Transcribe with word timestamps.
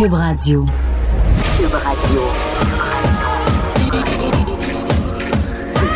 Cube 0.00 0.14
Radio. 0.14 0.64
Cube 1.58 1.74
Radio. 1.74 2.22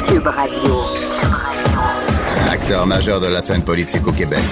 Cube 0.07 0.27
Radio. 0.27 0.81
Acteur 2.51 2.87
majeur 2.87 3.23
de 3.23 3.29
la 3.29 3.41
scène 3.41 3.63
politique 3.63 4.07
au 4.07 4.13
Québec. 4.13 4.45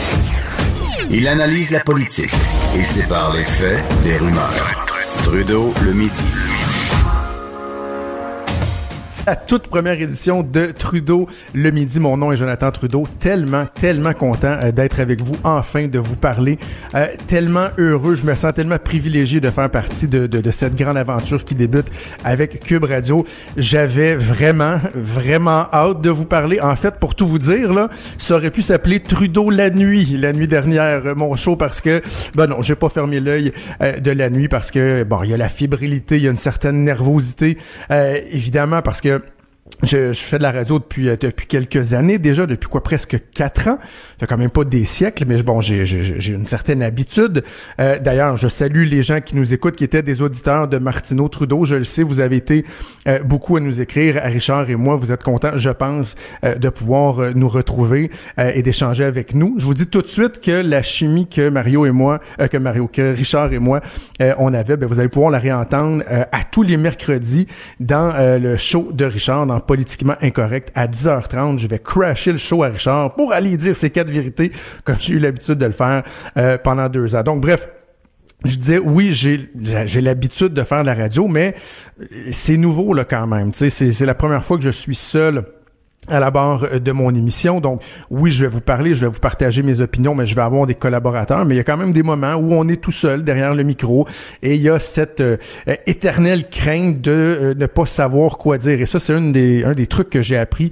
Il 1.10 1.28
analyse 1.28 1.68
la 1.68 1.80
politique 1.80 2.32
et 2.74 2.82
sépare 2.82 3.34
les 3.34 3.44
faits 3.44 3.84
des 4.02 4.16
rumeurs. 4.16 4.86
Trudeau 5.22 5.74
le 5.84 5.92
midi 5.92 6.24
la 9.26 9.36
toute 9.36 9.68
première 9.68 10.00
édition 10.00 10.42
de 10.42 10.66
Trudeau 10.66 11.28
le 11.54 11.70
midi. 11.70 12.00
Mon 12.00 12.16
nom 12.16 12.32
est 12.32 12.36
Jonathan 12.36 12.70
Trudeau. 12.70 13.06
Tellement, 13.20 13.66
tellement 13.66 14.14
content 14.14 14.56
euh, 14.62 14.72
d'être 14.72 15.00
avec 15.00 15.20
vous, 15.20 15.36
enfin 15.44 15.86
de 15.86 15.98
vous 15.98 16.16
parler. 16.16 16.58
Euh, 16.94 17.06
tellement 17.28 17.68
heureux, 17.78 18.16
je 18.16 18.24
me 18.24 18.34
sens 18.34 18.52
tellement 18.54 18.78
privilégié 18.78 19.40
de 19.40 19.50
faire 19.50 19.70
partie 19.70 20.08
de, 20.08 20.26
de, 20.26 20.40
de, 20.40 20.50
cette 20.50 20.74
grande 20.74 20.96
aventure 20.96 21.44
qui 21.44 21.54
débute 21.54 21.86
avec 22.24 22.60
Cube 22.60 22.84
Radio. 22.84 23.24
J'avais 23.56 24.16
vraiment, 24.16 24.80
vraiment 24.94 25.66
hâte 25.72 26.00
de 26.00 26.10
vous 26.10 26.26
parler. 26.26 26.60
En 26.60 26.74
fait, 26.74 26.96
pour 26.96 27.14
tout 27.14 27.28
vous 27.28 27.38
dire, 27.38 27.72
là, 27.72 27.88
ça 28.18 28.36
aurait 28.36 28.50
pu 28.50 28.62
s'appeler 28.62 29.00
Trudeau 29.00 29.50
la 29.50 29.70
nuit, 29.70 30.16
la 30.18 30.32
nuit 30.32 30.48
dernière, 30.48 31.06
euh, 31.06 31.14
mon 31.14 31.36
show, 31.36 31.54
parce 31.54 31.80
que, 31.80 32.02
ben 32.34 32.48
non, 32.48 32.60
j'ai 32.60 32.74
pas 32.74 32.88
fermé 32.88 33.20
l'œil 33.20 33.52
de 33.80 34.10
la 34.10 34.30
nuit 34.30 34.48
parce 34.48 34.70
que, 34.70 35.04
bon, 35.04 35.22
il 35.22 35.30
y 35.30 35.34
a 35.34 35.36
la 35.36 35.48
fébrilité, 35.48 36.16
il 36.16 36.24
y 36.24 36.26
a 36.26 36.30
une 36.30 36.36
certaine 36.36 36.84
nervosité, 36.84 37.56
évidemment, 37.90 38.82
parce 38.82 39.00
que 39.00 39.21
je, 39.82 40.12
je, 40.12 40.20
fais 40.20 40.38
de 40.38 40.42
la 40.42 40.52
radio 40.52 40.78
depuis 40.78 41.08
euh, 41.08 41.16
depuis 41.20 41.46
quelques 41.46 41.94
années 41.94 42.18
déjà, 42.18 42.46
depuis 42.46 42.68
quoi 42.68 42.82
presque 42.82 43.16
quatre 43.34 43.68
ans. 43.68 43.78
Ça 43.80 44.16
fait 44.20 44.26
quand 44.26 44.38
même 44.38 44.50
pas 44.50 44.64
des 44.64 44.84
siècles, 44.84 45.24
mais 45.26 45.42
bon, 45.42 45.60
j'ai 45.60 46.32
une 46.32 46.46
certaine 46.46 46.82
habitude. 46.82 47.44
Euh, 47.80 47.98
D'ailleurs, 47.98 48.36
je 48.36 48.48
salue 48.48 48.84
les 48.84 49.02
gens 49.02 49.20
qui 49.20 49.36
nous 49.36 49.54
écoutent, 49.54 49.76
qui 49.76 49.84
étaient 49.84 50.02
des 50.02 50.22
auditeurs 50.22 50.68
de 50.68 50.78
Martineau 50.78 51.28
Trudeau. 51.28 51.64
Je 51.64 51.76
le 51.76 51.84
sais, 51.84 52.02
vous 52.02 52.20
avez 52.20 52.36
été 52.36 52.64
euh, 53.06 53.22
beaucoup 53.22 53.56
à 53.56 53.60
nous 53.60 53.80
écrire, 53.80 54.18
à 54.18 54.26
Richard 54.26 54.68
et 54.70 54.76
moi. 54.76 54.96
Vous 54.96 55.12
êtes 55.12 55.22
contents, 55.22 55.56
je 55.56 55.70
pense, 55.70 56.14
euh, 56.44 56.56
de 56.56 56.68
pouvoir 56.68 57.34
nous 57.34 57.48
retrouver 57.48 58.10
et 58.38 58.62
d'échanger 58.62 59.04
avec 59.04 59.34
nous. 59.34 59.54
Je 59.58 59.64
vous 59.64 59.74
dis 59.74 59.86
tout 59.86 60.02
de 60.02 60.06
suite 60.06 60.40
que 60.40 60.50
la 60.50 60.82
chimie 60.82 61.28
que 61.28 61.48
Mario 61.48 61.86
et 61.86 61.90
moi, 61.90 62.20
que 62.50 62.56
Mario, 62.56 62.88
que 62.88 63.14
Richard 63.14 63.52
et 63.52 63.58
moi, 63.58 63.80
on 64.38 64.52
avait, 64.54 64.76
ben, 64.76 64.86
vous 64.86 64.98
allez 65.00 65.08
pouvoir 65.08 65.30
la 65.30 65.38
réentendre 65.38 66.02
à 66.08 66.44
tous 66.50 66.62
les 66.62 66.76
mercredis 66.76 67.46
dans 67.80 68.12
le 68.38 68.56
show 68.56 68.90
de 68.92 69.04
Richard 69.04 69.46
dans 69.46 69.60
politiquement 69.66 70.14
incorrect. 70.20 70.70
À 70.74 70.86
10h30, 70.86 71.58
je 71.58 71.66
vais 71.66 71.78
crasher 71.78 72.32
le 72.32 72.38
show 72.38 72.62
à 72.62 72.68
Richard 72.68 73.14
pour 73.14 73.32
aller 73.32 73.56
dire 73.56 73.76
ces 73.76 73.90
quatre 73.90 74.10
vérités 74.10 74.52
comme 74.84 74.96
j'ai 74.98 75.14
eu 75.14 75.18
l'habitude 75.18 75.56
de 75.56 75.66
le 75.66 75.72
faire 75.72 76.02
euh, 76.36 76.58
pendant 76.58 76.88
deux 76.88 77.14
ans. 77.14 77.22
Donc 77.22 77.40
bref, 77.40 77.68
je 78.44 78.56
disais 78.56 78.78
oui, 78.78 79.12
j'ai 79.12 79.50
j'ai 79.86 80.00
l'habitude 80.00 80.52
de 80.52 80.62
faire 80.62 80.82
de 80.82 80.86
la 80.86 80.94
radio, 80.94 81.28
mais 81.28 81.54
c'est 82.30 82.56
nouveau 82.56 82.92
là 82.94 83.04
quand 83.04 83.26
même. 83.26 83.52
C'est 83.52 83.70
c'est 83.70 84.06
la 84.06 84.14
première 84.14 84.44
fois 84.44 84.56
que 84.56 84.64
je 84.64 84.70
suis 84.70 84.96
seul 84.96 85.44
à 86.08 86.18
la 86.18 86.30
barre 86.30 86.64
euh, 86.64 86.78
de 86.78 86.92
mon 86.92 87.14
émission. 87.14 87.60
Donc, 87.60 87.82
oui, 88.10 88.30
je 88.32 88.44
vais 88.44 88.50
vous 88.50 88.60
parler, 88.60 88.94
je 88.94 89.02
vais 89.02 89.12
vous 89.12 89.20
partager 89.20 89.62
mes 89.62 89.80
opinions, 89.80 90.14
mais 90.14 90.26
je 90.26 90.34
vais 90.34 90.42
avoir 90.42 90.66
des 90.66 90.74
collaborateurs. 90.74 91.44
Mais 91.44 91.54
il 91.54 91.58
y 91.58 91.60
a 91.60 91.64
quand 91.64 91.76
même 91.76 91.92
des 91.92 92.02
moments 92.02 92.34
où 92.34 92.52
on 92.52 92.68
est 92.68 92.80
tout 92.80 92.90
seul 92.90 93.22
derrière 93.22 93.54
le 93.54 93.62
micro 93.62 94.06
et 94.42 94.54
il 94.54 94.60
y 94.60 94.68
a 94.68 94.78
cette 94.78 95.20
euh, 95.20 95.36
éternelle 95.86 96.48
crainte 96.48 97.00
de 97.00 97.10
euh, 97.10 97.54
ne 97.54 97.66
pas 97.66 97.86
savoir 97.86 98.38
quoi 98.38 98.58
dire. 98.58 98.80
Et 98.80 98.86
ça, 98.86 98.98
c'est 98.98 99.14
un 99.14 99.30
des 99.30 99.86
trucs 99.86 100.10
que 100.10 100.22
j'ai 100.22 100.36
appris 100.36 100.70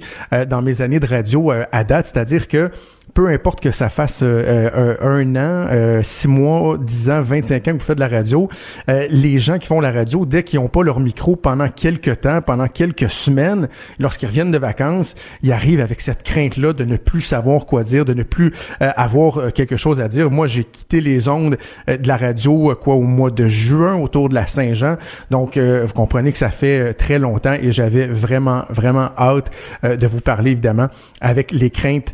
dans 0.49 0.61
mes 0.61 0.81
années 0.81 0.99
de 0.99 1.05
radio 1.05 1.51
à 1.71 1.83
date, 1.83 2.07
c'est-à-dire 2.07 2.47
que 2.47 2.71
peu 3.13 3.27
importe 3.29 3.61
que 3.61 3.71
ça 3.71 3.89
fasse 3.89 4.21
euh, 4.23 4.69
euh, 4.75 4.95
un, 5.01 5.35
an, 5.35 5.67
euh, 5.71 6.01
six 6.03 6.27
mois, 6.27 6.77
dix 6.77 7.09
ans, 7.09 7.21
25 7.21 7.67
ans 7.67 7.71
que 7.73 7.77
vous 7.77 7.85
faites 7.85 7.95
de 7.95 8.01
la 8.01 8.07
radio, 8.07 8.49
les 8.87 9.39
gens 9.39 9.57
qui 9.57 9.67
font 9.67 9.79
la 9.79 9.91
radio, 9.91 10.25
dès 10.25 10.43
qu'ils 10.43 10.59
n'ont 10.59 10.67
pas 10.67 10.83
leur 10.83 10.99
micro 10.99 11.35
pendant 11.35 11.69
quelques 11.69 12.21
temps, 12.21 12.41
pendant 12.41 12.67
quelques 12.67 13.09
semaines, 13.09 13.67
lorsqu'ils 13.99 14.27
reviennent 14.27 14.51
de 14.51 14.57
vacances, 14.57 15.15
ils 15.43 15.51
arrivent 15.51 15.79
avec 15.79 16.01
cette 16.01 16.23
crainte-là 16.23 16.73
de 16.73 16.83
ne 16.83 16.97
plus 16.97 17.21
savoir 17.21 17.65
quoi 17.65 17.83
dire, 17.83 18.05
de 18.05 18.13
ne 18.13 18.23
plus 18.23 18.53
avoir 18.79 19.53
quelque 19.53 19.77
chose 19.77 20.01
à 20.01 20.07
dire. 20.07 20.29
Moi, 20.29 20.47
j'ai 20.47 20.63
quitté 20.63 21.01
les 21.01 21.27
ondes 21.27 21.57
de 21.87 22.07
la 22.07 22.17
radio 22.17 22.75
quoi 22.79 22.95
au 22.95 23.03
mois 23.03 23.31
de 23.31 23.47
juin 23.47 23.95
autour 23.95 24.29
de 24.29 24.35
la 24.35 24.47
Saint-Jean. 24.47 24.97
Donc, 25.29 25.57
vous 25.57 25.93
comprenez 25.93 26.31
que 26.31 26.37
ça 26.37 26.49
fait 26.49 26.93
très 26.93 27.19
longtemps 27.19 27.53
et 27.53 27.71
j'avais 27.71 28.07
vraiment, 28.07 28.65
vraiment 28.69 29.09
hâte 29.17 29.51
de 29.83 30.07
vous 30.07 30.21
parler, 30.21 30.51
évidemment, 30.51 30.87
avec 31.21 31.51
les 31.51 31.69
craintes 31.69 32.13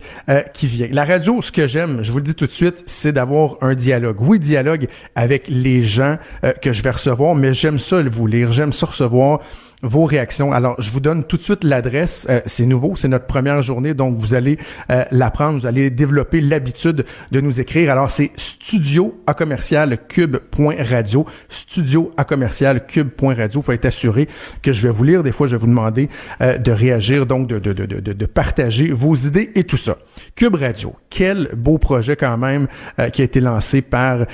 qui 0.54 0.68
viennent. 0.68 0.87
La 0.92 1.06
radio, 1.06 1.42
ce 1.42 1.52
que 1.52 1.68
j'aime, 1.68 2.02
je 2.02 2.12
vous 2.12 2.18
le 2.18 2.24
dis 2.24 2.36
tout 2.36 2.46
de 2.46 2.52
suite, 2.52 2.84
c'est 2.86 3.12
d'avoir 3.12 3.58
un 3.62 3.74
dialogue. 3.76 4.18
Oui, 4.22 4.40
dialogue 4.40 4.88
avec 5.16 5.48
les 5.48 5.82
gens 5.82 6.18
euh, 6.44 6.54
que 6.54 6.72
je 6.72 6.84
vais 6.84 6.92
recevoir, 6.92 7.36
mais 7.36 7.54
j'aime 7.54 7.80
ça 7.80 8.02
le 8.02 8.10
vous 8.10 8.28
lire, 8.28 8.52
j'aime 8.52 8.74
ça 8.74 8.86
recevoir 8.86 9.42
vos 9.84 10.06
réactions. 10.06 10.52
Alors, 10.52 10.76
je 10.82 10.92
vous 10.92 11.00
donne 11.00 11.24
tout 11.24 11.38
de 11.38 11.42
suite 11.42 11.64
l'adresse. 11.64 12.26
Euh, 12.30 12.42
c'est 12.46 12.66
nouveau, 12.66 12.96
c'est 12.96 13.08
notre 13.08 13.26
première 13.26 13.62
journée, 13.62 13.94
donc 13.94 14.18
vous 14.18 14.34
allez 14.34 14.58
euh, 14.90 15.04
l'apprendre, 15.12 15.60
vous 15.60 15.66
allez 15.68 15.90
développer 15.90 16.42
l'habitude 16.42 17.06
de 17.32 17.42
nous 17.42 17.60
écrire. 17.60 17.92
Alors, 17.92 18.10
c'est 18.10 18.32
studio 18.38 19.22
à 19.28 19.34
commercial 19.36 20.00
cube.radio, 20.08 21.26
studio 21.48 22.12
à 22.18 22.24
commercial 22.24 22.86
cube.radio 22.88 23.62
pour 23.62 23.74
être 23.74 23.86
assuré 23.86 24.28
que 24.64 24.74
je 24.74 24.88
vais 24.88 24.94
vous 24.94 25.04
lire. 25.04 25.22
Des 25.22 25.32
fois, 25.32 25.46
je 25.46 25.56
vais 25.56 25.62
vous 25.62 25.68
demander 25.68 26.10
euh, 26.42 26.58
de 26.58 26.72
réagir, 26.72 27.28
donc 27.28 27.48
de, 27.48 27.60
de, 27.60 27.74
de, 27.74 27.86
de, 27.86 28.14
de 28.14 28.26
partager 28.26 28.90
vos 28.92 29.14
idées 29.14 29.52
et 29.54 29.64
tout 29.64 29.78
ça. 29.78 29.98
Cube 30.36 30.56
Radio, 30.56 30.96
quel 31.10 31.50
beau 31.56 31.78
projet 31.78 32.16
quand 32.16 32.38
même 32.38 32.68
qui 33.14 33.22
a 33.22 33.26
été 33.26 33.40
lancé 33.40 33.82
par 33.82 34.26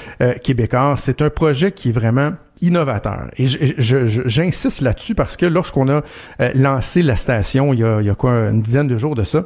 Québécois. 0.41 0.95
C'est 0.97 1.21
un 1.21 1.29
projet 1.29 1.71
qui 1.71 1.89
est 1.89 1.91
vraiment 1.91 2.33
innovateur. 2.63 3.29
Et 3.37 3.47
j'insiste 3.47 4.81
là-dessus 4.81 5.15
parce 5.15 5.37
que 5.37 5.45
lorsqu'on 5.45 5.89
a 5.89 6.01
euh, 6.41 6.51
lancé 6.55 7.03
la 7.03 7.15
station 7.15 7.73
il 7.73 7.79
y, 7.79 7.83
a, 7.83 8.01
il 8.01 8.07
y 8.07 8.09
a 8.09 8.15
quoi 8.15 8.31
une 8.49 8.61
dizaine 8.61 8.87
de 8.87 8.97
jours 8.97 9.15
de 9.15 9.23
ça, 9.23 9.45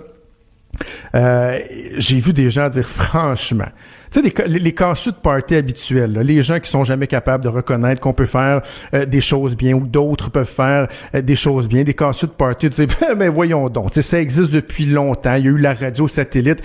euh, 1.16 1.60
j'ai 1.98 2.20
vu 2.20 2.34
des 2.34 2.52
gens 2.52 2.70
dire 2.70 2.86
franchement, 2.86 3.66
tu 4.12 4.22
sais, 4.22 4.48
les, 4.48 4.60
les 4.60 4.72
de 4.72 5.22
party 5.22 5.56
habituels, 5.56 6.14
les 6.14 6.42
gens 6.42 6.60
qui 6.60 6.70
sont 6.70 6.84
jamais 6.84 7.08
capables 7.08 7.44
de 7.44 7.50
reconnaître 7.50 8.02
qu'on 8.02 8.14
peut 8.14 8.26
faire 8.26 8.62
euh, 8.94 9.06
des 9.06 9.22
choses 9.22 9.58
bien 9.58 9.74
ou 9.74 9.86
d'autres 9.86 10.30
peuvent 10.30 10.48
faire 10.48 10.88
euh, 11.14 11.22
des 11.22 11.36
choses 11.36 11.68
bien, 11.68 11.84
des 11.84 11.94
casseux 11.94 12.28
de 12.28 12.32
party, 12.32 12.70
tu 12.70 12.88
sais, 12.88 12.88
ben 13.16 13.30
voyons 13.30 13.70
donc, 13.70 13.92
tu 13.92 13.96
sais, 13.96 14.02
ça 14.02 14.22
existe 14.22 14.54
depuis 14.54 14.86
longtemps, 14.86 15.36
il 15.36 15.46
y 15.46 15.48
a 15.48 15.52
eu 15.52 15.58
la 15.58 15.74
radio 15.74 16.08
satellite, 16.08 16.62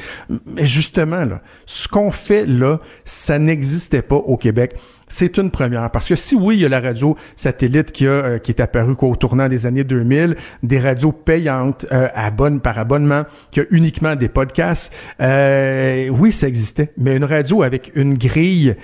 mais 0.47 0.67
justement, 0.67 1.25
là, 1.25 1.41
ce 1.67 1.89
qu'on 1.89 2.11
fait 2.11 2.47
là, 2.47 2.79
ça 3.05 3.39
n'existait 3.39 4.03
pas 4.03 4.17
au 4.17 4.37
Québec 4.37 4.77
c'est 5.13 5.37
une 5.37 5.51
première. 5.51 5.91
Parce 5.91 6.09
que 6.09 6.17
si 6.17 6.35
oui, 6.35 6.57
il 6.57 6.63
y 6.63 6.65
a 6.65 6.71
la 6.71 6.81
radio 6.81 7.17
satellite 7.37 7.93
qui, 7.93 8.07
a, 8.07 8.11
euh, 8.11 8.39
qui 8.39 8.51
est 8.51 8.61
apparue 8.63 8.97
au 8.99 9.15
tournant 9.15 9.47
des 9.47 9.67
années 9.67 9.85
2000, 9.85 10.37
des 10.63 10.81
radios 10.81 11.13
payantes 11.13 11.85
euh, 11.93 12.09
par 12.63 12.79
abonnement, 12.79 13.25
qui 13.51 13.61
a 13.61 13.65
uniquement 13.71 14.17
des 14.17 14.31
podcasts, 14.31 14.95
euh, 15.21 16.09
oui, 16.09 16.33
ça 16.33 16.49
existait. 16.49 16.93
Mais 16.97 17.15
une 17.15 17.25
radio 17.25 17.63
avec 17.63 17.93
une 17.95 18.15
grille 18.15 18.75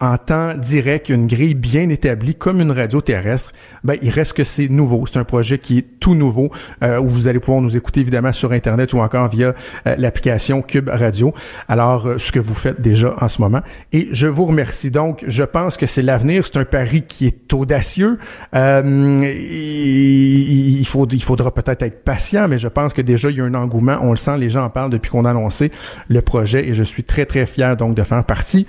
en 0.00 0.16
temps 0.16 0.54
direct, 0.54 1.10
une 1.10 1.26
grille 1.26 1.54
bien 1.54 1.90
établie, 1.90 2.34
comme 2.34 2.62
une 2.62 2.72
radio 2.72 3.02
terrestre, 3.02 3.52
ben, 3.84 3.96
il 4.00 4.08
reste 4.08 4.32
que 4.32 4.44
c'est 4.44 4.68
nouveau. 4.68 5.04
C'est 5.06 5.18
un 5.18 5.24
projet 5.24 5.58
qui 5.58 5.78
est 5.78 6.00
tout 6.00 6.14
nouveau, 6.14 6.50
où 6.82 7.06
vous 7.06 7.28
allez 7.28 7.38
pouvoir 7.38 7.60
nous 7.60 7.76
écouter 7.76 8.00
évidemment 8.00 8.32
sur 8.32 8.52
Internet 8.52 8.94
ou 8.94 9.00
encore 9.00 9.28
via 9.28 9.54
l'application 9.84 10.62
Cube 10.62 10.88
Radio. 10.88 11.34
Alors, 11.68 12.08
ce 12.16 12.32
que 12.32 12.40
vous 12.40 12.54
faites 12.54 12.80
déjà 12.80 13.14
en 13.20 13.28
ce 13.28 13.42
moment. 13.42 13.60
Et 13.92 14.08
je 14.12 14.26
vous 14.26 14.46
remercie 14.46 14.90
donc 14.90 15.17
je 15.26 15.42
pense 15.42 15.76
que 15.76 15.86
c'est 15.86 16.02
l'avenir. 16.02 16.44
C'est 16.44 16.58
un 16.58 16.64
pari 16.64 17.02
qui 17.02 17.26
est 17.26 17.52
audacieux. 17.52 18.18
Euh, 18.54 19.20
il, 19.24 20.80
il 20.80 21.22
faudra 21.22 21.52
peut-être 21.52 21.82
être 21.82 22.04
patient, 22.04 22.48
mais 22.48 22.58
je 22.58 22.68
pense 22.68 22.92
que 22.92 23.02
déjà, 23.02 23.30
il 23.30 23.36
y 23.36 23.40
a 23.40 23.44
un 23.44 23.54
engouement. 23.54 23.98
On 24.02 24.10
le 24.10 24.16
sent, 24.16 24.38
les 24.38 24.50
gens 24.50 24.64
en 24.64 24.70
parlent 24.70 24.90
depuis 24.90 25.10
qu'on 25.10 25.24
a 25.24 25.30
annoncé 25.30 25.70
le 26.08 26.20
projet 26.20 26.68
et 26.68 26.74
je 26.74 26.82
suis 26.82 27.04
très, 27.04 27.26
très 27.26 27.46
fier 27.46 27.76
donc 27.76 27.94
de 27.94 28.02
faire 28.02 28.24
partie 28.24 28.66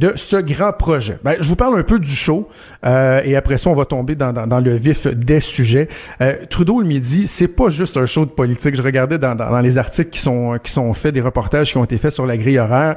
de 0.00 0.14
ce 0.16 0.38
grand 0.38 0.72
projet. 0.72 1.18
Ben, 1.22 1.36
je 1.40 1.46
vous 1.46 1.56
parle 1.56 1.78
un 1.78 1.82
peu 1.82 1.98
du 1.98 2.10
show 2.10 2.48
euh, 2.86 3.20
et 3.22 3.36
après 3.36 3.58
ça, 3.58 3.68
on 3.68 3.74
va 3.74 3.84
tomber 3.84 4.14
dans, 4.14 4.32
dans, 4.32 4.60
le 4.60 4.74
vif 4.74 5.06
des 5.06 5.40
sujets. 5.40 5.88
Euh, 6.22 6.36
Trudeau 6.48 6.80
le 6.80 6.86
midi, 6.86 7.26
c'est 7.26 7.48
pas 7.48 7.68
juste 7.68 7.98
un 7.98 8.06
show 8.06 8.24
de 8.24 8.30
politique. 8.30 8.74
Je 8.76 8.82
regardais 8.82 9.18
dans, 9.18 9.34
dans, 9.34 9.50
dans 9.50 9.60
les 9.60 9.76
articles 9.76 10.08
qui 10.08 10.20
sont 10.20 10.58
qui 10.64 10.72
sont 10.72 10.90
faits, 10.94 11.12
des 11.12 11.20
reportages 11.20 11.72
qui 11.72 11.76
ont 11.76 11.84
été 11.84 11.98
faits 11.98 12.12
sur 12.12 12.24
la 12.24 12.38
grille 12.38 12.58
horaire. 12.58 12.96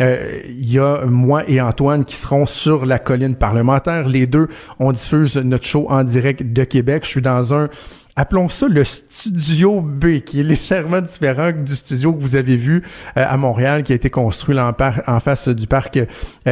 Euh, 0.00 0.16
Il 0.48 0.72
y 0.72 0.78
a 0.78 1.04
moi 1.06 1.42
et 1.48 1.60
Antoine 1.60 2.04
qui 2.04 2.14
seront 2.14 2.46
sur 2.46 2.86
la 2.86 3.00
colline 3.00 3.34
parlementaire. 3.34 4.08
Les 4.08 4.28
deux, 4.28 4.46
on 4.78 4.92
diffuse 4.92 5.36
notre 5.36 5.66
show 5.66 5.86
en 5.90 6.04
direct 6.04 6.52
de 6.52 6.62
Québec. 6.62 7.02
Je 7.04 7.10
suis 7.10 7.22
dans 7.22 7.52
un 7.52 7.68
appelons 8.16 8.48
ça 8.48 8.68
le 8.68 8.84
studio 8.84 9.80
B, 9.80 10.20
qui 10.20 10.40
est 10.40 10.42
légèrement 10.44 11.00
différent 11.00 11.50
du 11.52 11.74
studio 11.74 12.12
que 12.12 12.20
vous 12.20 12.36
avez 12.36 12.56
vu 12.56 12.82
euh, 13.16 13.24
à 13.28 13.36
Montréal, 13.36 13.82
qui 13.82 13.92
a 13.92 13.96
été 13.96 14.10
construit 14.10 14.54
là, 14.54 14.74
en, 15.06 15.20
face 15.20 15.48
du 15.48 15.66
parc 15.66 15.96
euh, 15.96 16.06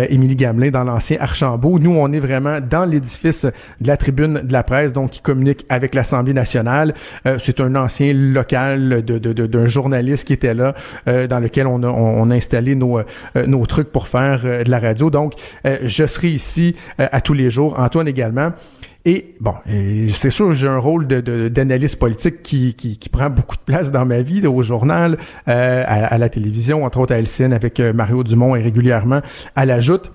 Émilie 0.09 0.37
Gamelin, 0.37 0.71
dans 0.71 0.85
l'ancien 0.85 1.19
Archambault. 1.21 1.79
Nous, 1.79 1.95
on 1.95 2.13
est 2.13 2.21
vraiment 2.21 2.59
dans 2.61 2.85
l'édifice 2.85 3.45
de 3.45 3.87
la 3.87 3.97
tribune 3.97 4.41
de 4.43 4.53
la 4.53 4.63
presse, 4.63 4.93
donc 4.93 5.11
qui 5.11 5.21
communique 5.21 5.65
avec 5.69 5.95
l'Assemblée 5.95 6.35
nationale. 6.35 6.95
Euh, 7.27 7.37
C'est 7.39 7.61
un 7.61 7.75
ancien 7.77 8.13
local 8.13 9.03
d'un 9.03 9.67
journaliste 9.67 10.27
qui 10.27 10.33
était 10.33 10.55
là, 10.55 10.75
euh, 11.09 11.27
dans 11.27 11.41
lequel 11.41 11.67
on 11.67 11.83
a, 11.83 12.35
installé 12.35 12.75
nos, 12.75 13.01
nos 13.47 13.67
trucs 13.67 13.93
pour 13.93 14.09
faire 14.09 14.43
de 14.43 14.71
la 14.71 14.79
radio. 14.79 15.11
Donc, 15.11 15.35
je 15.65 16.07
serai 16.07 16.31
ici 16.31 16.75
à 16.97 17.21
tous 17.21 17.35
les 17.35 17.51
jours. 17.51 17.79
Antoine 17.79 18.09
également. 18.09 18.53
Et 19.05 19.35
bon, 19.41 19.55
c'est 20.13 20.31
sûr, 20.31 20.53
j'ai 20.53 20.69
un 20.69 20.79
rôle 20.79 21.07
d'analyste 21.07 21.99
politique 21.99 22.43
qui, 22.43 22.99
prend 23.11 23.31
beaucoup 23.31 23.57
de 23.57 23.63
place 23.63 23.91
dans 23.91 24.07
ma 24.07 24.23
vie, 24.23 24.47
au 24.47 24.63
journal, 24.63 25.19
euh, 25.49 25.85
à, 25.87 26.17
la 26.19 26.29
télévision, 26.29 26.85
entre 26.85 27.01
autres 27.01 27.15
à 27.15 27.19
LCN 27.19 27.53
avec 27.53 27.81
euh, 27.81 27.93
Mario 27.93 28.23
Dumont 28.23 28.55
et 28.55 28.63
régulièrement 28.63 29.21
à 29.57 29.67
la 29.67 29.81
joute. 29.81 30.13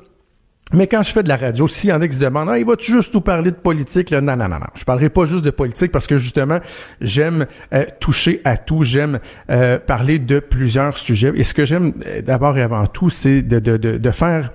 Mais 0.73 0.87
quand 0.87 1.01
je 1.01 1.11
fais 1.11 1.23
de 1.23 1.29
la 1.29 1.37
radio, 1.37 1.67
s'il 1.67 1.89
y 1.91 1.93
en 1.93 2.01
a 2.01 2.07
qui 2.07 2.15
se 2.15 2.21
demandent, 2.21 2.49
ah, 2.49 2.59
il 2.59 2.65
va-tu 2.65 2.91
juste 2.91 3.13
nous 3.13 3.21
parler 3.21 3.51
de 3.51 3.55
politique? 3.55 4.09
Là? 4.09 4.19
Non, 4.19 4.35
non, 4.35 4.49
non, 4.49 4.59
non. 4.59 4.67
Je 4.73 4.83
parlerai 4.83 5.09
pas 5.09 5.25
juste 5.25 5.43
de 5.43 5.51
politique 5.51 5.91
parce 5.91 6.07
que 6.07 6.17
justement, 6.17 6.59
j'aime 6.99 7.45
euh, 7.73 7.85
toucher 7.99 8.41
à 8.43 8.57
tout. 8.57 8.83
J'aime 8.83 9.19
parler 9.85 10.19
de 10.19 10.39
plusieurs 10.39 10.97
sujets. 10.97 11.31
Et 11.35 11.43
ce 11.43 11.53
que 11.53 11.65
j'aime 11.65 11.93
d'abord 12.25 12.57
et 12.57 12.63
avant 12.63 12.85
tout, 12.85 13.09
c'est 13.09 13.41
de 13.41 14.11
faire 14.11 14.51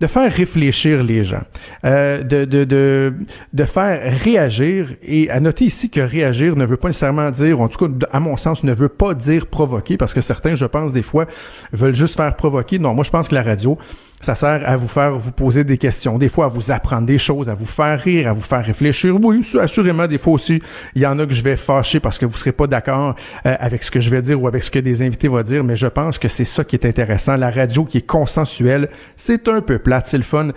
de 0.00 0.06
faire 0.06 0.32
réfléchir 0.32 1.02
les 1.02 1.24
gens, 1.24 1.42
euh, 1.84 2.22
de, 2.22 2.44
de, 2.44 2.64
de, 2.64 3.14
de 3.52 3.64
faire 3.64 4.00
réagir. 4.22 4.88
Et 5.02 5.30
à 5.30 5.40
noter 5.40 5.66
ici 5.66 5.90
que 5.90 6.00
réagir 6.00 6.56
ne 6.56 6.64
veut 6.64 6.76
pas 6.78 6.88
nécessairement 6.88 7.30
dire, 7.30 7.60
en 7.60 7.68
tout 7.68 7.86
cas, 7.86 8.06
à 8.10 8.20
mon 8.20 8.36
sens, 8.36 8.64
ne 8.64 8.72
veut 8.72 8.88
pas 8.88 9.14
dire 9.14 9.46
provoquer, 9.46 9.96
parce 9.96 10.14
que 10.14 10.20
certains, 10.20 10.54
je 10.54 10.64
pense, 10.64 10.92
des 10.92 11.02
fois, 11.02 11.26
veulent 11.72 11.94
juste 11.94 12.16
faire 12.16 12.34
provoquer. 12.34 12.78
Non, 12.78 12.94
moi, 12.94 13.04
je 13.04 13.10
pense 13.10 13.28
que 13.28 13.34
la 13.34 13.42
radio, 13.42 13.78
ça 14.20 14.34
sert 14.34 14.68
à 14.68 14.76
vous 14.76 14.88
faire 14.88 15.12
vous 15.12 15.32
poser 15.32 15.64
des 15.64 15.78
questions, 15.78 16.18
des 16.18 16.28
fois 16.28 16.46
à 16.46 16.48
vous 16.48 16.70
apprendre 16.70 17.06
des 17.06 17.18
choses, 17.18 17.48
à 17.48 17.54
vous 17.54 17.64
faire 17.64 17.98
rire, 17.98 18.28
à 18.28 18.32
vous 18.32 18.42
faire 18.42 18.64
réfléchir. 18.64 19.16
Oui, 19.22 19.40
assurément, 19.58 20.06
des 20.06 20.18
fois 20.18 20.34
aussi, 20.34 20.62
il 20.94 21.02
y 21.02 21.06
en 21.06 21.18
a 21.18 21.26
que 21.26 21.32
je 21.32 21.42
vais 21.42 21.56
fâcher 21.56 22.00
parce 22.00 22.18
que 22.18 22.26
vous 22.26 22.36
serez 22.36 22.52
pas 22.52 22.66
d'accord 22.66 23.14
euh, 23.46 23.56
avec 23.58 23.82
ce 23.82 23.90
que 23.90 24.00
je 24.00 24.10
vais 24.10 24.20
dire 24.20 24.40
ou 24.40 24.46
avec 24.46 24.62
ce 24.62 24.70
que 24.70 24.78
des 24.78 25.02
invités 25.02 25.28
vont 25.28 25.42
dire, 25.42 25.64
mais 25.64 25.76
je 25.76 25.86
pense 25.86 26.18
que 26.18 26.28
c'est 26.28 26.44
ça 26.44 26.64
qui 26.64 26.76
est 26.76 26.84
intéressant. 26.84 27.36
La 27.36 27.50
radio 27.50 27.84
qui 27.84 27.98
est 27.98 28.06
consensuelle, 28.06 28.90
c'est 29.16 29.48
un 29.48 29.62
peu 29.62 29.78
plate, 29.78 30.06
c'est 30.06 30.18
le 30.18 30.22
fun 30.22 30.50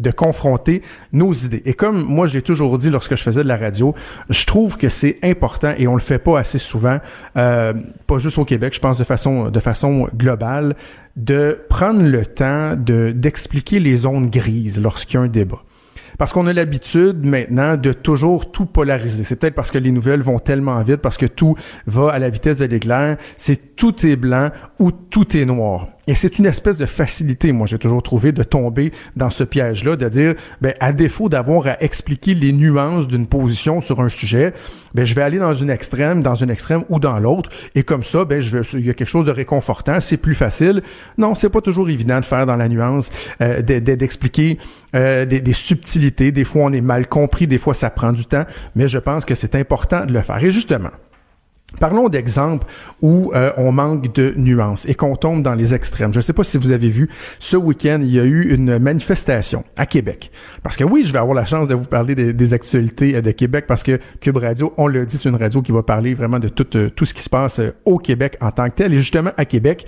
de 0.00 0.10
confronter 0.10 0.82
nos 1.12 1.32
idées. 1.32 1.62
Et 1.64 1.74
comme 1.74 2.02
moi 2.02 2.26
j'ai 2.26 2.42
toujours 2.42 2.76
dit 2.78 2.90
lorsque 2.90 3.16
je 3.16 3.22
faisais 3.22 3.42
de 3.42 3.48
la 3.48 3.56
radio, 3.56 3.94
je 4.28 4.46
trouve 4.46 4.76
que 4.76 4.88
c'est 4.88 5.18
important 5.22 5.74
et 5.78 5.86
on 5.86 5.94
le 5.94 6.00
fait 6.00 6.18
pas 6.18 6.38
assez 6.38 6.58
souvent, 6.58 6.98
euh, 7.36 7.72
pas 8.06 8.18
juste 8.18 8.38
au 8.38 8.44
Québec, 8.44 8.74
je 8.74 8.80
pense 8.80 8.98
de 8.98 9.04
façon 9.04 9.50
de 9.50 9.60
façon 9.60 10.08
globale, 10.14 10.74
de 11.16 11.58
prendre 11.68 12.02
le 12.02 12.24
temps 12.26 12.76
de 12.76 13.12
d'expliquer 13.12 13.80
les 13.80 13.96
zones 13.96 14.28
grises 14.28 14.80
lorsqu'il 14.80 15.14
y 15.14 15.18
a 15.18 15.22
un 15.22 15.28
débat. 15.28 15.62
Parce 16.20 16.34
qu'on 16.34 16.46
a 16.46 16.52
l'habitude 16.52 17.24
maintenant 17.24 17.78
de 17.78 17.94
toujours 17.94 18.52
tout 18.52 18.66
polariser. 18.66 19.24
C'est 19.24 19.36
peut-être 19.36 19.54
parce 19.54 19.70
que 19.70 19.78
les 19.78 19.90
nouvelles 19.90 20.20
vont 20.20 20.38
tellement 20.38 20.82
vite, 20.82 20.98
parce 20.98 21.16
que 21.16 21.24
tout 21.24 21.56
va 21.86 22.10
à 22.10 22.18
la 22.18 22.28
vitesse 22.28 22.58
de 22.58 22.66
l'éclair. 22.66 23.16
C'est 23.38 23.74
tout 23.74 24.04
est 24.04 24.16
blanc 24.16 24.50
ou 24.78 24.92
tout 24.92 25.34
est 25.34 25.46
noir. 25.46 25.88
Et 26.10 26.16
c'est 26.16 26.40
une 26.40 26.46
espèce 26.46 26.76
de 26.76 26.86
facilité, 26.86 27.52
moi 27.52 27.68
j'ai 27.68 27.78
toujours 27.78 28.02
trouvé, 28.02 28.32
de 28.32 28.42
tomber 28.42 28.90
dans 29.14 29.30
ce 29.30 29.44
piège-là, 29.44 29.94
de 29.94 30.08
dire, 30.08 30.34
ben, 30.60 30.74
à 30.80 30.92
défaut 30.92 31.28
d'avoir 31.28 31.68
à 31.68 31.80
expliquer 31.84 32.34
les 32.34 32.52
nuances 32.52 33.06
d'une 33.06 33.28
position 33.28 33.80
sur 33.80 34.00
un 34.00 34.08
sujet, 34.08 34.52
ben, 34.92 35.04
je 35.04 35.14
vais 35.14 35.22
aller 35.22 35.38
dans 35.38 35.54
une 35.54 35.70
extrême, 35.70 36.20
dans 36.20 36.34
une 36.34 36.50
extrême 36.50 36.82
ou 36.88 36.98
dans 36.98 37.20
l'autre, 37.20 37.48
et 37.76 37.84
comme 37.84 38.02
ça, 38.02 38.24
ben, 38.24 38.40
je 38.40 38.58
il 38.76 38.84
y 38.86 38.90
a 38.90 38.94
quelque 38.94 39.06
chose 39.06 39.24
de 39.24 39.30
réconfortant, 39.30 40.00
c'est 40.00 40.16
plus 40.16 40.34
facile. 40.34 40.82
Non, 41.16 41.36
c'est 41.36 41.48
pas 41.48 41.60
toujours 41.60 41.88
évident 41.88 42.18
de 42.18 42.24
faire 42.24 42.44
dans 42.44 42.56
la 42.56 42.68
nuance, 42.68 43.12
euh, 43.40 43.62
de- 43.62 43.78
de- 43.78 43.94
d'expliquer 43.94 44.58
euh, 44.96 45.24
des, 45.26 45.40
des 45.40 45.52
subtilités. 45.52 46.32
Des 46.32 46.42
fois, 46.44 46.62
on 46.64 46.72
est 46.72 46.80
mal 46.80 47.06
compris, 47.06 47.46
des 47.46 47.58
fois, 47.58 47.74
ça 47.74 47.88
prend 47.88 48.12
du 48.12 48.24
temps, 48.26 48.46
mais 48.74 48.88
je 48.88 48.98
pense 48.98 49.24
que 49.24 49.36
c'est 49.36 49.54
important 49.54 50.06
de 50.06 50.12
le 50.12 50.22
faire. 50.22 50.42
Et 50.42 50.50
justement, 50.50 50.90
Parlons 51.78 52.08
d'exemples 52.08 52.66
où 53.00 53.32
euh, 53.34 53.52
on 53.56 53.72
manque 53.72 54.12
de 54.14 54.34
nuances 54.36 54.86
et 54.86 54.94
qu'on 54.94 55.16
tombe 55.16 55.42
dans 55.42 55.54
les 55.54 55.74
extrêmes. 55.74 56.12
Je 56.12 56.18
ne 56.18 56.22
sais 56.22 56.32
pas 56.32 56.44
si 56.44 56.58
vous 56.58 56.72
avez 56.72 56.88
vu, 56.88 57.08
ce 57.38 57.56
week-end, 57.56 58.00
il 58.02 58.12
y 58.12 58.18
a 58.18 58.24
eu 58.24 58.52
une 58.52 58.78
manifestation 58.78 59.64
à 59.76 59.86
Québec. 59.86 60.30
Parce 60.62 60.76
que 60.76 60.84
oui, 60.84 61.04
je 61.04 61.12
vais 61.12 61.18
avoir 61.18 61.34
la 61.34 61.44
chance 61.44 61.68
de 61.68 61.74
vous 61.74 61.84
parler 61.84 62.14
des, 62.14 62.54
actualités 62.54 63.14
euh, 63.16 63.20
de 63.20 63.30
Québec 63.30 63.66
parce 63.68 63.82
que 63.82 63.98
Cube 64.20 64.38
Radio, 64.38 64.74
on 64.76 64.86
le 64.86 65.06
dit, 65.06 65.16
c'est 65.16 65.28
une 65.28 65.36
radio 65.36 65.62
qui 65.62 65.72
va 65.72 65.82
parler 65.82 66.14
vraiment 66.14 66.38
de 66.38 66.48
tout, 66.48 66.76
euh, 66.76 66.90
tout 66.90 67.04
ce 67.04 67.14
qui 67.14 67.22
se 67.22 67.30
passe 67.30 67.60
au 67.84 67.98
Québec 67.98 68.36
en 68.40 68.50
tant 68.50 68.68
que 68.68 68.74
tel. 68.74 68.92
Et 68.92 68.98
justement, 68.98 69.30
à 69.36 69.44
Québec, 69.44 69.86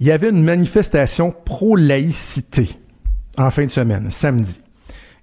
il 0.00 0.06
y 0.06 0.12
avait 0.12 0.30
une 0.30 0.42
manifestation 0.42 1.34
pro-laïcité 1.44 2.70
en 3.38 3.50
fin 3.50 3.64
de 3.64 3.70
semaine, 3.70 4.10
samedi. 4.10 4.62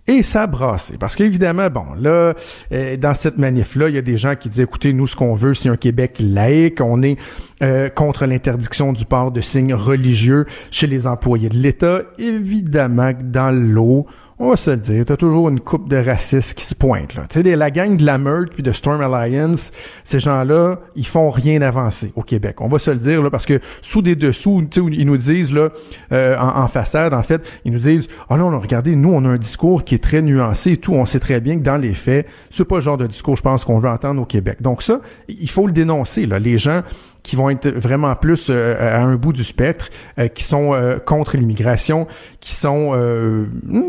Et 0.08 0.24
ça 0.24 0.44
a 0.44 0.48
brassé. 0.48 0.98
Parce 0.98 1.16
qu'évidemment, 1.18 1.70
bon, 1.70 1.94
là, 2.00 2.34
euh, 2.72 2.96
dans 2.98 3.14
cette 3.14 3.38
manif-là, 3.38 3.90
il 3.90 3.96
y 3.96 3.98
a 3.98 4.02
des 4.02 4.18
gens 4.18 4.36
qui 4.36 4.48
disent, 4.48 4.62
écoutez, 4.62 4.94
nous, 4.94 5.06
ce 5.06 5.18
qu'on 5.18 5.36
veut, 5.36 5.54
c'est 5.54 5.68
un 5.68 5.76
Québec 5.76 6.18
laïque. 6.20 6.80
On 6.80 7.02
est 7.04 7.18
euh, 7.62 7.90
contre 7.90 8.26
l'interdiction 8.26 8.94
du 8.94 9.06
port 9.06 9.32
de 9.32 9.42
signes 9.42 9.74
religieux 9.74 10.46
chez 10.72 10.88
les 10.88 11.08
employés 11.08 11.50
de 11.50 11.58
l'État. 11.58 12.04
Évidemment 12.20 13.14
que 13.14 13.24
dans 13.24 13.52
l'eau, 13.52 14.08
on 14.40 14.50
va 14.50 14.56
se 14.56 14.70
le 14.70 14.78
dire, 14.78 15.04
t'as 15.04 15.18
toujours 15.18 15.50
une 15.50 15.60
coupe 15.60 15.90
de 15.90 15.98
racistes 15.98 16.58
qui 16.58 16.64
se 16.64 16.76
pointe. 16.76 17.16
Là. 17.16 17.24
Tu 17.28 17.42
sais, 17.42 17.56
la 17.56 17.72
gang 17.72 17.98
de 17.98 18.06
la 18.06 18.20
Meurthe 18.20 18.52
puis 18.54 18.62
de 18.62 18.72
Storm 18.72 19.02
Alliance, 19.02 19.72
ces 20.04 20.20
gens-là, 20.20 20.80
ils 20.96 21.08
font 21.08 21.32
rien 21.32 21.62
avancer 21.64 22.12
au 22.16 22.22
Québec. 22.22 22.62
On 22.62 22.68
va 22.68 22.78
se 22.78 22.92
le 22.92 22.98
dire 22.98 23.24
là, 23.24 23.32
parce 23.32 23.48
que 23.48 23.60
sous 23.82 24.04
des 24.04 24.16
dessous, 24.16 24.64
ils 24.76 25.08
nous 25.08 25.18
disent 25.18 25.54
là, 25.54 25.70
euh, 26.12 26.38
en, 26.38 26.68
façade, 26.68 27.16
en 27.16 27.24
fait, 27.24 27.42
ils 27.66 27.72
nous 27.72 27.80
disent, 27.80 28.08
ah 28.30 28.38
non, 28.38 28.52
non, 28.52 28.60
regardez, 28.60 28.96
nous, 28.96 29.12
on 29.12 29.26
a 29.26 29.30
un 29.30 29.38
discours 29.38 29.84
qui 29.84 29.96
est 29.96 30.04
très 30.04 30.22
nuancé 30.22 30.74
et 30.74 30.78
tout. 30.78 30.94
On 30.94 31.06
sait 31.06 31.20
très 31.20 31.42
bien 31.42 31.56
que 31.56 31.64
dans 31.64 31.78
les 31.78 31.96
faits, 31.96 32.28
c'est 32.52 32.66
pas 32.66 32.76
le 32.76 32.82
genre 32.82 32.98
de 32.98 33.08
discours, 33.08 33.38
je 33.38 33.42
pense, 33.42 33.66
qu'on 33.66 33.80
veut 33.80 33.90
entendre 33.90 34.22
au 34.22 34.26
Québec. 34.26 34.62
Donc 34.62 34.84
ça, 34.84 35.02
il 35.28 35.50
faut 35.50 35.66
le 35.66 35.74
dénoncer. 35.74 36.28
Là, 36.28 36.38
les 36.38 36.60
gens 36.60 36.84
qui 37.28 37.36
vont 37.36 37.50
être 37.50 37.68
vraiment 37.68 38.16
plus 38.16 38.48
euh, 38.50 38.78
à 38.80 39.04
un 39.04 39.16
bout 39.16 39.34
du 39.34 39.44
spectre, 39.44 39.90
euh, 40.18 40.30
qui 40.30 40.46
sont 40.46 40.74
euh, 40.74 40.98
contre 40.98 41.36
l'immigration, 41.36 42.08
qui 42.40 42.54
sont 42.54 42.94
euh, 42.94 43.46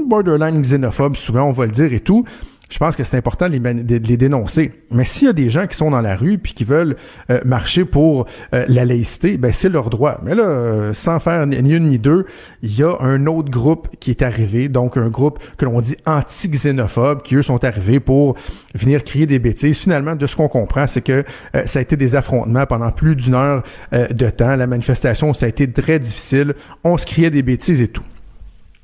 borderline 0.07 0.61
xénophobes, 0.61 1.15
souvent 1.15 1.45
on 1.45 1.53
va 1.53 1.67
le 1.67 1.71
dire 1.71 1.93
et 1.93 2.01
tout. 2.01 2.25
Je 2.69 2.79
pense 2.79 2.97
que 2.97 3.03
c'est 3.03 3.17
important 3.17 3.49
de 3.49 3.57
les, 3.57 4.17
dénoncer. 4.19 4.73
Mais 4.91 5.07
s'il 5.07 5.27
y 5.27 5.31
a 5.31 5.33
des 5.33 5.49
gens 5.49 5.67
qui 5.67 5.75
sont 5.75 5.91
dans 5.91 6.03
la 6.03 6.17
rue 6.17 6.37
puis 6.37 6.53
qui 6.53 6.65
veulent 6.65 6.97
euh, 7.31 7.41
marcher 7.47 7.87
pour 7.87 8.27
euh, 8.55 8.67
la 8.69 8.85
laïcité, 8.85 9.39
ben 9.39 9.53
c'est 9.55 9.71
leur 9.71 9.89
droit. 9.89 10.21
Mais 10.23 10.35
là, 10.35 10.43
euh, 10.43 10.93
sans 10.93 11.19
faire 11.19 11.47
ni 11.47 11.57
une 11.57 11.87
ni 11.87 11.99
deux, 11.99 12.27
il 12.63 12.79
y 12.79 12.83
a 12.83 12.95
un 13.01 13.27
autre 13.27 13.51
groupe 13.51 13.89
qui 14.01 14.11
est 14.11 14.21
arrivé, 14.21 14.69
donc 14.69 14.99
un 14.99 15.09
groupe 15.09 15.39
que 15.57 15.65
l'on 15.65 15.81
dit 15.81 15.97
anti-xénophobe, 16.05 17.23
qui 17.23 17.37
eux 17.37 17.43
sont 17.43 17.65
arrivés 17.65 18.01
pour 18.01 18.37
venir 18.75 19.03
crier 19.03 19.25
des 19.25 19.39
bêtises. 19.39 19.79
Finalement, 19.79 20.15
de 20.15 20.27
ce 20.27 20.37
qu'on 20.37 20.49
comprend, 20.49 20.87
c'est 20.87 21.03
que 21.03 21.25
ça 21.65 21.79
a 21.79 21.83
été 21.83 21.97
des 21.97 22.17
affrontements 22.17 22.67
pendant 22.67 22.91
plus 22.91 23.17
d'une 23.17 23.35
heure 23.35 23.63
de 23.93 24.31
temps. 24.31 24.57
La 24.57 24.67
manifestation, 24.67 25.33
ça 25.33 25.47
a 25.47 25.49
été 25.49 25.71
très 25.73 25.99
difficile. 25.99 26.55
On 26.85 26.99
se 26.99 27.07
criait 27.07 27.31
des 27.31 27.43
bêtises 27.43 27.81
et 27.81 27.89
tout. 27.89 28.05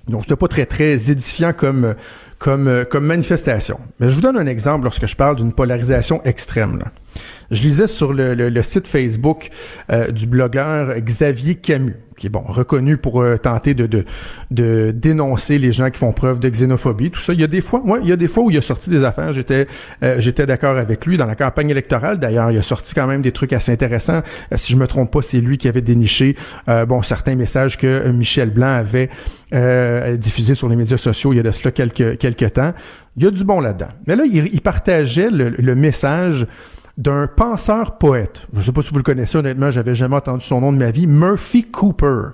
Donc, 0.09 0.23
c'était 0.23 0.37
pas 0.37 0.49
très, 0.49 0.67
très 0.67 1.11
édifiant 1.11 1.53
comme, 1.53 1.95
comme, 2.45 2.69
euh, 2.69 2.85
comme 2.85 3.07
manifestation. 3.07 3.81
Mais 3.99 4.11
je 4.11 4.17
vous 4.17 4.21
donne 4.21 4.37
un 4.37 4.45
exemple 4.45 4.85
lorsque 4.85 5.07
je 5.07 5.17
parle 5.17 5.37
d'une 5.37 5.55
polarisation 5.55 6.23
extrême. 6.25 6.77
là. 6.79 6.93
Je 7.51 7.63
lisais 7.63 7.87
sur 7.87 8.13
le, 8.13 8.63
site 8.63 8.87
Facebook 8.87 9.51
euh, 9.93 10.11
du 10.11 10.27
blogueur 10.27 10.99
Xavier 11.01 11.57
Camus, 11.57 11.97
qui 12.17 12.27
est 12.27 12.31
bon 12.31 12.45
reconnu 12.47 12.97
pour 12.97 13.21
euh, 13.21 13.37
tenter 13.37 13.75
de, 13.75 14.05
dénoncer 14.51 15.59
les 15.59 15.73
gens 15.73 15.91
qui 15.91 15.99
font 15.99 16.13
preuve 16.13 16.41
de 16.41 16.49
xénophobie, 16.49 17.11
tout 17.11 17.21
ça. 17.21 17.33
Il 17.33 17.41
y 17.41 17.45
a 17.45 17.47
des 17.47 17.61
fois, 17.61 17.83
moi, 17.85 17.99
il 18.03 18.09
y 18.09 18.13
a 18.13 18.17
des 18.17 18.29
fois 18.29 18.45
où 18.45 18.51
il 18.51 18.57
a 18.57 18.63
sorti 18.63 18.91
des 18.91 19.05
affaires. 19.05 19.33
J'étais, 19.33 19.67
euh, 20.03 20.17
j'étais 20.19 20.47
d'accord 20.47 20.79
avec 20.79 21.05
lui 21.05 21.17
dans 21.17 21.27
la 21.27 21.35
campagne 21.35 21.71
électorale. 21.71 22.19
D'ailleurs, 22.19 22.51
il 22.51 22.59
a 22.59 22.63
sorti 22.63 22.95
quand 22.95 23.07
même 23.07 23.23
des 23.23 23.33
trucs 23.33 23.53
assez 23.53 23.73
intéressants. 23.73 24.23
Si 24.55 24.73
je 24.73 24.79
me 24.79 24.87
trompe 24.87 25.13
pas, 25.13 25.23
c'est 25.23 25.41
lui 25.41 25.59
qui 25.59 25.69
avait 25.69 25.83
déniché 25.83 26.37
bon 26.67 27.03
certains 27.03 27.35
messages 27.35 27.77
que 27.77 28.09
Michel 28.11 28.51
Blanc 28.51 28.75
avait 28.75 29.11
diffusés 30.17 30.55
sur 30.55 30.69
les 30.69 30.77
médias 30.77 30.97
sociaux 30.97 31.33
il 31.33 31.37
y 31.37 31.41
a 31.41 31.43
de 31.43 31.51
cela 31.51 31.71
quelques 31.73 32.53
temps. 32.53 32.73
Il 33.17 33.25
y 33.25 33.27
a 33.27 33.31
du 33.31 33.45
bon 33.45 33.61
là-dedans. 33.61 33.89
Mais 34.07 34.17
là, 34.17 34.25
il, 34.25 34.61
partageait 34.61 35.29
le 35.31 35.75
message 35.75 36.47
d'un 36.97 37.27
penseur 37.27 37.99
poète. 37.99 38.47
Je 38.53 38.59
ne 38.59 38.63
sais 38.63 38.73
pas 38.73 38.83
si 38.83 38.91
vous 38.91 38.99
le 38.99 39.03
connaissez, 39.03 39.37
honnêtement, 39.37 39.71
j'avais 39.71 39.95
jamais 39.95 40.17
entendu 40.17 40.45
son 40.45 40.61
nom 40.61 40.73
de 40.73 40.79
ma 40.79 40.91
vie. 40.91 41.07
Murphy 41.07 41.65
Cooper. 41.65 42.31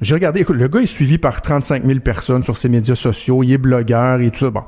J'ai 0.00 0.14
regardé, 0.14 0.40
écoute, 0.40 0.56
le 0.56 0.68
gars 0.68 0.80
est 0.80 0.86
suivi 0.86 1.18
par 1.18 1.40
35 1.40 1.84
000 1.84 2.00
personnes 2.00 2.42
sur 2.42 2.56
ses 2.56 2.68
médias 2.68 2.94
sociaux, 2.94 3.42
il 3.42 3.52
est 3.52 3.58
blogueur 3.58 4.20
et 4.20 4.30
tout 4.30 4.40
ça. 4.40 4.50
Bon, 4.50 4.64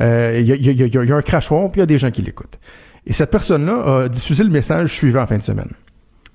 euh, 0.00 0.36
il 0.40 0.46
y, 0.46 0.52
a, 0.52 0.56
y, 0.56 0.82
a, 0.82 1.04
y, 1.04 1.12
a, 1.12 1.16
un 1.16 1.22
crachoir, 1.22 1.70
puis 1.70 1.78
il 1.78 1.82
y 1.82 1.84
a 1.84 1.86
des 1.86 1.98
gens 1.98 2.10
qui 2.10 2.22
l'écoutent. 2.22 2.58
Et 3.06 3.12
cette 3.12 3.30
personne-là 3.30 4.04
a 4.04 4.08
diffusé 4.08 4.42
le 4.42 4.50
message 4.50 4.92
suivant 4.92 5.22
en 5.22 5.26
fin 5.26 5.36
de 5.36 5.42
semaine. 5.42 5.70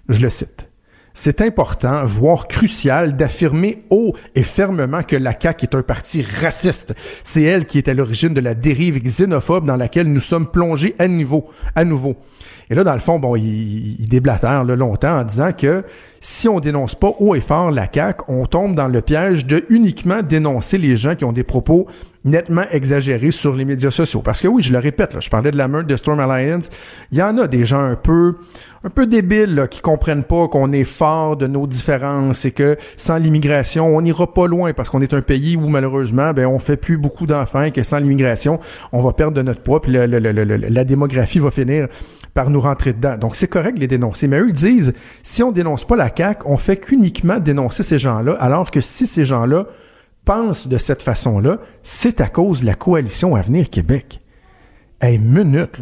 Je 0.07 0.21
le 0.21 0.29
cite. 0.29 0.68
C'est 1.13 1.41
important, 1.41 2.03
voire 2.05 2.47
crucial, 2.47 3.15
d'affirmer 3.15 3.79
haut 3.89 4.13
et 4.35 4.43
fermement 4.43 5.03
que 5.03 5.15
la 5.15 5.37
CAQ 5.37 5.65
est 5.65 5.75
un 5.75 5.81
parti 5.81 6.21
raciste. 6.21 6.93
C'est 7.23 7.43
elle 7.43 7.65
qui 7.65 7.77
est 7.77 7.87
à 7.87 7.93
l'origine 7.93 8.33
de 8.33 8.41
la 8.41 8.53
dérive 8.53 9.01
xénophobe 9.01 9.65
dans 9.65 9.75
laquelle 9.75 10.11
nous 10.11 10.21
sommes 10.21 10.47
plongés 10.47 10.95
à 10.99 11.07
nouveau. 11.07 11.49
À 11.75 11.83
nouveau. 11.83 12.15
Et 12.69 12.75
là, 12.75 12.83
dans 12.83 12.93
le 12.93 12.99
fond, 12.99 13.17
bon, 13.17 13.35
il, 13.35 13.99
il 13.99 14.75
longtemps 14.75 15.19
en 15.19 15.23
disant 15.23 15.51
que 15.51 15.83
si 16.21 16.47
on 16.47 16.59
dénonce 16.59 16.93
pas 16.93 17.15
haut 17.19 17.33
et 17.33 17.41
fort 17.41 17.71
la 17.71 17.87
CAQ, 17.91 18.23
on 18.27 18.45
tombe 18.45 18.75
dans 18.75 18.87
le 18.87 19.01
piège 19.01 19.45
de 19.45 19.65
uniquement 19.69 20.21
dénoncer 20.21 20.77
les 20.77 20.95
gens 20.95 21.15
qui 21.15 21.25
ont 21.25 21.31
des 21.31 21.43
propos 21.43 21.87
nettement 22.25 22.63
exagérés 22.71 23.31
sur 23.31 23.55
les 23.55 23.65
médias 23.65 23.91
sociaux. 23.91 24.21
Parce 24.21 24.41
que 24.41 24.47
oui, 24.47 24.61
je 24.61 24.73
le 24.73 24.79
répète, 24.79 25.15
je 25.19 25.29
parlais 25.29 25.51
de 25.51 25.57
la 25.57 25.67
meurtre 25.67 25.87
de 25.87 25.95
Storm 25.95 26.19
Alliance, 26.19 26.69
il 27.11 27.17
y 27.17 27.23
en 27.23 27.37
a 27.37 27.47
des 27.47 27.65
gens 27.65 27.79
un 27.79 27.95
peu 27.95 28.35
un 28.83 28.89
peu 28.89 29.07
débiles 29.07 29.55
là, 29.55 29.67
qui 29.67 29.81
comprennent 29.81 30.23
pas 30.23 30.47
qu'on 30.47 30.71
est 30.71 30.85
fort 30.85 31.35
de 31.35 31.47
nos 31.47 31.67
différences 31.67 32.45
et 32.45 32.51
que 32.51 32.77
sans 32.95 33.17
l'immigration, 33.17 33.95
on 33.95 34.01
n'ira 34.01 34.33
pas 34.33 34.47
loin 34.47 34.71
parce 34.73 34.89
qu'on 34.89 35.01
est 35.01 35.13
un 35.13 35.21
pays 35.21 35.57
où 35.57 35.67
malheureusement, 35.67 36.33
ben 36.33 36.45
on 36.45 36.59
fait 36.59 36.77
plus 36.77 36.97
beaucoup 36.97 37.25
d'enfants 37.25 37.63
et 37.63 37.71
que 37.71 37.83
sans 37.83 37.99
l'immigration, 37.99 38.59
on 38.93 39.01
va 39.01 39.11
perdre 39.11 39.35
de 39.35 39.41
notre 39.41 39.61
poids 39.61 39.81
puis 39.81 39.91
la 39.91 40.83
démographie 40.85 41.39
va 41.39 41.51
finir 41.51 41.87
par 42.33 42.49
nous 42.49 42.61
rentrer 42.61 42.93
dedans. 42.93 43.17
Donc 43.17 43.35
c'est 43.35 43.47
correct 43.47 43.75
de 43.75 43.81
les 43.81 43.87
dénoncer, 43.87 44.27
mais 44.27 44.39
eux 44.39 44.51
disent 44.51 44.93
si 45.23 45.43
on 45.43 45.51
dénonce 45.51 45.85
pas 45.85 45.97
la 45.97 46.09
CAQ, 46.15 46.43
on 46.45 46.57
fait 46.57 46.77
qu'uniquement 46.77 47.39
dénoncer 47.39 47.83
ces 47.83 47.99
gens-là, 47.99 48.37
alors 48.39 48.71
que 48.71 48.79
si 48.81 49.05
ces 49.05 49.25
gens-là 49.25 49.65
de 50.29 50.77
cette 50.77 51.01
façon-là, 51.01 51.57
c'est 51.81 52.21
à 52.21 52.27
cause 52.27 52.61
de 52.61 52.67
la 52.67 52.75
coalition 52.75 53.35
Avenir 53.35 53.67
Québec. 53.67 54.21
Hey, 55.01 55.17
minute. 55.17 55.81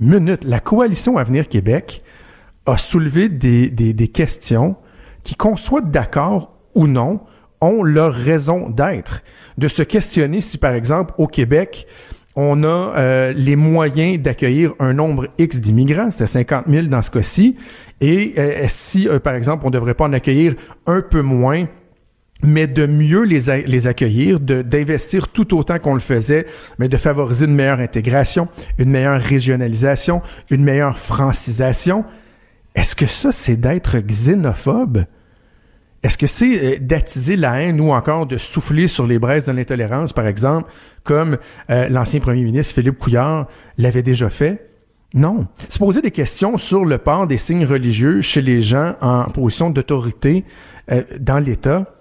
Minute. 0.00 0.42
La 0.42 0.58
coalition 0.58 1.18
Avenir 1.18 1.46
Québec 1.46 2.02
a 2.66 2.76
soulevé 2.76 3.28
des 3.28 4.08
questions 4.08 4.74
qui, 5.22 5.36
qu'on 5.36 5.54
soit 5.54 5.82
d'accord 5.82 6.58
ou 6.74 6.88
non, 6.88 7.20
ont 7.60 7.84
leur 7.84 8.12
raison 8.12 8.70
d'être. 8.70 9.22
De 9.56 9.68
se 9.68 9.84
questionner 9.84 10.40
si, 10.40 10.58
par 10.58 10.74
exemple, 10.74 11.14
au 11.16 11.28
Québec, 11.28 11.86
on 12.34 12.62
a 12.62 12.66
euh, 12.96 13.32
les 13.32 13.56
moyens 13.56 14.18
d'accueillir 14.20 14.74
un 14.78 14.92
nombre 14.94 15.28
X 15.38 15.60
d'immigrants, 15.60 16.10
c'était 16.10 16.26
50 16.26 16.66
000 16.68 16.86
dans 16.86 17.02
ce 17.02 17.10
cas-ci, 17.10 17.56
et 18.00 18.34
euh, 18.38 18.64
si, 18.68 19.08
euh, 19.08 19.18
par 19.18 19.34
exemple, 19.34 19.64
on 19.64 19.70
ne 19.70 19.74
devrait 19.74 19.94
pas 19.94 20.04
en 20.04 20.12
accueillir 20.12 20.54
un 20.86 21.02
peu 21.02 21.22
moins, 21.22 21.66
mais 22.42 22.66
de 22.66 22.86
mieux 22.86 23.24
les, 23.24 23.50
a- 23.50 23.58
les 23.58 23.86
accueillir, 23.86 24.40
d'investir 24.40 25.28
tout 25.28 25.56
autant 25.56 25.78
qu'on 25.78 25.94
le 25.94 26.00
faisait, 26.00 26.46
mais 26.78 26.88
de 26.88 26.96
favoriser 26.96 27.46
une 27.46 27.54
meilleure 27.54 27.80
intégration, 27.80 28.48
une 28.78 28.90
meilleure 28.90 29.20
régionalisation, 29.20 30.22
une 30.50 30.62
meilleure 30.62 30.98
francisation. 30.98 32.04
Est-ce 32.74 32.94
que 32.94 33.06
ça, 33.06 33.32
c'est 33.32 33.56
d'être 33.56 33.98
xénophobe? 33.98 35.04
Est-ce 36.04 36.16
que 36.16 36.28
c'est 36.28 36.64
euh, 36.64 36.76
d'attiser 36.80 37.34
la 37.34 37.60
haine 37.60 37.80
ou 37.80 37.90
encore 37.90 38.26
de 38.26 38.36
souffler 38.36 38.86
sur 38.86 39.04
les 39.04 39.18
braises 39.18 39.46
de 39.46 39.52
l'intolérance, 39.52 40.12
par 40.12 40.28
exemple, 40.28 40.70
comme 41.02 41.38
euh, 41.70 41.88
l'ancien 41.88 42.20
premier 42.20 42.42
ministre 42.44 42.76
Philippe 42.76 42.98
Couillard 42.98 43.48
l'avait 43.78 44.04
déjà 44.04 44.30
fait? 44.30 44.70
Non. 45.12 45.48
Se 45.68 45.78
poser 45.78 46.00
des 46.00 46.12
questions 46.12 46.56
sur 46.56 46.84
le 46.84 46.98
port 46.98 47.26
des 47.26 47.38
signes 47.38 47.64
religieux 47.64 48.20
chez 48.20 48.42
les 48.42 48.62
gens 48.62 48.94
en 49.00 49.24
position 49.24 49.70
d'autorité 49.70 50.44
euh, 50.92 51.02
dans 51.18 51.40
l'État, 51.40 51.97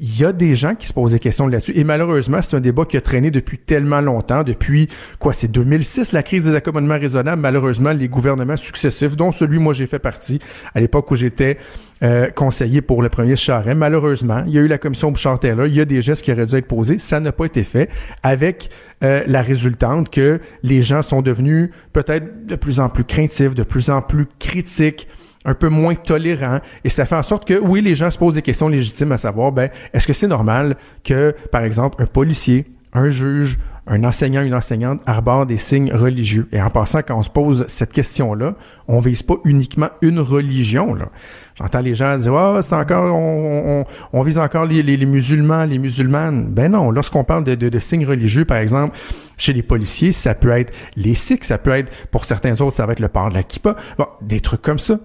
il 0.00 0.20
y 0.20 0.24
a 0.24 0.32
des 0.32 0.54
gens 0.54 0.74
qui 0.74 0.86
se 0.86 0.92
posent 0.92 1.12
des 1.12 1.18
questions 1.18 1.46
là-dessus. 1.46 1.72
Et 1.76 1.84
malheureusement, 1.84 2.40
c'est 2.40 2.56
un 2.56 2.60
débat 2.60 2.84
qui 2.84 2.96
a 2.96 3.00
traîné 3.00 3.30
depuis 3.30 3.58
tellement 3.58 4.00
longtemps, 4.00 4.44
depuis, 4.44 4.88
quoi, 5.18 5.32
c'est 5.32 5.50
2006, 5.50 6.12
la 6.12 6.22
crise 6.22 6.44
des 6.44 6.54
accommodements 6.54 6.98
raisonnables. 6.98 7.42
Malheureusement, 7.42 7.90
les 7.90 8.08
gouvernements 8.08 8.56
successifs, 8.56 9.16
dont 9.16 9.32
celui, 9.32 9.58
moi, 9.58 9.74
j'ai 9.74 9.86
fait 9.86 9.98
partie, 9.98 10.38
à 10.74 10.80
l'époque 10.80 11.10
où 11.10 11.16
j'étais 11.16 11.58
euh, 12.04 12.30
conseiller 12.30 12.80
pour 12.80 13.02
le 13.02 13.08
premier 13.08 13.34
Charest, 13.34 13.76
malheureusement, 13.76 14.44
il 14.46 14.52
y 14.52 14.58
a 14.58 14.60
eu 14.60 14.68
la 14.68 14.78
commission 14.78 15.10
Bouchard-Taylor, 15.10 15.66
il 15.66 15.74
y 15.74 15.80
a 15.80 15.84
des 15.84 16.00
gestes 16.00 16.22
qui 16.22 16.30
auraient 16.30 16.46
dû 16.46 16.54
être 16.54 16.68
posés, 16.68 16.98
ça 16.98 17.18
n'a 17.18 17.32
pas 17.32 17.46
été 17.46 17.64
fait, 17.64 17.90
avec 18.22 18.70
euh, 19.02 19.22
la 19.26 19.42
résultante 19.42 20.10
que 20.10 20.40
les 20.62 20.82
gens 20.82 21.02
sont 21.02 21.22
devenus 21.22 21.70
peut-être 21.92 22.46
de 22.46 22.54
plus 22.54 22.78
en 22.78 22.88
plus 22.88 23.04
craintifs, 23.04 23.54
de 23.54 23.64
plus 23.64 23.90
en 23.90 24.00
plus 24.00 24.26
critiques, 24.38 25.08
un 25.48 25.54
peu 25.54 25.70
moins 25.70 25.94
tolérant 25.94 26.60
et 26.84 26.90
ça 26.90 27.06
fait 27.06 27.16
en 27.16 27.22
sorte 27.22 27.48
que 27.48 27.58
oui 27.58 27.80
les 27.80 27.94
gens 27.94 28.10
se 28.10 28.18
posent 28.18 28.34
des 28.34 28.42
questions 28.42 28.68
légitimes 28.68 29.12
à 29.12 29.16
savoir 29.16 29.50
ben 29.50 29.70
est-ce 29.94 30.06
que 30.06 30.12
c'est 30.12 30.28
normal 30.28 30.76
que 31.02 31.34
par 31.50 31.62
exemple 31.62 32.02
un 32.02 32.06
policier 32.06 32.66
un 32.92 33.08
juge 33.08 33.58
un 33.86 34.04
enseignant 34.04 34.42
une 34.42 34.54
enseignante 34.54 35.00
arbore 35.06 35.46
des 35.46 35.56
signes 35.56 35.90
religieux? 35.90 36.48
Et 36.52 36.60
en 36.60 36.68
passant 36.68 37.00
quand 37.00 37.16
on 37.16 37.22
se 37.22 37.30
pose 37.30 37.64
cette 37.66 37.92
question 37.92 38.34
là 38.34 38.56
on 38.88 39.00
vise 39.00 39.22
pas 39.22 39.36
uniquement 39.46 39.88
une 40.02 40.20
religion 40.20 40.92
là. 40.92 41.08
J'entends 41.54 41.80
les 41.80 41.94
gens 41.94 42.18
dire 42.18 42.34
ah 42.34 42.60
c'est 42.60 42.74
encore 42.74 43.14
on, 43.16 43.84
on, 44.12 44.22
vise 44.22 44.36
encore 44.36 44.66
les, 44.66 44.82
les, 44.82 44.98
les, 44.98 45.06
musulmans 45.06 45.64
les 45.64 45.78
musulmanes. 45.78 46.48
Ben 46.50 46.72
non 46.72 46.90
lorsqu'on 46.90 47.24
parle 47.24 47.44
de, 47.44 47.54
de, 47.54 47.70
de 47.70 47.78
signes 47.78 48.04
religieux 48.06 48.44
par 48.44 48.58
exemple 48.58 48.98
chez 49.38 49.54
les 49.54 49.62
policiers 49.62 50.12
ça 50.12 50.34
peut 50.34 50.50
être 50.50 50.74
les 50.94 51.14
sikhs 51.14 51.44
ça 51.44 51.56
peut 51.56 51.70
être 51.70 51.90
pour 52.10 52.26
certains 52.26 52.60
autres 52.60 52.76
ça 52.76 52.84
va 52.84 52.92
être 52.92 53.00
le 53.00 53.08
port 53.08 53.30
de 53.30 53.34
la 53.34 53.42
kippa. 53.42 53.76
Bon 53.96 54.08
des 54.20 54.40
trucs 54.40 54.60
comme 54.60 54.78
ça 54.78 54.98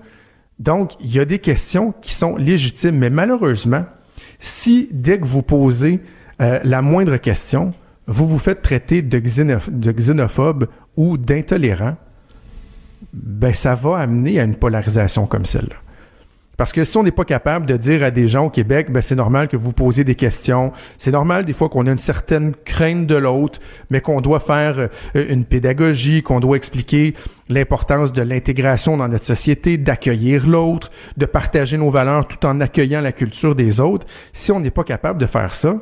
donc, 0.60 0.94
il 1.00 1.14
y 1.14 1.20
a 1.20 1.26
des 1.26 1.40
questions 1.40 1.94
qui 2.02 2.14
sont 2.14 2.36
légitimes, 2.36 2.98
mais 2.98 3.10
malheureusement, 3.10 3.86
si 4.40 4.90
dès 4.92 5.20
que 5.20 5.26
vous 5.26 5.42
posez 5.42 6.02
euh, 6.42 6.60
la 6.64 6.82
moindre 6.82 7.18
question, 7.18 7.74
vous 8.08 8.28
vous 8.28 8.38
faites 8.38 8.62
traiter 8.62 9.02
de, 9.02 9.20
xénoph 9.20 9.70
de 9.70 9.92
xénophobe 9.92 10.68
ou 10.96 11.18
d'intolérant, 11.18 11.96
ben 13.14 13.54
ça 13.54 13.76
va 13.76 14.00
amener 14.00 14.40
à 14.40 14.44
une 14.44 14.56
polarisation 14.56 15.26
comme 15.26 15.46
celle-là. 15.46 15.76
Parce 16.56 16.72
que 16.72 16.86
si 16.86 16.98
on 16.98 17.04
n'est 17.04 17.12
pas 17.12 17.26
capable 17.26 17.66
de 17.66 17.76
dire 17.78 18.04
à 18.04 18.12
des 18.12 18.28
gens 18.28 18.46
au 18.46 18.50
Québec, 18.50 18.92
ben 18.92 19.02
c'est 19.02 19.16
normal 19.16 19.48
que 19.48 19.58
vous 19.58 19.74
posiez 19.74 20.04
des 20.04 20.14
questions, 20.14 20.72
c'est 20.98 21.12
normal 21.12 21.46
des 21.46 21.54
fois 21.54 21.68
qu'on 21.68 21.88
a 21.88 21.92
une 21.92 21.98
certaine 21.98 22.54
crainte 22.64 23.08
de 23.08 23.16
l'autre, 23.16 23.60
mais 23.90 24.02
qu'on 24.02 24.22
doit 24.22 24.40
faire 24.40 24.78
euh, 24.78 24.88
une 25.30 25.46
pédagogie, 25.46 26.22
qu'on 26.22 26.40
doit 26.40 26.58
expliquer 26.58 27.16
l'importance 27.50 28.14
de 28.14 28.22
l'intégration 28.22 28.98
dans 28.98 29.08
notre 29.08 29.26
société, 29.26 29.78
d'accueillir 29.78 30.48
l'autre, 30.48 30.92
de 31.18 31.26
partager 31.26 31.78
nos 31.78 31.90
valeurs 31.90 32.28
tout 32.28 32.46
en 32.46 32.62
accueillant 32.62 33.02
la 33.02 33.12
culture 33.12 33.56
des 33.56 33.80
autres. 33.80 34.06
Si 34.32 34.52
on 34.52 34.60
n'est 34.60 34.72
pas 34.72 34.84
capable 34.84 35.20
de 35.20 35.26
faire 35.26 35.56
ça, 35.56 35.80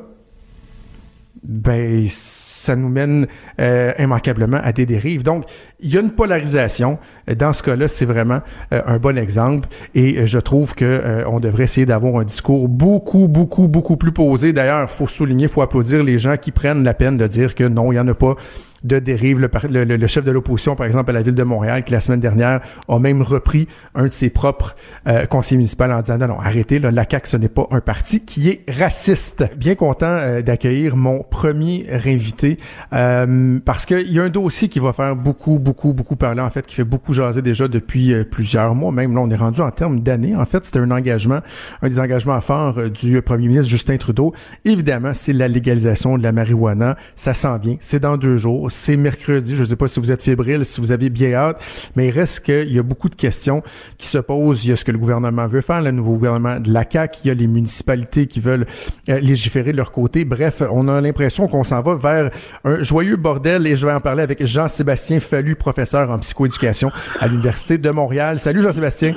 ben 1.43 2.05
ça 2.07 2.75
nous 2.75 2.89
mène 2.89 3.27
euh, 3.59 3.93
immanquablement 3.97 4.59
à 4.63 4.71
des 4.71 4.85
dérives. 4.85 5.23
Donc, 5.23 5.45
il 5.79 5.93
y 5.93 5.97
a 5.97 6.01
une 6.01 6.11
polarisation. 6.11 6.99
Dans 7.37 7.53
ce 7.53 7.63
cas-là, 7.63 7.87
c'est 7.87 8.05
vraiment 8.05 8.41
euh, 8.73 8.81
un 8.85 8.97
bon 8.97 9.17
exemple 9.17 9.67
et 9.95 10.19
euh, 10.19 10.25
je 10.25 10.39
trouve 10.39 10.75
que 10.75 10.85
euh, 10.85 11.23
on 11.27 11.39
devrait 11.39 11.63
essayer 11.63 11.85
d'avoir 11.85 12.21
un 12.21 12.23
discours 12.23 12.67
beaucoup, 12.67 13.27
beaucoup, 13.27 13.67
beaucoup 13.67 13.97
plus 13.97 14.11
posé. 14.11 14.53
D'ailleurs, 14.53 14.89
faut 14.89 15.07
souligner, 15.07 15.47
faut 15.47 15.61
applaudir 15.61 16.03
les 16.03 16.19
gens 16.19 16.37
qui 16.37 16.51
prennent 16.51 16.83
la 16.83 16.93
peine 16.93 17.17
de 17.17 17.27
dire 17.27 17.55
que 17.55 17.63
non, 17.63 17.91
il 17.91 17.95
y 17.95 17.99
en 17.99 18.07
a 18.07 18.13
pas 18.13 18.35
de 18.83 18.99
dérive. 18.99 19.39
Le, 19.39 19.83
le, 19.83 19.97
le 19.97 20.07
chef 20.07 20.23
de 20.23 20.31
l'opposition, 20.31 20.75
par 20.75 20.85
exemple, 20.85 21.09
à 21.09 21.13
la 21.13 21.21
ville 21.21 21.35
de 21.35 21.43
Montréal, 21.43 21.83
qui 21.83 21.93
la 21.93 22.01
semaine 22.01 22.19
dernière 22.19 22.61
a 22.87 22.99
même 22.99 23.21
repris 23.21 23.67
un 23.95 24.05
de 24.05 24.11
ses 24.11 24.29
propres 24.29 24.75
euh, 25.07 25.25
conseillers 25.25 25.57
municipaux 25.57 25.83
en 25.85 26.01
disant 26.01 26.17
non, 26.17 26.27
non, 26.27 26.39
arrêtez, 26.39 26.79
là, 26.79 26.91
la 26.91 27.05
CAQ, 27.09 27.27
ce 27.27 27.37
n'est 27.37 27.49
pas 27.49 27.67
un 27.71 27.81
parti 27.81 28.23
qui 28.25 28.49
est 28.49 28.63
raciste. 28.69 29.45
Bien 29.57 29.75
content 29.75 30.07
euh, 30.07 30.41
d'accueillir 30.41 30.95
mon 30.95 31.23
premier 31.23 31.85
invité 32.05 32.57
euh, 32.93 33.59
parce 33.63 33.85
qu'il 33.85 34.11
y 34.11 34.19
a 34.19 34.23
un 34.23 34.29
dossier 34.29 34.67
qui 34.69 34.79
va 34.79 34.93
faire 34.93 35.15
beaucoup, 35.15 35.59
beaucoup, 35.59 35.93
beaucoup 35.93 36.15
parler, 36.15 36.41
en 36.41 36.49
fait, 36.49 36.65
qui 36.65 36.75
fait 36.75 36.83
beaucoup 36.83 37.13
jaser 37.13 37.41
déjà 37.41 37.67
depuis 37.67 38.13
euh, 38.13 38.23
plusieurs 38.23 38.75
mois. 38.75 38.91
Même 38.91 39.13
là, 39.15 39.21
on 39.21 39.29
est 39.29 39.35
rendu 39.35 39.61
en 39.61 39.71
termes 39.71 39.99
d'années. 40.01 40.35
En 40.35 40.45
fait, 40.45 40.65
c'était 40.65 40.79
un 40.79 40.91
engagement, 40.91 41.39
un 41.81 41.87
des 41.87 41.99
engagements 41.99 42.41
forts 42.41 42.77
euh, 42.77 42.89
du 42.89 43.21
premier 43.21 43.47
ministre 43.47 43.69
Justin 43.69 43.97
Trudeau. 43.97 44.33
Évidemment, 44.65 45.13
c'est 45.13 45.33
la 45.33 45.47
légalisation 45.47 46.17
de 46.17 46.23
la 46.23 46.31
marijuana. 46.31 46.97
Ça 47.15 47.33
sent 47.33 47.59
bien. 47.59 47.75
C'est 47.79 47.99
dans 47.99 48.17
deux 48.17 48.37
jours 48.37 48.70
c'est 48.71 48.97
mercredi. 48.97 49.55
Je 49.55 49.61
ne 49.61 49.65
sais 49.65 49.75
pas 49.75 49.87
si 49.87 49.99
vous 49.99 50.11
êtes 50.11 50.21
fébrile, 50.21 50.65
si 50.65 50.81
vous 50.81 50.91
avez 50.91 51.09
bien 51.09 51.33
hâte, 51.33 51.91
mais 51.95 52.07
il 52.07 52.11
reste 52.11 52.45
qu'il 52.45 52.73
y 52.73 52.79
a 52.79 52.83
beaucoup 52.83 53.09
de 53.09 53.15
questions 53.15 53.61
qui 53.97 54.07
se 54.07 54.17
posent. 54.17 54.65
Il 54.65 54.69
y 54.69 54.71
a 54.73 54.75
ce 54.75 54.85
que 54.85 54.91
le 54.91 54.97
gouvernement 54.97 55.47
veut 55.47 55.61
faire, 55.61 55.81
le 55.81 55.91
nouveau 55.91 56.13
gouvernement 56.13 56.59
de 56.59 56.71
la 56.71 56.85
CAQ. 56.89 57.19
Il 57.23 57.27
y 57.27 57.31
a 57.31 57.33
les 57.33 57.47
municipalités 57.47 58.27
qui 58.27 58.39
veulent 58.39 58.65
euh, 59.09 59.19
légiférer 59.19 59.71
de 59.71 59.77
leur 59.77 59.91
côté. 59.91 60.25
Bref, 60.25 60.63
on 60.71 60.87
a 60.87 61.01
l'impression 61.01 61.47
qu'on 61.47 61.63
s'en 61.63 61.81
va 61.81 61.95
vers 61.95 62.31
un 62.63 62.81
joyeux 62.81 63.17
bordel 63.17 63.67
et 63.67 63.75
je 63.75 63.85
vais 63.85 63.93
en 63.93 64.01
parler 64.01 64.23
avec 64.23 64.45
Jean-Sébastien 64.45 65.19
Fallu, 65.19 65.55
professeur 65.55 66.09
en 66.09 66.19
psychoéducation 66.19 66.91
à 67.19 67.27
l'Université 67.27 67.77
de 67.77 67.89
Montréal. 67.89 68.39
Salut 68.39 68.61
Jean-Sébastien. 68.61 69.15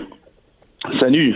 Salut. 1.00 1.34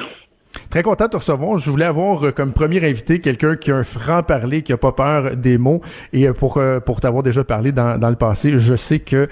Très 0.71 0.83
content 0.83 1.07
de 1.07 1.11
te 1.11 1.17
recevoir. 1.17 1.59
Je 1.59 1.71
voulais 1.71 1.87
avoir 1.87 2.27
euh, 2.27 2.31
comme 2.31 2.53
premier 2.53 2.85
invité 2.85 3.21
quelqu'un 3.21 3.57
qui 3.57 3.71
a 3.71 3.77
un 3.77 3.85
franc-parler, 3.85 4.63
qui 4.63 4.73
a 4.73 4.77
pas 4.77 4.93
peur 4.93 5.37
des 5.37 5.57
mots. 5.57 5.81
Et 6.13 6.29
euh, 6.29 6.33
pour 6.33 6.59
euh, 6.59 6.81
pour 6.81 7.01
t'avoir 7.01 7.23
déjà 7.23 7.45
parlé 7.45 7.73
dans, 7.73 7.99
dans 7.99 8.11
le 8.11 8.17
passé, 8.17 8.59
je 8.59 8.75
sais 8.75 8.99
que 8.99 9.29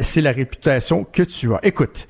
c'est 0.00 0.20
la 0.20 0.32
réputation 0.32 1.04
que 1.04 1.22
tu 1.22 1.52
as. 1.54 1.60
Écoute, 1.62 2.06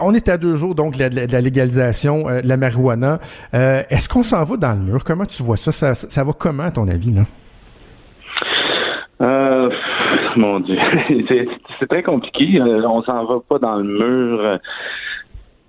on 0.00 0.12
est 0.14 0.28
à 0.28 0.36
deux 0.36 0.54
jours 0.54 0.74
donc 0.74 0.96
de 0.96 1.32
la, 1.32 1.40
légalisation 1.40 2.24
de 2.24 2.46
la 2.46 2.56
marijuana. 2.56 3.18
Est-ce 3.52 4.08
qu'on 4.08 4.22
s'en 4.22 4.44
va 4.44 4.56
dans 4.56 4.72
le 4.72 4.92
mur? 4.92 5.04
Comment 5.04 5.26
tu 5.26 5.42
vois 5.42 5.56
ça? 5.56 5.72
Ça, 5.72 5.94
ça 5.94 6.24
va 6.24 6.32
comment 6.32 6.64
à 6.64 6.70
ton 6.70 6.88
avis, 6.88 7.12
là? 7.12 7.22
Mon 10.36 10.60
Dieu, 10.60 10.76
c'est 11.78 11.86
très 11.88 12.02
compliqué. 12.02 12.60
on 12.60 13.02
s'en 13.02 13.24
va 13.24 13.36
pas 13.48 13.58
dans 13.58 13.76
le 13.76 13.84
mur 13.84 14.58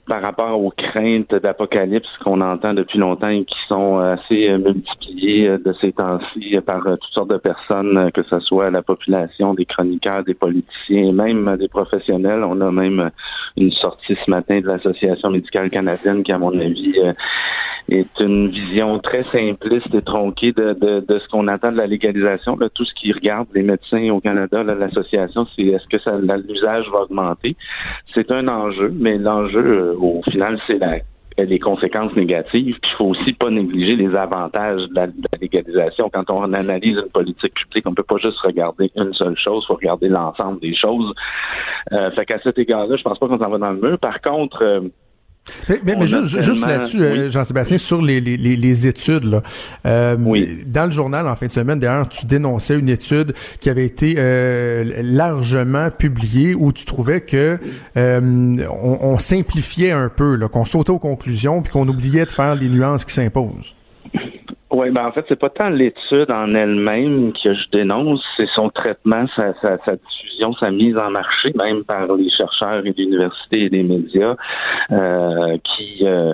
par 0.07 0.21
rapport 0.21 0.59
aux 0.61 0.71
craintes 0.71 1.35
d'apocalypse 1.35 2.07
qu'on 2.23 2.39
entend 2.41 2.73
depuis 2.73 2.97
longtemps 2.97 3.27
et 3.27 3.43
qui 3.43 3.57
sont 3.67 3.97
assez 3.99 4.49
euh, 4.49 4.57
multipliées 4.57 5.47
euh, 5.47 5.57
de 5.57 5.73
ces 5.81 5.91
temps-ci 5.91 6.55
par 6.65 6.85
euh, 6.87 6.95
toutes 6.95 7.13
sortes 7.13 7.29
de 7.29 7.37
personnes, 7.37 8.11
que 8.13 8.23
ce 8.23 8.39
soit 8.39 8.71
la 8.71 8.81
population, 8.81 9.53
des 9.53 9.65
chroniqueurs, 9.65 10.23
des 10.23 10.33
politiciens, 10.33 11.11
même 11.11 11.57
des 11.57 11.67
professionnels. 11.67 12.43
On 12.43 12.61
a 12.61 12.71
même 12.71 13.11
une 13.57 13.71
sortie 13.71 14.15
ce 14.25 14.31
matin 14.31 14.61
de 14.61 14.67
l'Association 14.67 15.29
médicale 15.29 15.69
canadienne 15.69 16.23
qui, 16.23 16.31
à 16.31 16.37
mon 16.37 16.57
avis, 16.57 16.95
est 17.89 18.19
une 18.19 18.49
vision 18.49 18.99
très 18.99 19.23
simpliste 19.31 19.93
et 19.93 20.01
tronquée 20.01 20.51
de, 20.51 20.73
de, 20.73 21.19
ce 21.19 21.27
qu'on 21.29 21.47
attend 21.47 21.71
de 21.71 21.77
la 21.77 21.87
légalisation. 21.87 22.57
Tout 22.73 22.85
ce 22.85 22.93
qui 22.93 23.11
regarde 23.11 23.47
les 23.53 23.63
médecins 23.63 24.09
au 24.09 24.19
Canada, 24.19 24.63
l'association, 24.63 25.47
c'est 25.55 25.63
est-ce 25.63 25.87
que 25.87 26.47
l'usage 26.47 26.85
va 26.91 27.01
augmenter? 27.01 27.55
C'est 28.13 28.31
un 28.31 28.47
enjeu, 28.47 28.93
mais 28.99 29.17
l'enjeu 29.17 29.96
au 30.01 30.21
final, 30.23 30.59
c'est 30.67 30.79
les 31.37 31.59
conséquences 31.59 32.15
négatives. 32.15 32.77
Puis 32.81 32.91
il 32.91 32.97
faut 32.97 33.05
aussi 33.05 33.33
pas 33.33 33.49
négliger 33.49 33.95
les 33.95 34.15
avantages 34.15 34.81
de 34.89 34.95
la, 34.95 35.07
légalisation. 35.39 36.09
Quand 36.11 36.29
on 36.29 36.53
analyse 36.53 36.97
une 36.97 37.11
politique 37.11 37.53
publique, 37.53 37.87
on 37.87 37.93
peut 37.93 38.03
pas 38.03 38.17
juste 38.17 38.39
regarder 38.39 38.91
une 38.95 39.13
seule 39.13 39.37
chose, 39.37 39.65
faut 39.67 39.75
regarder 39.75 40.09
l'ensemble 40.09 40.59
des 40.59 40.75
choses. 40.75 41.13
Euh, 41.91 42.11
fait 42.11 42.25
qu'à 42.25 42.39
cet 42.41 42.57
égard-là, 42.57 42.95
je 42.97 43.03
pense 43.03 43.19
pas 43.19 43.27
qu'on 43.27 43.37
s'en 43.37 43.49
va 43.49 43.57
dans 43.57 43.71
le 43.71 43.79
mur. 43.79 43.99
Par 43.99 44.21
contre, 44.21 44.63
euh, 44.63 44.81
mais, 45.69 45.95
mais, 45.97 46.07
juste, 46.07 46.65
là-dessus, 46.65 47.01
euh, 47.01 47.29
Jean-Sébastien, 47.29 47.77
sur 47.77 48.01
les, 48.01 48.21
les, 48.21 48.37
les 48.37 48.87
études, 48.87 49.23
là, 49.23 49.43
euh, 49.85 50.15
dans 50.65 50.85
le 50.85 50.91
journal 50.91 51.27
en 51.27 51.35
fin 51.35 51.47
de 51.47 51.51
semaine, 51.51 51.79
d'ailleurs, 51.79 52.09
tu 52.09 52.25
dénonçais 52.25 52.77
une 52.77 52.89
étude 52.89 53.33
qui 53.59 53.69
avait 53.69 53.85
été 53.85 54.15
euh, 54.17 55.01
largement 55.03 55.89
publiée 55.91 56.55
où 56.55 56.71
tu 56.71 56.85
trouvais 56.85 57.21
que 57.21 57.59
on, 57.95 58.97
on, 59.01 59.17
simplifiait 59.19 59.91
un 59.91 60.09
peu, 60.09 60.37
qu'on 60.47 60.65
sautait 60.65 60.91
aux 60.91 60.99
conclusions 60.99 61.61
puis 61.61 61.71
qu'on 61.71 61.87
oubliait 61.87 62.25
de 62.25 62.31
faire 62.31 62.55
les 62.55 62.69
nuances 62.69 63.05
qui 63.05 63.13
s'imposent. 63.13 63.75
Oui, 64.77 64.91
ben 64.91 65.07
en 65.07 65.11
fait, 65.11 65.25
c'est 65.27 65.39
pas 65.39 65.49
tant 65.49 65.69
l'étude 65.69 66.29
en 66.29 66.51
elle-même 66.51 67.33
que 67.33 67.51
je 67.51 67.67
dénonce, 67.71 68.23
c'est 68.37 68.47
son 68.53 68.69
traitement, 68.69 69.25
sa, 69.35 69.55
sa, 69.55 69.79
sa, 69.83 69.95
diffusion, 69.95 70.53
sa 70.53 70.69
mise 70.69 70.95
en 70.95 71.09
marché, 71.09 71.51
même 71.55 71.83
par 71.83 72.13
les 72.13 72.29
chercheurs 72.29 72.85
et 72.85 72.93
l'université 72.95 73.63
et 73.63 73.69
les 73.69 73.81
médias, 73.81 74.35
euh, 74.91 75.57
qui 75.63 76.05
euh, 76.05 76.31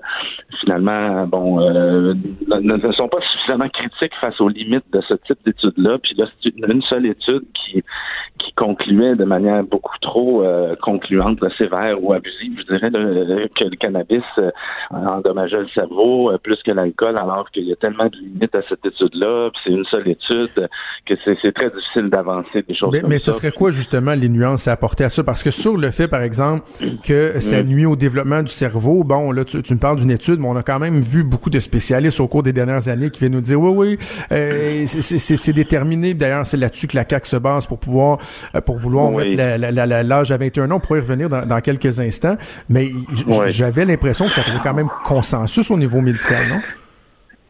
finalement, 0.60 1.26
bon, 1.26 1.62
euh, 1.62 2.16
ne, 2.50 2.92
sont 2.92 3.08
pas 3.08 3.22
suffisamment 3.32 3.70
critiques 3.70 4.14
face 4.20 4.42
aux 4.42 4.50
limites 4.50 4.92
de 4.92 5.00
ce 5.08 5.14
type 5.14 5.40
d'études-là. 5.46 6.00
Puis 6.00 6.14
là, 6.18 6.26
c'est 6.44 6.54
une 6.58 6.82
seule 6.82 7.06
étude 7.06 7.46
qui 7.54 7.82
qui 8.40 8.52
concluait 8.54 9.16
de 9.16 9.26
manière 9.26 9.64
beaucoup 9.64 9.96
trop 10.02 10.44
concluante, 10.82 11.38
sévère 11.56 12.04
ou 12.04 12.14
abusive, 12.14 12.60
je 12.60 12.74
dirais, 12.74 12.90
que 12.90 13.64
le 13.64 13.76
cannabis 13.76 14.24
endommageait 14.90 15.62
le 15.62 15.68
cerveau 15.70 16.32
plus 16.44 16.62
que 16.64 16.72
l'alcool, 16.72 17.18
alors 17.18 17.52
qu'il 17.52 17.66
y 17.66 17.72
a 17.72 17.76
tellement 17.76 18.08
de 18.08 18.18
limite 18.34 18.56
à 18.56 18.62
cette 18.68 18.86
étude-là, 18.86 19.50
puis 19.52 19.62
c'est 19.64 19.72
une 19.72 19.86
seule 19.86 20.08
étude, 20.08 20.70
que 21.06 21.14
c'est 21.24 21.54
très 21.54 21.70
difficile 21.70 22.10
d'avancer 22.10 22.64
des 22.68 22.76
choses 22.76 22.90
mais, 22.92 23.02
comme 23.02 23.10
mais 23.10 23.20
ça. 23.20 23.32
ce 23.32 23.40
serait 23.40 23.52
quoi 23.52 23.72
justement 23.72 24.14
les 24.14 24.30
nuances 24.30 24.68
à 24.68 24.74
apporter 24.74 25.04
à 25.04 25.10
ça? 25.10 25.24
Parce 25.24 25.44
que 25.44 25.52
sur 25.52 25.78
le 25.78 25.92
fait, 25.92 26.08
par 26.08 26.22
exemple, 26.22 26.64
que 27.04 27.40
ça 27.40 27.64
mm. 27.64 27.68
nuit 27.68 27.86
au 27.86 27.96
développement 27.96 28.42
du 28.42 28.52
cerveau, 28.52 29.04
bon, 29.04 29.32
là, 29.32 29.46
tu, 29.46 29.62
tu 29.62 29.74
me 29.74 29.80
parles 29.80 30.00
d'une 30.00 30.12
étude, 30.12 30.40
mais 30.40 30.48
on 30.48 30.56
a 30.56 30.64
quand 30.64 30.80
même 30.80 31.02
vu 31.02 31.24
beaucoup 31.24 31.50
de 31.50 31.60
spécialistes 31.60 32.20
au 32.20 32.28
cours 32.28 32.44
des 32.44 32.54
dernières 32.54 32.88
années 32.88 33.10
qui 33.10 33.20
viennent 33.20 33.34
nous 33.34 33.42
dire, 33.42 33.60
oui, 33.60 33.72
oui, 33.72 33.98
euh, 34.32 34.84
c'est 34.86 35.54
déterminé. 35.54 36.14
D'ailleurs, 36.14 36.46
c'est 36.46 36.58
là-dessus 36.58 36.88
que 36.88 36.96
la 36.96 37.06
CAQ 37.08 37.28
se 37.28 37.38
base 37.38 37.68
pour 37.68 37.80
pouvoir, 37.80 38.18
euh, 38.56 38.62
pour 38.62 38.78
vouloir 38.78 39.12
mettre 39.12 39.36
l'âge 39.36 40.32
à 40.32 40.38
21 40.38 40.72
ans. 40.72 40.76
On 40.76 40.80
pourrait 40.80 41.00
y 41.00 41.02
revenir 41.02 41.30
dans, 41.30 41.46
dans 41.46 41.62
quelques 41.62 42.00
instants. 42.00 42.38
Mais 42.70 42.90
j'avais 43.48 43.86
l'impression 43.86 44.28
que 44.28 44.34
ça 44.34 44.44
faisait 44.44 44.60
quand 44.64 44.74
même 44.74 44.90
consensus 45.04 45.70
au 45.72 45.78
niveau 45.78 46.02
médical, 46.02 46.48
non? 46.48 46.62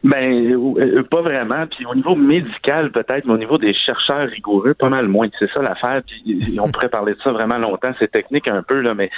Ben, 0.04 0.52
euh, 0.52 1.02
pas 1.02 1.22
vraiment. 1.22 1.66
Puis 1.66 1.86
au 1.86 1.94
niveau 1.94 2.14
médical, 2.14 2.92
peut-être, 2.92 3.24
mais 3.24 3.32
au 3.32 3.38
niveau 3.38 3.56
des 3.56 3.72
chercheurs 3.72 4.28
rigoureux, 4.28 4.74
pas 4.74 4.90
mal 4.90 5.08
moins. 5.08 5.28
C'est 5.38 5.50
ça 5.50 5.62
l'affaire. 5.62 6.02
Puis 6.06 6.58
on 6.62 6.70
pourrait 6.70 6.90
parler 6.90 7.14
de 7.14 7.20
ça 7.24 7.32
vraiment 7.32 7.56
longtemps. 7.56 7.90
C'est 7.98 8.10
technique 8.10 8.46
un 8.46 8.62
peu, 8.62 8.80
là, 8.80 8.94
mais 8.94 9.10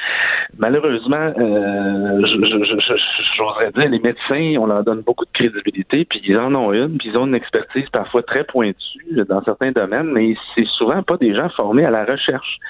malheureusement, 0.57 1.33
euh, 1.39 2.25
j'oserais 2.25 3.73
dire, 3.73 3.89
les 3.91 3.99
médecins, 3.99 4.55
on 4.61 4.67
leur 4.67 4.85
donne 4.85 5.01
beaucoup 5.01 5.25
de 5.25 5.33
crédibilité, 5.33 6.05
puis 6.05 6.23
ils 6.25 6.39
en 6.39 6.55
ont 6.55 6.73
une, 6.73 6.99
puis 6.99 7.09
ils 7.09 7.19
ont 7.19 7.27
une 7.27 7.35
expertise 7.35 7.89
parfois 7.91 8.23
très 8.23 8.45
pointue 8.45 9.25
dans 9.29 9.43
certains 9.43 9.73
domaines, 9.73 10.13
mais 10.13 10.37
c'est 10.55 10.67
souvent 10.67 11.03
pas 11.03 11.17
des 11.17 11.35
gens 11.35 11.49
formés 11.49 11.85
à 11.85 11.91
la 11.91 12.05
recherche. 12.05 12.61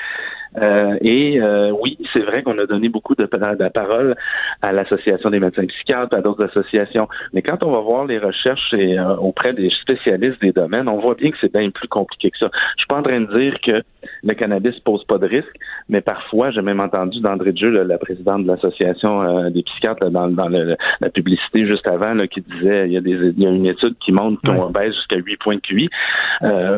Euh, 0.58 0.96
et 1.00 1.40
euh, 1.40 1.70
oui, 1.82 1.98
c'est 2.12 2.20
vrai 2.20 2.42
qu'on 2.42 2.58
a 2.58 2.66
donné 2.66 2.88
beaucoup 2.88 3.14
de, 3.14 3.24
de 3.24 3.68
parole 3.68 4.16
à 4.62 4.72
l'Association 4.72 5.30
des 5.30 5.40
médecins 5.40 5.66
psychiatres, 5.66 6.14
à 6.14 6.22
d'autres 6.22 6.44
associations. 6.44 7.08
Mais 7.32 7.42
quand 7.42 7.62
on 7.62 7.70
va 7.70 7.80
voir 7.80 8.06
les 8.06 8.18
recherches 8.18 8.72
et, 8.72 8.98
euh, 8.98 9.16
auprès 9.16 9.52
des 9.52 9.70
spécialistes 9.82 10.40
des 10.40 10.52
domaines, 10.52 10.88
on 10.88 10.98
voit 10.98 11.14
bien 11.14 11.30
que 11.30 11.36
c'est 11.40 11.52
bien 11.52 11.68
plus 11.70 11.88
compliqué 11.88 12.30
que 12.30 12.38
ça. 12.38 12.50
Je 12.76 12.82
suis 12.82 12.88
pas 12.88 12.96
en 12.96 13.02
train 13.02 13.20
de 13.20 13.38
dire 13.38 13.60
que 13.60 13.82
le 14.22 14.34
cannabis 14.34 14.78
pose 14.80 15.04
pas 15.04 15.18
de 15.18 15.26
risque, 15.26 15.54
mais 15.88 16.00
parfois, 16.00 16.50
j'ai 16.50 16.62
même 16.62 16.80
entendu 16.80 17.20
d'André 17.20 17.52
Dieu, 17.52 17.70
la 17.70 17.98
présidente 17.98 18.44
de 18.44 18.48
l'Association 18.48 19.50
des 19.50 19.62
psychiatres, 19.62 20.10
dans, 20.10 20.28
dans 20.28 20.48
la 20.48 21.10
publicité 21.10 21.66
juste 21.66 21.86
avant, 21.86 22.14
là, 22.14 22.26
qui 22.26 22.40
disait 22.40 22.86
il 22.86 22.92
y, 22.92 22.96
a 22.96 23.00
des, 23.00 23.10
il 23.10 23.42
y 23.42 23.46
a 23.46 23.50
une 23.50 23.66
étude 23.66 23.96
qui 23.98 24.12
montre 24.12 24.40
qu'on 24.42 24.70
baisse 24.70 24.94
jusqu'à 24.94 25.16
8 25.16 25.36
points 25.38 25.56
de 25.56 25.60
QI. 25.60 25.88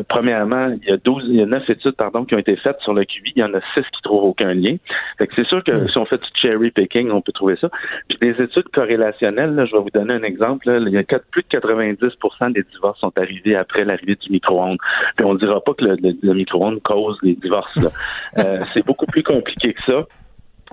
premièrement, 0.07 0.75
il 0.81 0.89
y 0.89 0.91
a 0.91 0.97
12, 0.97 1.25
il 1.29 1.35
y 1.35 1.41
a 1.41 1.45
9 1.45 1.69
études 1.69 1.95
pardon, 1.95 2.25
qui 2.25 2.35
ont 2.35 2.39
été 2.39 2.55
faites 2.55 2.79
sur 2.81 2.93
le 2.93 3.03
QI. 3.03 3.33
Il 3.35 3.39
y 3.39 3.43
en 3.43 3.53
a 3.53 3.61
six 3.73 3.83
qui 3.91 4.01
trouvent 4.03 4.23
aucun 4.23 4.53
lien. 4.53 4.75
Fait 5.17 5.27
que 5.27 5.33
c'est 5.35 5.47
sûr 5.47 5.63
que 5.63 5.87
si 5.87 5.97
on 5.97 6.05
fait 6.05 6.17
du 6.17 6.27
cherry 6.35 6.71
picking, 6.71 7.11
on 7.11 7.21
peut 7.21 7.31
trouver 7.31 7.55
ça. 7.59 7.69
Puis 8.07 8.17
des 8.19 8.41
études 8.41 8.69
corrélationnelles, 8.73 9.55
là, 9.55 9.65
je 9.65 9.73
vais 9.73 9.81
vous 9.81 9.89
donner 9.93 10.13
un 10.13 10.23
exemple. 10.23 10.67
il 10.67 10.93
y 10.93 10.97
a 10.97 11.03
plus 11.31 11.43
de 11.43 11.57
90% 11.57 12.53
des 12.53 12.63
divorces 12.71 12.99
sont 12.99 13.17
arrivés 13.17 13.55
après 13.55 13.85
l'arrivée 13.85 14.15
du 14.15 14.31
micro-ondes. 14.31 14.77
Puis 15.15 15.25
on 15.25 15.35
dira 15.35 15.61
pas 15.61 15.73
que 15.73 15.85
le, 15.85 16.33
micro-ondes 16.33 16.81
cause 16.81 17.17
les 17.23 17.35
divorces. 17.35 17.69
Euh, 18.37 18.59
c'est 18.73 18.85
beaucoup 18.85 19.07
plus 19.07 19.23
compliqué 19.23 19.73
que 19.73 19.81
ça. 19.83 20.05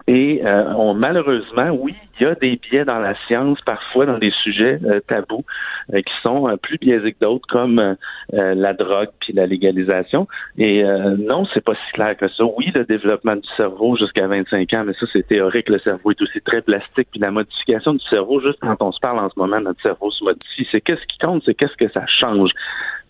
Et 0.09 0.40
euh, 0.45 0.73
on, 0.75 0.95
malheureusement, 0.95 1.71
oui, 1.71 1.95
il 2.19 2.23
y 2.23 2.27
a 2.27 2.37
des 2.37 2.57
biais 2.57 2.85
dans 2.85 3.01
la 3.01 3.14
science, 3.27 3.59
parfois 3.66 4.07
dans 4.07 4.19
des 4.19 4.31
sujets 4.31 4.79
euh, 4.85 5.01
tabous, 5.01 5.45
euh, 5.92 6.01
qui 6.01 6.12
sont 6.23 6.57
plus 6.62 6.79
biaisés 6.79 7.12
que 7.12 7.19
d'autres, 7.21 7.47
comme 7.49 7.97
la 8.33 8.73
drogue 8.73 9.09
puis 9.21 9.33
la 9.33 9.47
légalisation. 9.47 10.29
Et 10.59 10.83
non, 10.85 11.47
c'est 11.53 11.64
pas 11.64 11.75
si 11.75 11.92
clair 11.92 12.16
que 12.16 12.29
ça. 12.29 12.45
Oui, 12.45 12.71
le 12.75 12.85
développement 12.85 13.37
du 13.37 13.49
cerveau 13.57 13.97
jusqu'à 13.97 14.27
25 14.27 14.73
ans, 14.75 14.85
mais 14.87 14.92
ça 14.95 15.07
c'est 15.12 15.27
théorique. 15.27 15.69
Le 15.69 15.79
cerveau 15.79 16.12
est 16.12 16.23
aussi 16.23 16.40
très 16.40 16.62
plastique. 16.62 17.09
Puis 17.11 17.21
la 17.21 17.31
modification 17.31 17.95
du 17.95 18.05
cerveau, 18.09 18.40
juste 18.40 18.59
quand 18.61 18.77
on 18.81 18.92
se 18.92 19.01
parle 19.01 19.19
en 19.19 19.29
ce 19.29 19.38
moment, 19.38 19.61
notre 19.61 19.83
cerveau 19.83 20.11
se 20.11 20.23
modifie. 20.23 20.66
C'est 20.71 20.81
qu'est-ce 20.81 21.05
qui 21.07 21.19
compte, 21.19 21.42
c'est 21.45 21.55
qu'est-ce 21.55 21.77
que 21.77 21.90
ça 21.92 22.07
change. 22.07 22.51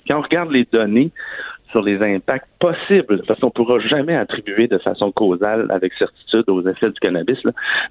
Quand 0.08 0.18
on 0.18 0.22
regarde 0.22 0.52
les 0.52 0.66
données, 0.70 1.10
sur 1.76 1.82
les 1.82 2.02
impacts 2.02 2.48
possibles, 2.58 3.22
parce 3.28 3.38
qu'on 3.38 3.48
ne 3.48 3.52
pourra 3.52 3.78
jamais 3.80 4.16
attribuer 4.16 4.66
de 4.66 4.78
façon 4.78 5.12
causale 5.12 5.66
avec 5.70 5.92
certitude 5.98 6.44
aux 6.48 6.66
effets 6.66 6.88
du 6.88 6.98
cannabis, 7.00 7.38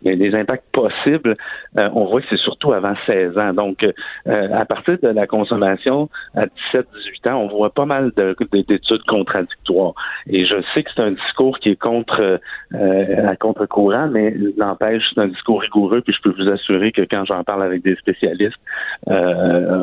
mais 0.04 0.16
les 0.16 0.34
impacts 0.34 0.66
possibles, 0.72 1.36
euh, 1.78 1.90
on 1.94 2.06
voit 2.06 2.22
que 2.22 2.28
c'est 2.32 2.40
surtout 2.40 2.74
avant 2.74 2.96
16 3.06 3.38
ans. 3.38 3.54
Donc, 3.54 3.84
euh, 3.84 4.48
à 4.54 4.66
partir 4.66 4.98
de 5.04 5.10
la 5.10 5.28
consommation 5.28 6.10
à 6.36 6.48
17-18 6.74 7.30
ans, 7.30 7.42
on 7.44 7.48
voit 7.48 7.70
pas 7.70 7.86
mal 7.86 8.12
d'études 8.16 9.04
contradictoires. 9.08 9.94
Et 10.28 10.46
je 10.46 10.56
sais 10.74 10.82
que 10.82 10.90
c'est 10.96 11.04
un 11.04 11.12
discours 11.12 11.60
qui 11.60 11.70
est 11.70 11.80
contre 11.80 12.40
euh, 12.74 13.28
à 13.28 13.36
contre-courant, 13.36 14.08
mais 14.12 14.34
n'empêche, 14.58 15.04
c'est 15.14 15.22
un 15.22 15.28
discours 15.28 15.62
rigoureux, 15.62 16.02
puis 16.02 16.14
je 16.14 16.22
peux 16.28 16.36
vous 16.36 16.50
assurer 16.50 16.92
que 16.92 17.04
quand 17.04 17.24
j'en 17.26 17.44
parle 17.44 17.62
avec 17.62 17.84
des 17.84 17.96
spécialistes, 17.98 18.58
on, 19.06 19.14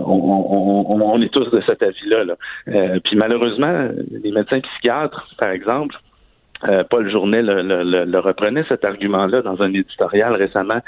on, 0.08 1.00
on, 1.00 1.22
est 1.22 1.32
tous 1.32 1.48
de 1.50 1.60
cet 1.66 1.84
avis-là. 1.84 2.24
Là. 2.24 2.34
puis 3.04 3.16
malheureusement, 3.16 3.91
les 4.10 4.32
médecins 4.32 4.60
psychiatres, 4.60 5.26
par 5.38 5.50
exemple, 5.50 5.96
euh, 6.64 6.84
Paul 6.88 7.10
Journet 7.10 7.42
le, 7.42 7.62
le, 8.04 8.18
reprenait 8.20 8.64
cet 8.68 8.84
argument-là 8.84 9.42
dans 9.42 9.60
un 9.62 9.72
éditorial 9.74 10.34
récemment. 10.34 10.80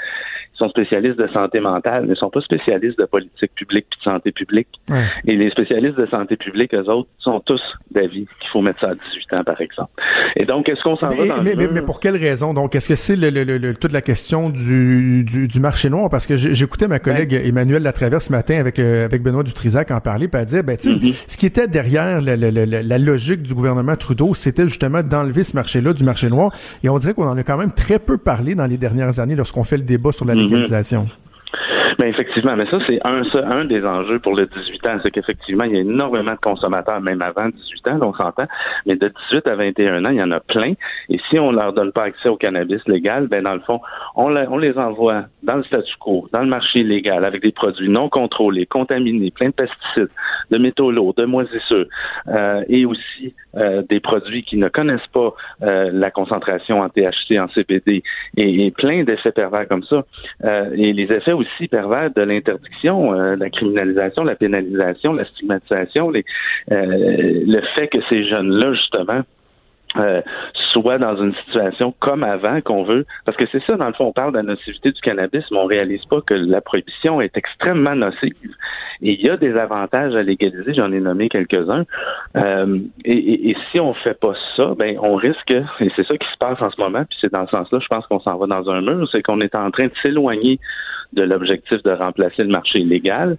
Sont 0.57 0.69
spécialistes 0.69 1.17
de 1.17 1.27
santé 1.27 1.59
mentale, 1.59 2.05
ne 2.05 2.15
sont 2.15 2.29
pas 2.29 2.41
spécialistes 2.41 2.97
de 2.99 3.05
politique 3.05 3.53
publique 3.55 3.85
puis 3.89 3.99
de 3.99 4.03
santé 4.11 4.31
publique. 4.31 4.67
Ouais. 4.89 5.03
Et 5.27 5.35
les 5.35 5.49
spécialistes 5.49 5.97
de 5.97 6.05
santé 6.07 6.37
publique, 6.37 6.73
eux 6.73 6.89
autres, 6.89 7.09
sont 7.19 7.39
tous 7.41 7.61
d'avis 7.91 8.25
qu'il 8.39 8.49
faut 8.53 8.61
mettre 8.61 8.79
ça 8.79 8.89
à 8.89 8.93
18 8.95 9.33
ans, 9.33 9.43
par 9.43 9.59
exemple. 9.61 9.91
Et 10.37 10.45
donc, 10.45 10.69
est-ce 10.69 10.81
qu'on 10.83 10.95
s'en 10.95 11.09
va 11.09 11.15
dans 11.27 11.43
mais, 11.43 11.51
le 11.55 11.57
mais, 11.57 11.67
mais 11.67 11.81
pour 11.81 11.99
quelle 11.99 12.15
raison? 12.15 12.53
Donc, 12.53 12.75
est-ce 12.75 12.87
que 12.87 12.95
c'est 12.95 13.15
le, 13.15 13.29
le, 13.29 13.43
le- 13.43 13.57
le- 13.57 13.75
toute 13.75 13.91
la 13.91 14.01
question 14.01 14.49
du, 14.49 15.23
du, 15.25 15.47
du 15.47 15.59
marché 15.59 15.89
noir? 15.89 16.09
Parce 16.09 16.25
que 16.27 16.37
j'écoutais 16.37 16.87
ma 16.87 16.99
collègue 16.99 17.33
Emmanuel 17.33 17.83
Latraverse 17.83 18.25
ce 18.27 18.31
matin 18.31 18.57
avec, 18.59 18.79
euh, 18.79 19.05
avec 19.05 19.21
Benoît 19.23 19.43
Dutrisac 19.43 19.91
en 19.91 19.99
parler, 19.99 20.27
puis 20.27 20.39
elle 20.39 20.45
disait, 20.45 20.63
ben, 20.63 20.77
tu 20.77 20.83
sais, 20.83 20.95
Mm-hmm. 20.95 21.25
ce 21.27 21.37
qui 21.37 21.45
était 21.45 21.67
derrière 21.67 22.21
le- 22.21 22.35
le- 22.37 22.49
le- 22.49 22.65
la 22.81 22.97
logique 22.97 23.41
du 23.41 23.53
gouvernement 23.53 23.95
Trudeau, 23.97 24.33
c'était 24.33 24.63
justement 24.67 25.03
d'enlever 25.03 25.43
ce 25.43 25.55
marché-là 25.55 25.91
du 25.93 26.03
marché 26.05 26.29
noir. 26.29 26.51
Et 26.83 26.89
on 26.89 26.97
dirait 26.97 27.13
qu'on 27.13 27.27
en 27.27 27.37
a 27.37 27.43
quand 27.43 27.57
même 27.57 27.71
très 27.73 27.99
peu 27.99 28.17
parlé 28.17 28.55
dans 28.55 28.65
les 28.65 28.77
dernières 28.77 29.19
années 29.19 29.35
lorsqu'on 29.35 29.63
fait 29.63 29.77
le 29.77 29.83
débat 29.83 30.11
sur 30.13 30.25
la 30.25 30.35
Légalisation. 30.45 31.09
Ben 31.97 32.07
effectivement, 32.07 32.55
mais 32.55 32.65
ça 32.69 32.77
c'est 32.87 32.99
un 33.05 33.23
un 33.33 33.65
des 33.65 33.85
enjeux 33.85 34.19
pour 34.19 34.35
le 34.35 34.47
18 34.47 34.87
ans, 34.87 34.97
c'est 35.01 35.11
qu'effectivement 35.11 35.63
il 35.63 35.73
y 35.73 35.77
a 35.77 35.81
énormément 35.81 36.33
de 36.33 36.39
consommateurs 36.39 36.99
même 36.99 37.21
avant 37.21 37.47
18 37.47 37.87
ans, 37.87 37.99
on 38.01 38.13
s'entend, 38.13 38.45
mais 38.85 38.95
de 38.95 39.11
18 39.29 39.47
à 39.47 39.55
21 39.55 40.05
ans 40.05 40.09
il 40.09 40.17
y 40.17 40.23
en 40.23 40.31
a 40.31 40.39
plein. 40.39 40.73
Et 41.09 41.19
si 41.29 41.39
on 41.39 41.51
leur 41.51 41.73
donne 41.73 41.91
pas 41.91 42.03
accès 42.03 42.29
au 42.29 42.35
cannabis 42.35 42.81
légal, 42.87 43.27
ben 43.27 43.43
dans 43.43 43.53
le 43.53 43.61
fond 43.61 43.79
on, 44.15 44.35
on 44.35 44.57
les 44.57 44.77
envoie 44.77 45.25
dans 45.43 45.55
le 45.55 45.63
statu 45.63 45.93
quo, 45.99 46.27
dans 46.33 46.41
le 46.41 46.47
marché 46.47 46.79
illégal 46.79 47.23
avec 47.23 47.41
des 47.41 47.51
produits 47.51 47.89
non 47.89 48.09
contrôlés, 48.09 48.65
contaminés, 48.65 49.31
plein 49.31 49.49
de 49.49 49.53
pesticides, 49.53 50.09
de 50.51 50.57
métaux 50.57 50.91
lourds, 50.91 51.13
de 51.13 51.25
moisissures, 51.25 51.85
euh, 52.27 52.63
et 52.67 52.85
aussi 52.85 53.33
euh, 53.55 53.83
des 53.89 53.99
produits 53.99 54.43
qui 54.43 54.57
ne 54.57 54.67
connaissent 54.67 55.07
pas 55.13 55.33
euh, 55.63 55.89
la 55.93 56.11
concentration 56.11 56.81
en 56.81 56.89
THC, 56.89 57.39
en 57.39 57.47
CBD, 57.49 58.03
et, 58.37 58.65
et 58.65 58.71
plein 58.71 59.03
d'effets 59.03 59.31
pervers 59.31 59.67
comme 59.67 59.83
ça. 59.83 60.03
Euh, 60.43 60.71
et 60.75 60.93
les 60.93 61.11
effets 61.11 61.31
aussi 61.31 61.67
pervers 61.67 61.84
de 61.85 62.21
l'interdiction, 62.21 63.13
euh, 63.13 63.35
la 63.35 63.49
criminalisation, 63.49 64.23
la 64.23 64.35
pénalisation, 64.35 65.13
la 65.13 65.25
stigmatisation, 65.25 66.09
les, 66.09 66.25
euh, 66.71 67.43
le 67.45 67.61
fait 67.75 67.87
que 67.87 67.99
ces 68.09 68.27
jeunes-là, 68.27 68.73
justement, 68.73 69.21
euh, 69.97 70.21
soient 70.73 70.97
dans 70.97 71.15
une 71.15 71.33
situation 71.45 71.93
comme 71.99 72.23
avant 72.23 72.61
qu'on 72.61 72.83
veut. 72.83 73.05
Parce 73.25 73.37
que 73.37 73.45
c'est 73.51 73.63
ça, 73.63 73.75
dans 73.77 73.87
le 73.87 73.93
fond, 73.93 74.05
on 74.05 74.11
parle 74.11 74.33
de 74.33 74.37
la 74.37 74.43
nocivité 74.43 74.91
du 74.91 75.01
cannabis, 75.01 75.43
mais 75.51 75.57
on 75.57 75.65
réalise 75.65 76.03
pas 76.05 76.21
que 76.21 76.33
la 76.33 76.61
prohibition 76.61 77.21
est 77.21 77.35
extrêmement 77.37 77.95
nocive. 77.95 78.55
Et 79.01 79.13
il 79.13 79.21
y 79.21 79.29
a 79.29 79.37
des 79.37 79.55
avantages 79.55 80.15
à 80.15 80.23
légaliser, 80.23 80.73
j'en 80.73 80.91
ai 80.91 80.99
nommé 80.99 81.29
quelques-uns. 81.29 81.85
Euh, 82.35 82.79
et 83.05 83.55
si 83.71 83.79
on 83.79 83.93
fait 83.93 84.19
pas 84.19 84.33
ça, 84.55 84.73
ben 84.77 84.97
on 85.01 85.15
risque, 85.15 85.51
et 85.51 85.91
c'est 85.95 86.05
ça 86.05 86.17
qui 86.17 86.27
se 86.27 86.37
passe 86.37 86.61
en 86.61 86.71
ce 86.71 86.79
moment, 86.79 87.03
puis 87.09 87.17
c'est 87.21 87.31
dans 87.31 87.45
ce 87.45 87.51
sens-là, 87.51 87.79
je 87.79 87.87
pense 87.87 88.05
qu'on 88.07 88.19
s'en 88.19 88.37
va 88.37 88.47
dans 88.47 88.69
un 88.69 88.81
mur, 88.81 89.07
c'est 89.11 89.21
qu'on 89.21 89.41
est 89.41 89.55
en 89.55 89.71
train 89.71 89.85
de 89.85 89.93
s'éloigner 90.01 90.59
de 91.13 91.23
l'objectif 91.23 91.81
de 91.83 91.91
remplacer 91.91 92.43
le 92.43 92.49
marché 92.49 92.79
illégal 92.79 93.37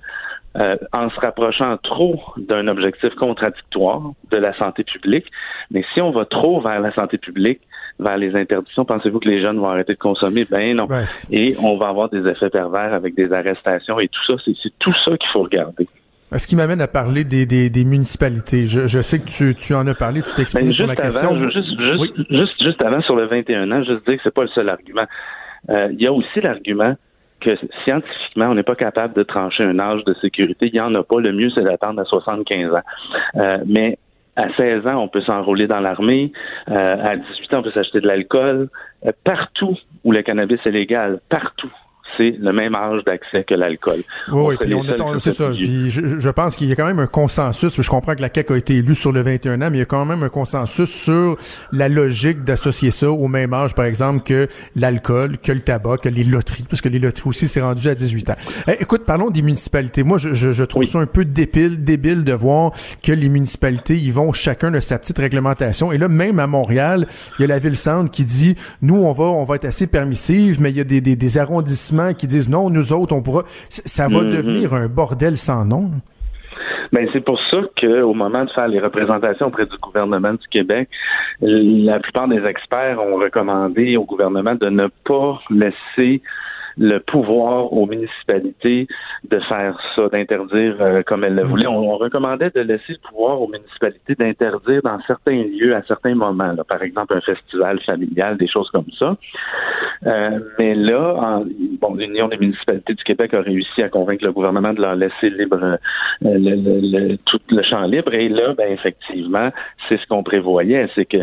euh, 0.56 0.76
en 0.92 1.10
se 1.10 1.20
rapprochant 1.20 1.76
trop 1.82 2.20
d'un 2.36 2.66
objectif 2.68 3.14
contradictoire 3.14 4.00
de 4.30 4.36
la 4.36 4.56
santé 4.56 4.84
publique. 4.84 5.26
Mais 5.70 5.84
si 5.94 6.00
on 6.00 6.10
va 6.10 6.24
trop 6.24 6.60
vers 6.60 6.80
la 6.80 6.92
santé 6.94 7.18
publique, 7.18 7.60
vers 7.98 8.16
les 8.18 8.34
interdictions, 8.34 8.84
pensez-vous 8.84 9.20
que 9.20 9.28
les 9.28 9.40
jeunes 9.40 9.58
vont 9.58 9.68
arrêter 9.68 9.94
de 9.94 9.98
consommer? 9.98 10.44
Ben 10.50 10.76
non. 10.76 10.86
Ben, 10.86 11.04
Et 11.30 11.54
on 11.62 11.76
va 11.76 11.88
avoir 11.88 12.08
des 12.10 12.26
effets 12.28 12.50
pervers 12.50 12.92
avec 12.94 13.14
des 13.14 13.32
arrestations 13.32 13.98
et 14.00 14.08
tout 14.08 14.24
ça. 14.26 14.42
C'est 14.44 14.72
tout 14.78 14.94
ça 15.04 15.16
qu'il 15.16 15.28
faut 15.32 15.42
regarder. 15.42 15.86
Ce 16.34 16.46
qui 16.48 16.56
m'amène 16.56 16.80
à 16.80 16.88
parler 16.88 17.22
des, 17.24 17.46
des, 17.46 17.70
des 17.70 17.84
municipalités? 17.84 18.66
Je, 18.66 18.86
je 18.88 19.00
sais 19.00 19.20
que 19.20 19.26
tu, 19.26 19.54
tu 19.54 19.74
en 19.74 19.86
as 19.86 19.94
parlé, 19.94 20.22
tu 20.22 20.30
Ben, 20.30 20.34
t'exprimes 20.34 20.72
sur 20.72 20.86
juste 20.86 20.98
la 20.98 21.04
question. 21.04 21.50
juste, 21.50 21.68
juste, 21.78 22.00
Oui. 22.00 22.12
juste, 22.30 22.62
juste 22.62 22.82
avant 22.82 23.00
sur 23.02 23.14
le 23.14 23.26
21 23.26 23.70
ans, 23.70 23.84
juste 23.84 24.04
dire 24.06 24.16
que 24.16 24.22
c'est 24.24 24.34
pas 24.34 24.42
le 24.42 24.48
seul 24.48 24.68
argument. 24.68 25.04
Euh, 25.70 25.88
Il 25.92 26.02
y 26.02 26.06
a 26.06 26.12
aussi 26.12 26.40
l'argument 26.40 26.94
que 27.46 27.56
scientifiquement, 27.84 28.46
on 28.46 28.54
n'est 28.54 28.64
pas 28.64 28.74
capable 28.74 29.14
de 29.14 29.22
trancher 29.22 29.62
un 29.62 29.78
âge 29.78 30.04
de 30.04 30.14
sécurité. 30.14 30.66
Il 30.66 30.72
n'y 30.72 30.80
en 30.80 30.94
a 30.94 31.02
pas. 31.04 31.20
Le 31.20 31.32
mieux, 31.32 31.50
c'est 31.50 31.62
d'attendre 31.62 32.00
à 32.00 32.04
75 32.04 32.74
ans. 32.74 32.80
Euh, 33.36 33.58
mais 33.66 33.98
à 34.34 34.52
16 34.54 34.86
ans, 34.86 34.96
on 34.96 35.08
peut 35.08 35.22
s'enrôler 35.22 35.66
dans 35.66 35.80
l'armée. 35.80 36.32
Euh, 36.68 36.96
à 37.02 37.16
18 37.16 37.54
ans, 37.54 37.58
on 37.60 37.62
peut 37.62 37.70
s'acheter 37.70 38.00
de 38.00 38.06
l'alcool. 38.06 38.68
Euh, 39.06 39.12
partout 39.24 39.76
où 40.04 40.12
le 40.12 40.22
cannabis 40.22 40.58
est 40.66 40.70
légal, 40.72 41.20
partout, 41.28 41.72
c'est 42.16 42.36
le 42.38 42.52
même 42.52 42.74
âge 42.74 43.02
d'accès 43.04 43.44
que 43.44 43.54
l'alcool. 43.54 43.98
Oui, 44.32 44.56
oui, 44.60 44.76
c'est 45.18 45.32
ça. 45.32 45.50
Puis 45.50 45.90
je, 45.90 46.18
je 46.18 46.30
pense 46.30 46.56
qu'il 46.56 46.68
y 46.68 46.72
a 46.72 46.76
quand 46.76 46.86
même 46.86 46.98
un 46.98 47.06
consensus. 47.06 47.80
Je 47.80 47.90
comprends 47.90 48.14
que 48.14 48.22
la 48.22 48.30
CAQ 48.34 48.52
a 48.52 48.56
été 48.56 48.74
élue 48.76 48.94
sur 48.94 49.12
le 49.12 49.20
21 49.22 49.54
ans, 49.62 49.68
mais 49.70 49.76
il 49.76 49.80
y 49.80 49.82
a 49.82 49.86
quand 49.86 50.04
même 50.04 50.22
un 50.22 50.28
consensus 50.28 50.90
sur 50.90 51.36
la 51.72 51.88
logique 51.88 52.44
d'associer 52.44 52.90
ça 52.90 53.10
au 53.10 53.28
même 53.28 53.52
âge, 53.52 53.74
par 53.74 53.84
exemple, 53.84 54.22
que 54.22 54.48
l'alcool, 54.74 55.38
que 55.38 55.52
le 55.52 55.60
tabac, 55.60 55.98
que 55.98 56.08
les 56.08 56.24
loteries, 56.24 56.64
parce 56.68 56.80
que 56.80 56.88
les 56.88 56.98
loteries 56.98 57.28
aussi, 57.28 57.48
c'est 57.48 57.60
rendu 57.60 57.88
à 57.88 57.94
18 57.94 58.30
ans. 58.30 58.36
Eh, 58.68 58.82
écoute, 58.82 59.04
parlons 59.04 59.30
des 59.30 59.42
municipalités. 59.42 60.02
Moi, 60.02 60.18
je, 60.18 60.32
je, 60.34 60.52
je 60.52 60.64
trouve 60.64 60.80
Oui. 60.80 60.86
ça 60.86 60.98
un 60.98 61.06
peu 61.06 61.24
débile, 61.24 61.82
débile 61.84 62.24
de 62.24 62.32
voir 62.32 62.72
que 63.02 63.12
les 63.12 63.28
municipalités, 63.28 63.96
ils 63.96 64.12
vont 64.12 64.32
chacun 64.32 64.70
de 64.70 64.80
sa 64.80 64.98
petite 64.98 65.18
réglementation. 65.18 65.92
Et 65.92 65.98
là, 65.98 66.08
même 66.08 66.38
à 66.38 66.46
Montréal, 66.46 67.06
il 67.38 67.42
y 67.42 67.44
a 67.44 67.48
la 67.48 67.58
ville-centre 67.58 68.10
qui 68.10 68.24
dit, 68.24 68.54
nous, 68.82 68.96
on 68.96 69.12
va, 69.12 69.24
on 69.24 69.44
va 69.44 69.56
être 69.56 69.64
assez 69.64 69.86
permissive, 69.86 70.60
mais 70.62 70.70
il 70.70 70.76
y 70.76 70.80
a 70.80 70.84
des, 70.84 71.00
des, 71.00 71.16
des 71.16 71.38
arrondissements 71.38 71.95
qui 72.14 72.26
disent, 72.26 72.48
non, 72.50 72.70
nous 72.70 72.92
autres, 72.92 73.14
on 73.14 73.22
pourra... 73.22 73.42
Ça 73.68 74.08
va 74.08 74.22
Mhm. 74.22 74.30
devenir 74.30 74.74
un 74.74 74.88
bordel 74.88 75.36
sans 75.36 75.64
nom. 75.64 75.90
Ben, 76.92 77.06
c'est 77.12 77.24
pour 77.24 77.38
ça 77.50 77.58
qu'au 77.80 78.14
moment 78.14 78.44
de 78.44 78.50
faire 78.50 78.68
les 78.68 78.78
représentations 78.78 79.46
auprès 79.48 79.66
du 79.66 79.76
gouvernement 79.82 80.32
du 80.32 80.46
Québec, 80.50 80.88
la 81.40 81.98
plupart 81.98 82.28
des 82.28 82.44
experts 82.44 82.98
ont 83.02 83.16
recommandé 83.16 83.96
au 83.96 84.04
gouvernement 84.04 84.54
de 84.54 84.68
ne 84.68 84.86
pas 85.04 85.40
laisser 85.50 86.22
le 86.78 86.98
pouvoir 87.00 87.72
aux 87.72 87.86
municipalités 87.86 88.86
de 89.28 89.38
faire 89.40 89.78
ça, 89.94 90.08
d'interdire 90.08 90.76
euh, 90.80 91.02
comme 91.02 91.24
elles 91.24 91.34
le 91.34 91.42
voulaient. 91.44 91.66
On, 91.66 91.92
on 91.92 91.96
recommandait 91.96 92.50
de 92.54 92.60
laisser 92.60 92.92
le 92.92 93.08
pouvoir 93.08 93.40
aux 93.40 93.48
municipalités 93.48 94.14
d'interdire 94.14 94.82
dans 94.82 94.98
certains 95.06 95.42
lieux, 95.44 95.74
à 95.74 95.82
certains 95.82 96.14
moments, 96.14 96.52
là, 96.52 96.64
par 96.64 96.82
exemple 96.82 97.14
un 97.14 97.20
festival 97.22 97.80
familial, 97.80 98.36
des 98.36 98.48
choses 98.48 98.70
comme 98.70 98.90
ça. 98.98 99.16
Euh, 100.06 100.38
mais 100.58 100.74
là, 100.74 101.14
en- 101.16 101.44
bon, 101.80 101.94
l'Union 101.94 102.28
des 102.28 102.36
municipalités 102.36 102.94
du 102.94 103.04
Québec 103.04 103.32
a 103.34 103.40
réussi 103.40 103.82
à 103.82 103.88
convaincre 103.88 104.24
le 104.24 104.32
gouvernement 104.32 104.72
de 104.74 104.80
leur 104.82 104.94
laisser 104.96 105.30
libre 105.30 105.58
euh, 105.62 105.76
le, 106.22 106.54
le- 106.56 106.80
le- 107.08 107.16
tout 107.24 107.40
le 107.50 107.62
champ 107.62 107.82
libre. 107.86 108.12
Et 108.14 108.28
là, 108.28 108.52
ben 108.56 108.70
effectivement, 108.72 109.50
c'est 109.88 109.98
ce 109.98 110.06
qu'on 110.06 110.22
prévoyait, 110.22 110.88
c'est 110.94 111.06
que 111.06 111.18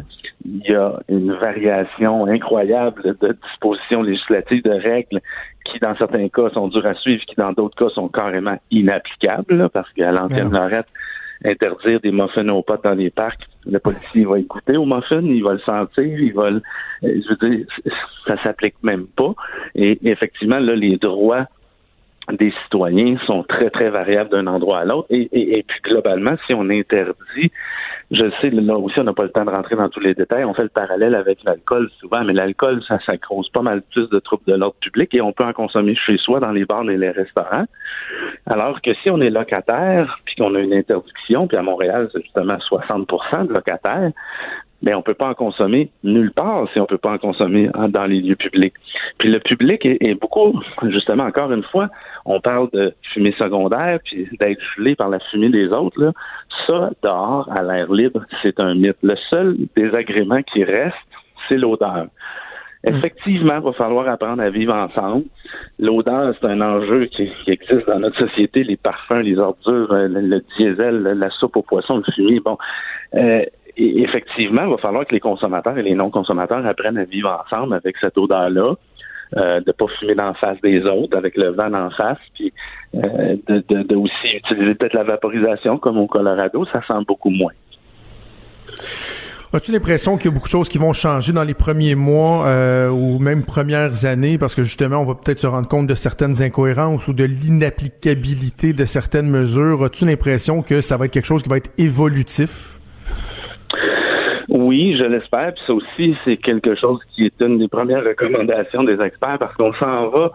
il 0.45 0.63
y 0.67 0.75
a 0.75 0.99
une 1.09 1.33
variation 1.33 2.25
incroyable 2.27 3.15
de 3.21 3.37
dispositions 3.49 4.03
législatives, 4.03 4.63
de 4.63 4.71
règles 4.71 5.21
qui, 5.65 5.79
dans 5.79 5.95
certains 5.95 6.27
cas, 6.29 6.49
sont 6.49 6.67
dures 6.67 6.85
à 6.85 6.95
suivre, 6.95 7.23
qui, 7.25 7.35
dans 7.35 7.53
d'autres 7.53 7.75
cas, 7.75 7.89
sont 7.93 8.09
carrément 8.09 8.57
inapplicables, 8.71 9.55
là, 9.55 9.69
parce 9.69 9.91
qu'à 9.93 10.11
non. 10.11 10.27
Lorette, 10.27 10.87
interdire 11.45 11.99
des 12.01 12.11
muffins 12.11 12.47
aux 12.49 12.61
potes 12.61 12.83
dans 12.83 12.93
les 12.93 13.09
parcs, 13.09 13.47
le 13.65 13.79
policier 13.79 14.25
va 14.25 14.39
écouter 14.39 14.77
aux 14.77 14.85
muffins, 14.85 15.21
il 15.21 15.43
va 15.43 15.53
le 15.53 15.59
sentir, 15.59 16.03
il 16.03 16.33
va 16.33 16.51
le... 16.51 16.61
euh, 17.03 17.21
Je 17.21 17.29
veux 17.29 17.49
dire, 17.49 17.65
ça 18.27 18.41
s'applique 18.43 18.75
même 18.83 19.07
pas. 19.07 19.33
Et 19.75 19.97
effectivement, 20.09 20.59
là, 20.59 20.75
les 20.75 20.97
droits 20.97 21.45
des 22.31 22.53
citoyens 22.63 23.17
sont 23.25 23.43
très, 23.43 23.69
très 23.69 23.89
variables 23.89 24.29
d'un 24.29 24.47
endroit 24.47 24.79
à 24.79 24.85
l'autre. 24.85 25.07
Et, 25.09 25.27
et, 25.33 25.59
et 25.59 25.63
puis, 25.63 25.79
globalement, 25.83 26.35
si 26.47 26.53
on 26.53 26.69
interdit, 26.69 27.51
je 28.13 28.29
sais, 28.39 28.51
là 28.51 28.77
aussi, 28.77 28.99
on 28.99 29.03
n'a 29.03 29.13
pas 29.13 29.23
le 29.23 29.31
temps 29.31 29.43
de 29.43 29.49
rentrer 29.49 29.75
dans 29.75 29.89
tous 29.89 29.99
les 29.99 30.13
détails. 30.13 30.45
On 30.45 30.53
fait 30.53 30.63
le 30.63 30.69
parallèle 30.69 31.15
avec 31.15 31.43
l'alcool 31.43 31.89
souvent, 31.99 32.23
mais 32.23 32.33
l'alcool, 32.33 32.83
ça, 32.87 32.99
ça 33.05 33.17
cause 33.17 33.49
pas 33.49 33.63
mal 33.63 33.81
plus 33.91 34.07
de 34.09 34.19
troubles 34.19 34.43
de 34.45 34.53
l'ordre 34.53 34.75
public 34.81 35.15
et 35.15 35.21
on 35.21 35.33
peut 35.33 35.43
en 35.43 35.53
consommer 35.53 35.95
chez 35.95 36.17
soi, 36.17 36.39
dans 36.39 36.51
les 36.51 36.65
bars 36.65 36.87
et 36.89 36.97
les 36.97 37.09
restaurants. 37.09 37.65
Alors 38.45 38.81
que 38.81 38.93
si 39.01 39.09
on 39.09 39.19
est 39.19 39.31
locataire, 39.31 40.19
puis 40.25 40.35
qu'on 40.35 40.53
a 40.53 40.59
une 40.59 40.73
interdiction, 40.73 41.47
puis 41.47 41.57
à 41.57 41.63
Montréal, 41.63 42.07
c'est 42.13 42.21
justement 42.21 42.57
60% 42.57 43.47
de 43.47 43.53
locataires, 43.53 44.11
mais 44.83 44.93
on 44.93 45.01
peut 45.01 45.15
pas 45.15 45.29
en 45.29 45.33
consommer 45.33 45.89
nulle 46.03 46.31
part 46.31 46.67
si 46.73 46.79
on 46.79 46.85
peut 46.85 46.97
pas 46.99 47.13
en 47.13 47.17
consommer 47.17 47.69
en- 47.73 47.89
dans 47.89 48.05
les 48.05 48.21
lieux 48.21 48.35
publics. 48.35 48.73
Puis 49.17 49.29
le 49.31 49.39
public 49.39 49.85
est, 49.85 49.97
est 50.01 50.13
beaucoup, 50.13 50.61
justement, 50.89 51.23
encore 51.23 51.51
une 51.51 51.63
fois, 51.63 51.87
on 52.25 52.39
parle 52.39 52.69
de 52.73 52.93
fumée 53.13 53.33
secondaire, 53.39 53.99
puis 54.03 54.27
d'être 54.39 54.61
gelé 54.75 54.95
par 54.95 55.09
la 55.09 55.19
fumée 55.19 55.49
des 55.49 55.69
autres. 55.69 55.99
Là. 55.99 56.11
Ça, 56.67 56.91
dehors, 57.01 57.49
à 57.51 57.63
l'air 57.63 57.91
libre, 57.91 58.21
c'est 58.41 58.59
un 58.59 58.75
mythe. 58.75 58.97
Le 59.01 59.15
seul 59.29 59.55
désagrément 59.75 60.43
qui 60.43 60.63
reste, 60.63 60.95
c'est 61.47 61.57
l'odeur. 61.57 62.07
Effectivement, 62.85 63.55
il 63.59 63.63
va 63.63 63.71
falloir 63.71 64.09
apprendre 64.09 64.43
à 64.43 64.49
vivre 64.49 64.73
ensemble. 64.75 65.23
L'odeur, 65.79 66.35
c'est 66.39 66.47
un 66.47 66.59
enjeu 66.59 67.05
qui, 67.05 67.29
qui 67.45 67.51
existe 67.51 67.87
dans 67.87 67.99
notre 67.99 68.17
société. 68.19 68.65
Les 68.65 68.75
parfums, 68.75 69.21
les 69.21 69.37
ordures, 69.37 69.93
euh, 69.93 70.09
le, 70.09 70.19
le 70.19 70.43
diesel, 70.57 71.01
la 71.01 71.29
soupe 71.29 71.55
aux 71.55 71.61
poissons, 71.61 71.97
le 72.05 72.11
fumier. 72.13 72.41
Bon, 72.41 72.57
euh, 73.15 73.43
effectivement, 73.77 74.63
il 74.63 74.69
va 74.69 74.77
falloir 74.77 75.05
que 75.05 75.13
les 75.13 75.19
consommateurs 75.19 75.77
et 75.77 75.83
les 75.83 75.95
non-consommateurs 75.95 76.65
apprennent 76.65 76.97
à 76.97 77.05
vivre 77.05 77.43
ensemble 77.45 77.75
avec 77.75 77.97
cette 77.97 78.17
odeur-là. 78.17 78.75
Euh, 79.35 79.61
de 79.61 79.71
pas 79.71 79.87
fumer 79.99 80.13
d'en 80.13 80.35
face 80.35 80.61
des 80.61 80.83
autres 80.83 81.17
avec 81.17 81.35
le 81.37 81.49
vent 81.53 81.67
d'en 81.67 81.89
face, 81.89 82.19
puis 82.35 82.53
euh, 82.93 83.35
de 83.47 83.95
aussi 83.95 84.35
utiliser 84.35 84.75
peut-être 84.75 84.93
la 84.93 85.03
vaporisation 85.03 85.79
comme 85.79 85.97
au 85.97 86.05
Colorado, 86.05 86.65
ça 86.71 86.81
sent 86.85 87.03
beaucoup 87.07 87.31
moins. 87.31 87.53
As-tu 89.55 89.71
l'impression 89.71 90.17
qu'il 90.17 90.31
y 90.31 90.33
a 90.33 90.35
beaucoup 90.35 90.47
de 90.47 90.51
choses 90.51 90.67
qui 90.67 90.79
vont 90.79 90.93
changer 90.93 91.31
dans 91.31 91.43
les 91.43 91.53
premiers 91.53 91.93
mois 91.93 92.47
euh, 92.47 92.89
ou 92.89 93.19
même 93.19 93.43
premières 93.43 94.05
années? 94.05 94.39
Parce 94.39 94.55
que 94.55 94.63
justement, 94.63 94.97
on 94.97 95.03
va 95.03 95.13
peut-être 95.13 95.37
se 95.37 95.45
rendre 95.45 95.67
compte 95.67 95.85
de 95.85 95.93
certaines 95.93 96.41
incohérences 96.41 97.07
ou 97.07 97.13
de 97.13 97.23
l'inapplicabilité 97.23 98.73
de 98.73 98.85
certaines 98.85 99.29
mesures. 99.29 99.83
As-tu 99.83 100.05
l'impression 100.05 100.63
que 100.63 100.81
ça 100.81 100.97
va 100.97 101.05
être 101.05 101.11
quelque 101.11 101.27
chose 101.27 101.43
qui 101.43 101.49
va 101.49 101.57
être 101.57 101.71
évolutif? 101.77 102.79
Oui, 104.63 104.95
je 104.97 105.03
l'espère. 105.03 105.53
Puis 105.53 105.63
ça 105.67 105.73
aussi, 105.73 106.15
c'est 106.23 106.37
quelque 106.37 106.75
chose 106.75 106.99
qui 107.13 107.25
est 107.25 107.41
une 107.41 107.59
des 107.59 107.67
premières 107.67 108.03
recommandations 108.03 108.83
des 108.83 108.99
experts 109.01 109.37
parce 109.39 109.55
qu'on 109.55 109.73
s'en 109.73 110.09
va 110.09 110.31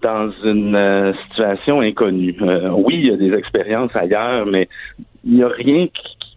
dans 0.00 0.30
une 0.44 0.74
euh, 0.74 1.12
situation 1.28 1.80
inconnue. 1.80 2.36
Euh, 2.40 2.70
oui, 2.70 2.94
il 2.94 3.06
y 3.08 3.12
a 3.12 3.16
des 3.16 3.36
expériences 3.36 3.94
ailleurs, 3.94 4.46
mais 4.46 4.68
il 5.24 5.34
n'y 5.34 5.42
a 5.42 5.48
rien 5.48 5.86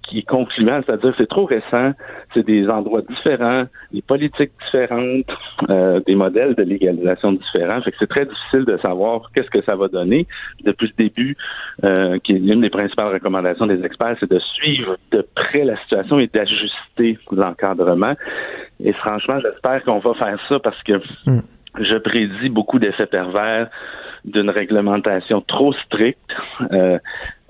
qui, 0.08 0.20
est 0.20 0.28
concluant, 0.28 0.82
c'est-à-dire 0.86 1.14
c'est 1.18 1.28
trop 1.28 1.46
récent, 1.46 1.92
c'est 2.34 2.46
des 2.46 2.68
endroits 2.68 3.02
différents, 3.02 3.66
des 3.92 4.02
politiques 4.02 4.52
différentes, 4.66 5.32
euh, 5.70 6.00
des 6.06 6.16
modèles 6.16 6.56
de 6.56 6.64
légalisation 6.64 7.34
différents. 7.34 7.82
Fait 7.82 7.92
que 7.92 7.98
c'est 8.00 8.10
très 8.10 8.26
difficile 8.26 8.66
de 8.66 8.78
savoir 8.78 9.32
qu'est-ce 9.34 9.50
que 9.50 9.62
ça 9.64 9.76
va 9.76 9.88
donner. 9.88 10.28
Depuis 10.64 10.92
le 10.98 11.04
début, 11.06 11.38
euh, 11.84 12.18
qui 12.24 12.34
est 12.34 12.40
l'une 12.40 12.62
des 12.62 12.70
principales 12.70 13.14
recommandations 13.14 13.68
des 13.68 13.84
experts, 13.84 14.18
c'est 14.20 14.30
de 14.30 14.40
suivre 14.40 14.98
de 15.12 15.26
près 15.36 15.64
la 15.64 15.78
situation 15.82 16.20
et 16.20 16.28
d'ajuster 16.28 17.18
l'encadrement. 17.32 18.14
Et 18.84 18.94
franchement, 18.94 19.40
j'espère 19.40 19.84
qu'on 19.84 20.00
va 20.00 20.14
faire 20.14 20.40
ça 20.50 20.60
parce 20.60 20.82
que 20.84 20.94
mm. 21.26 21.42
Je 21.80 21.98
prédis 21.98 22.50
beaucoup 22.50 22.80
d'effets 22.80 23.06
pervers 23.06 23.70
d'une 24.26 24.50
réglementation 24.50 25.42
trop 25.42 25.74
stricte. 25.74 26.20
Euh, 26.72 26.98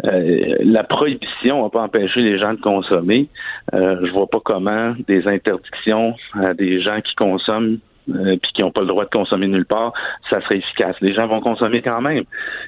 euh, 0.04 0.56
la 0.60 0.84
prohibition 0.84 1.64
n'a 1.64 1.70
pas 1.70 1.82
empêché 1.82 2.22
les 2.22 2.38
gens 2.38 2.54
de 2.54 2.60
consommer. 2.60 3.30
Euh, 3.74 4.06
je 4.06 4.12
vois 4.12 4.28
pas 4.28 4.40
comment 4.44 4.94
des 5.08 5.28
interdictions 5.28 6.16
à 6.34 6.54
des 6.54 6.82
gens 6.82 7.00
qui 7.02 7.16
consomment 7.16 7.80
euh, 8.10 8.38
puis 8.40 8.52
qui 8.54 8.62
n'ont 8.62 8.72
pas 8.72 8.82
le 8.82 8.88
droit 8.88 9.06
de 9.06 9.10
consommer 9.10 9.48
nulle 9.48 9.66
part, 9.66 9.92
ça 10.30 10.40
serait 10.42 10.58
efficace. 10.58 10.96
Les 11.02 11.16
gens 11.16 11.26
vont 11.26 11.40
consommer 11.40 11.82
quand 11.82 12.02
même. 12.02 12.24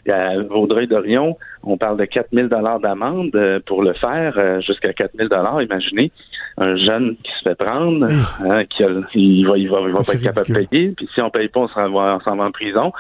À 0.10 0.36
Vaudreuil-Dorion, 0.40 1.38
on 1.62 1.78
parle 1.78 1.98
de 1.98 2.06
4000 2.06 2.48
dollars 2.48 2.80
d'amende 2.80 3.36
euh, 3.36 3.60
pour 3.64 3.84
le 3.84 3.94
faire, 3.94 4.62
jusqu'à 4.62 4.94
4000 4.94 5.28
dollars. 5.28 5.62
Imaginez 5.62 6.12
un 6.58 6.76
jeune 6.76 7.16
qui 7.24 7.32
se 7.32 7.50
fait 7.50 7.56
prendre, 7.56 8.06
hein, 8.06 8.66
qui 8.66 8.84
il 9.14 9.48
va, 9.48 9.58
il 9.58 9.70
va, 9.70 9.82
il 9.82 9.94
va 9.94 10.04
pas 10.04 10.14
être 10.14 10.24
capable 10.24 10.48
de 10.48 10.66
payer, 10.68 10.94
puis 10.96 11.08
si 11.14 11.22
on 11.22 11.30
paye 11.30 11.50
pas, 11.50 11.62
on 11.62 11.68
s'en 11.68 11.90
va, 11.92 12.18
va 12.26 12.44
en 12.44 12.52
prison. 12.52 12.92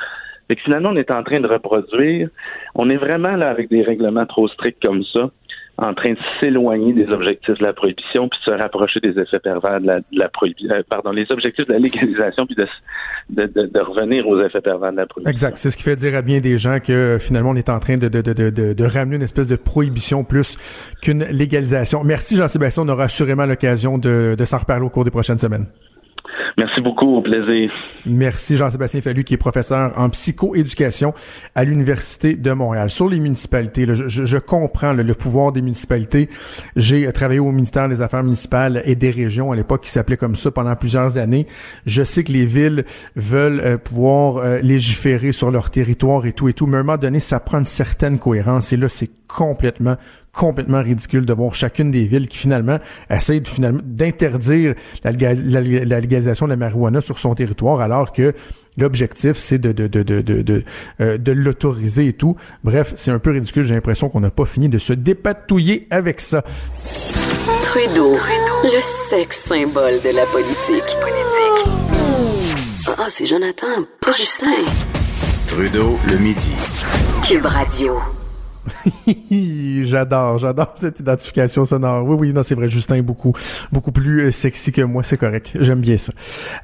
Fait 0.47 0.55
que 0.55 0.61
finalement, 0.61 0.89
on 0.89 0.95
est 0.95 1.11
en 1.11 1.23
train 1.23 1.41
de 1.41 1.47
reproduire. 1.47 2.29
On 2.75 2.89
est 2.89 2.95
vraiment 2.95 3.35
là 3.35 3.49
avec 3.49 3.69
des 3.69 3.81
règlements 3.81 4.25
trop 4.25 4.47
stricts 4.47 4.81
comme 4.81 5.03
ça, 5.03 5.29
en 5.79 5.93
train 5.93 6.13
de 6.13 6.19
s'éloigner 6.39 6.93
des 6.93 7.07
objectifs 7.09 7.59
de 7.59 7.63
la 7.63 7.73
prohibition 7.73 8.27
puis 8.29 8.39
de 8.39 8.51
se 8.51 8.57
rapprocher 8.57 8.99
des 8.99 9.19
effets 9.19 9.39
pervers 9.39 9.79
de 9.79 10.01
la, 10.11 10.29
prohibition. 10.29 10.73
Euh, 10.73 10.81
pardon, 10.89 11.11
les 11.11 11.31
objectifs 11.31 11.67
de 11.67 11.73
la 11.73 11.79
légalisation 11.79 12.47
puis 12.47 12.55
de, 12.55 13.45
de, 13.45 13.79
revenir 13.79 14.27
aux 14.27 14.41
effets 14.41 14.61
pervers 14.61 14.91
de 14.91 14.97
la 14.97 15.05
prohibition. 15.05 15.29
Exact. 15.29 15.57
C'est 15.57 15.69
ce 15.69 15.77
qui 15.77 15.83
fait 15.83 15.95
dire 15.95 16.15
à 16.15 16.23
bien 16.23 16.39
des 16.39 16.57
gens 16.57 16.79
que 16.79 17.17
finalement, 17.19 17.51
on 17.51 17.55
est 17.55 17.69
en 17.69 17.79
train 17.79 17.97
de, 17.97 18.07
de, 18.07 18.83
ramener 18.83 19.17
une 19.17 19.21
espèce 19.21 19.47
de 19.47 19.55
prohibition 19.55 20.23
plus 20.23 20.57
qu'une 21.01 21.23
légalisation. 21.25 22.03
Merci 22.03 22.37
Jean-Sébastien. 22.37 22.83
On 22.83 22.89
aura 22.89 23.03
assurément 23.03 23.45
l'occasion 23.45 23.99
de, 23.99 24.35
de 24.35 24.45
s'en 24.45 24.57
reparler 24.57 24.85
au 24.85 24.89
cours 24.89 25.03
des 25.03 25.11
prochaines 25.11 25.37
semaines. 25.37 25.67
Merci 28.05 28.55
Jean-Sébastien 28.55 29.01
Fallu, 29.01 29.23
qui 29.23 29.33
est 29.33 29.37
professeur 29.37 29.91
en 29.97 30.09
psychoéducation 30.09 31.13
à 31.55 31.63
l'Université 31.63 32.35
de 32.35 32.51
Montréal. 32.51 32.89
Sur 32.89 33.09
les 33.09 33.19
municipalités, 33.19 33.85
je, 33.85 34.37
comprends 34.37 34.93
le 34.93 35.13
pouvoir 35.13 35.51
des 35.51 35.61
municipalités. 35.61 36.29
J'ai 36.75 37.11
travaillé 37.11 37.39
au 37.39 37.51
ministère 37.51 37.89
des 37.89 38.01
Affaires 38.01 38.23
municipales 38.23 38.81
et 38.85 38.95
des 38.95 39.11
régions 39.11 39.51
à 39.51 39.55
l'époque 39.55 39.83
qui 39.83 39.89
s'appelait 39.89 40.17
comme 40.17 40.35
ça 40.35 40.51
pendant 40.51 40.75
plusieurs 40.75 41.17
années. 41.17 41.47
Je 41.85 42.03
sais 42.03 42.23
que 42.23 42.31
les 42.31 42.45
villes 42.45 42.85
veulent 43.15 43.61
euh, 43.63 43.77
pouvoir 43.77 44.37
euh, 44.37 44.59
légiférer 44.59 45.31
sur 45.31 45.51
leur 45.51 45.69
territoire 45.69 46.25
et 46.25 46.33
tout 46.33 46.47
et 46.47 46.53
tout, 46.53 46.67
mais 46.67 46.77
à 46.77 46.79
un 46.79 46.83
moment 46.83 46.97
donné, 46.97 47.19
ça 47.19 47.39
prend 47.39 47.59
une 47.59 47.65
certaine 47.65 48.19
cohérence 48.19 48.71
et 48.71 48.77
là, 48.77 48.87
c'est 48.87 49.09
complètement 49.27 49.97
complètement 50.31 50.81
ridicule 50.83 51.25
de 51.25 51.33
voir 51.33 51.55
chacune 51.55 51.89
des 51.89 52.05
villes 52.05 52.27
qui 52.27 52.37
finalement 52.37 52.77
essayent 53.09 53.41
de, 53.41 53.47
finalement 53.47 53.81
d'interdire 53.83 54.75
la, 55.03 55.11
légalisation 55.11 56.45
de 56.45 56.51
la 56.51 56.57
marijuana 56.57 57.01
sur 57.01 57.17
son 57.17 57.33
territoire 57.33 57.81
alors 57.81 58.11
que 58.11 58.33
L'objectif, 58.79 59.37
c'est 59.37 59.57
de, 59.57 59.71
de, 59.71 59.87
de, 59.87 60.03
de, 60.03 60.21
de, 60.21 60.63
euh, 61.01 61.17
de 61.17 61.31
l'autoriser 61.31 62.09
et 62.09 62.13
tout. 62.13 62.35
Bref, 62.63 62.93
c'est 62.95 63.09
un 63.09 63.17
peu 63.17 63.31
ridicule. 63.31 63.63
J'ai 63.63 63.73
l'impression 63.73 64.07
qu'on 64.07 64.19
n'a 64.19 64.29
pas 64.29 64.45
fini 64.45 64.69
de 64.69 64.77
se 64.77 64.93
dépatouiller 64.93 65.87
avec 65.89 66.21
ça. 66.21 66.43
Trudeau, 67.63 68.17
le 68.63 69.09
sexe 69.09 69.45
symbole 69.47 69.99
de 70.03 70.15
la 70.15 70.25
politique. 70.27 70.95
Ah, 72.87 72.95
ah, 72.99 73.07
c'est 73.09 73.25
Jonathan, 73.25 73.83
pas 73.99 74.11
Justin. 74.11 74.63
Trudeau, 75.47 75.97
le 76.07 76.17
midi. 76.19 76.53
Cube 77.23 77.45
Radio. 77.45 77.99
j'adore, 79.85 80.37
j'adore 80.37 80.71
cette 80.75 80.99
identification 80.99 81.65
sonore. 81.65 82.05
Oui, 82.05 82.15
oui, 82.19 82.33
non, 82.33 82.43
c'est 82.43 82.55
vrai, 82.55 82.69
Justin 82.69 82.95
est 82.95 83.01
beaucoup, 83.01 83.33
beaucoup 83.71 83.91
plus 83.91 84.27
euh, 84.27 84.31
sexy 84.31 84.71
que 84.71 84.81
moi, 84.81 85.03
c'est 85.03 85.17
correct. 85.17 85.51
J'aime 85.59 85.79
bien 85.79 85.97
ça. 85.97 86.13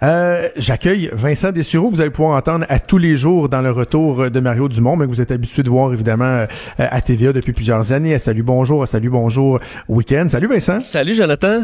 Euh, 0.04 0.48
J'accueille 0.58 1.10
Vincent 1.14 1.52
Dessureau. 1.52 1.90
Vous 1.90 2.02
allez 2.02 2.10
pouvoir 2.10 2.38
entendre 2.38 2.66
à 2.70 2.80
tous 2.80 2.98
les 2.98 3.18
jours 3.18 3.50
dans 3.50 3.62
le 3.62 3.72
retour 3.72 4.30
de 4.30 4.40
Mario 4.40 4.68
Dumont, 4.68 4.96
mais 4.96 5.06
vous 5.06 5.22
êtes 5.22 5.32
habitué 5.32 5.64
de 5.64 5.70
voir 5.70 5.94
évidemment 5.94 6.26
euh, 6.26 6.48
à 6.78 7.02
TVA 7.02 7.34
depuis 7.34 7.54
plusieurs 7.54 7.92
années. 7.92 8.18
Salut, 8.18 8.44
bonjour, 8.44 8.88
salut, 8.88 9.10
bonjour, 9.10 9.60
week-end. 9.88 10.26
Salut 10.28 10.48
Vincent. 10.48 10.80
Salut 10.80 11.16
Jonathan. 11.16 11.64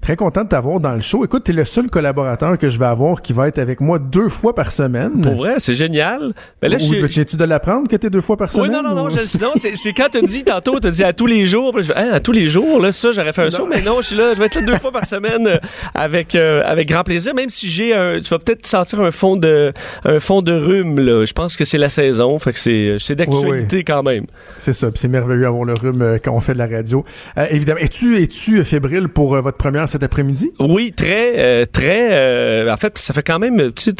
Très 0.00 0.16
content 0.16 0.44
de 0.44 0.48
t'avoir 0.48 0.80
dans 0.80 0.92
le 0.92 1.00
show. 1.00 1.24
Écoute, 1.24 1.44
t'es 1.44 1.52
le 1.52 1.64
seul 1.64 1.88
collaborateur 1.88 2.58
que 2.58 2.68
je 2.68 2.78
vais 2.78 2.86
avoir 2.86 3.22
qui 3.22 3.32
va 3.32 3.48
être 3.48 3.58
avec 3.58 3.80
moi 3.80 3.98
deux 3.98 4.28
fois 4.28 4.54
par 4.54 4.72
semaine. 4.72 5.20
Pour 5.20 5.34
vrai, 5.34 5.54
c'est 5.58 5.74
génial. 5.74 6.34
Ben 6.60 6.70
là, 6.70 6.78
je... 6.78 7.06
tu 7.06 7.36
de 7.36 7.44
l'apprendre 7.44 7.88
que 7.88 7.96
t'es 7.96 8.10
deux 8.10 8.20
fois 8.20 8.36
par 8.36 8.52
semaine? 8.52 8.70
Oui, 8.70 8.76
non, 8.76 8.82
non, 8.82 8.94
non. 8.94 9.08
Je, 9.08 9.24
sinon, 9.24 9.52
c'est 9.56 9.92
quand 9.92 10.08
t'as 10.10 10.20
dit 10.20 10.44
tantôt, 10.44 10.78
t'as 10.80 10.90
dit 10.90 11.04
à 11.04 11.12
tous 11.12 11.26
les 11.26 11.46
jours. 11.46 11.80
je, 11.80 11.92
hein, 11.92 12.10
à 12.12 12.20
tous 12.20 12.32
les 12.32 12.48
jours, 12.48 12.80
là, 12.80 12.92
ça, 12.92 13.12
j'aurais 13.12 13.32
fait 13.32 13.42
un 13.42 13.50
saut. 13.50 13.66
Mais 13.66 13.82
non, 13.82 14.00
je 14.00 14.08
suis 14.08 14.16
là, 14.16 14.34
je 14.34 14.38
vais 14.38 14.46
être 14.46 14.56
là 14.56 14.62
deux 14.62 14.76
fois 14.76 14.92
par 14.92 15.06
semaine 15.06 15.46
euh, 15.46 15.58
avec, 15.94 16.34
euh, 16.34 16.62
avec 16.64 16.88
grand 16.88 17.04
plaisir. 17.04 17.34
Même 17.34 17.50
si 17.50 17.68
j'ai 17.68 17.94
un, 17.94 18.20
tu 18.20 18.28
vas 18.28 18.38
peut-être 18.38 18.66
sentir 18.66 19.00
un 19.00 19.10
fond 19.10 19.36
de, 19.36 19.72
un 20.04 20.20
fond 20.20 20.42
de 20.42 20.52
rhume, 20.52 21.00
là. 21.00 21.24
Je 21.24 21.32
pense 21.32 21.56
que 21.56 21.64
c'est 21.64 21.78
la 21.78 21.90
saison. 21.90 22.38
Fait 22.38 22.52
que 22.52 22.58
c'est, 22.58 22.96
c'est 22.98 23.14
d'actualité 23.14 23.84
quand 23.84 24.02
même. 24.02 24.26
C'est 24.58 24.72
ça. 24.72 24.88
c'est 24.94 25.08
merveilleux 25.08 25.42
d'avoir 25.42 25.64
le 25.64 25.74
rhume 25.74 26.02
euh, 26.02 26.18
quand 26.22 26.32
on 26.32 26.40
fait 26.40 26.54
de 26.54 26.58
la 26.58 26.66
radio. 26.66 27.04
évidemment. 27.50 27.80
Es-tu, 27.80 28.22
es-tu 28.22 28.64
fébrile 28.64 29.08
pour 29.08 29.40
votre 29.40 29.58
première 29.58 29.85
cet 29.86 30.02
après-midi? 30.02 30.52
Oui, 30.58 30.92
très, 30.92 31.34
euh, 31.38 31.64
très. 31.64 32.08
Euh, 32.12 32.72
en 32.72 32.76
fait, 32.76 32.98
ça 32.98 33.14
fait 33.14 33.22
quand 33.22 33.38
même. 33.38 33.72
Tu 33.72 33.82
sais, 33.82 33.92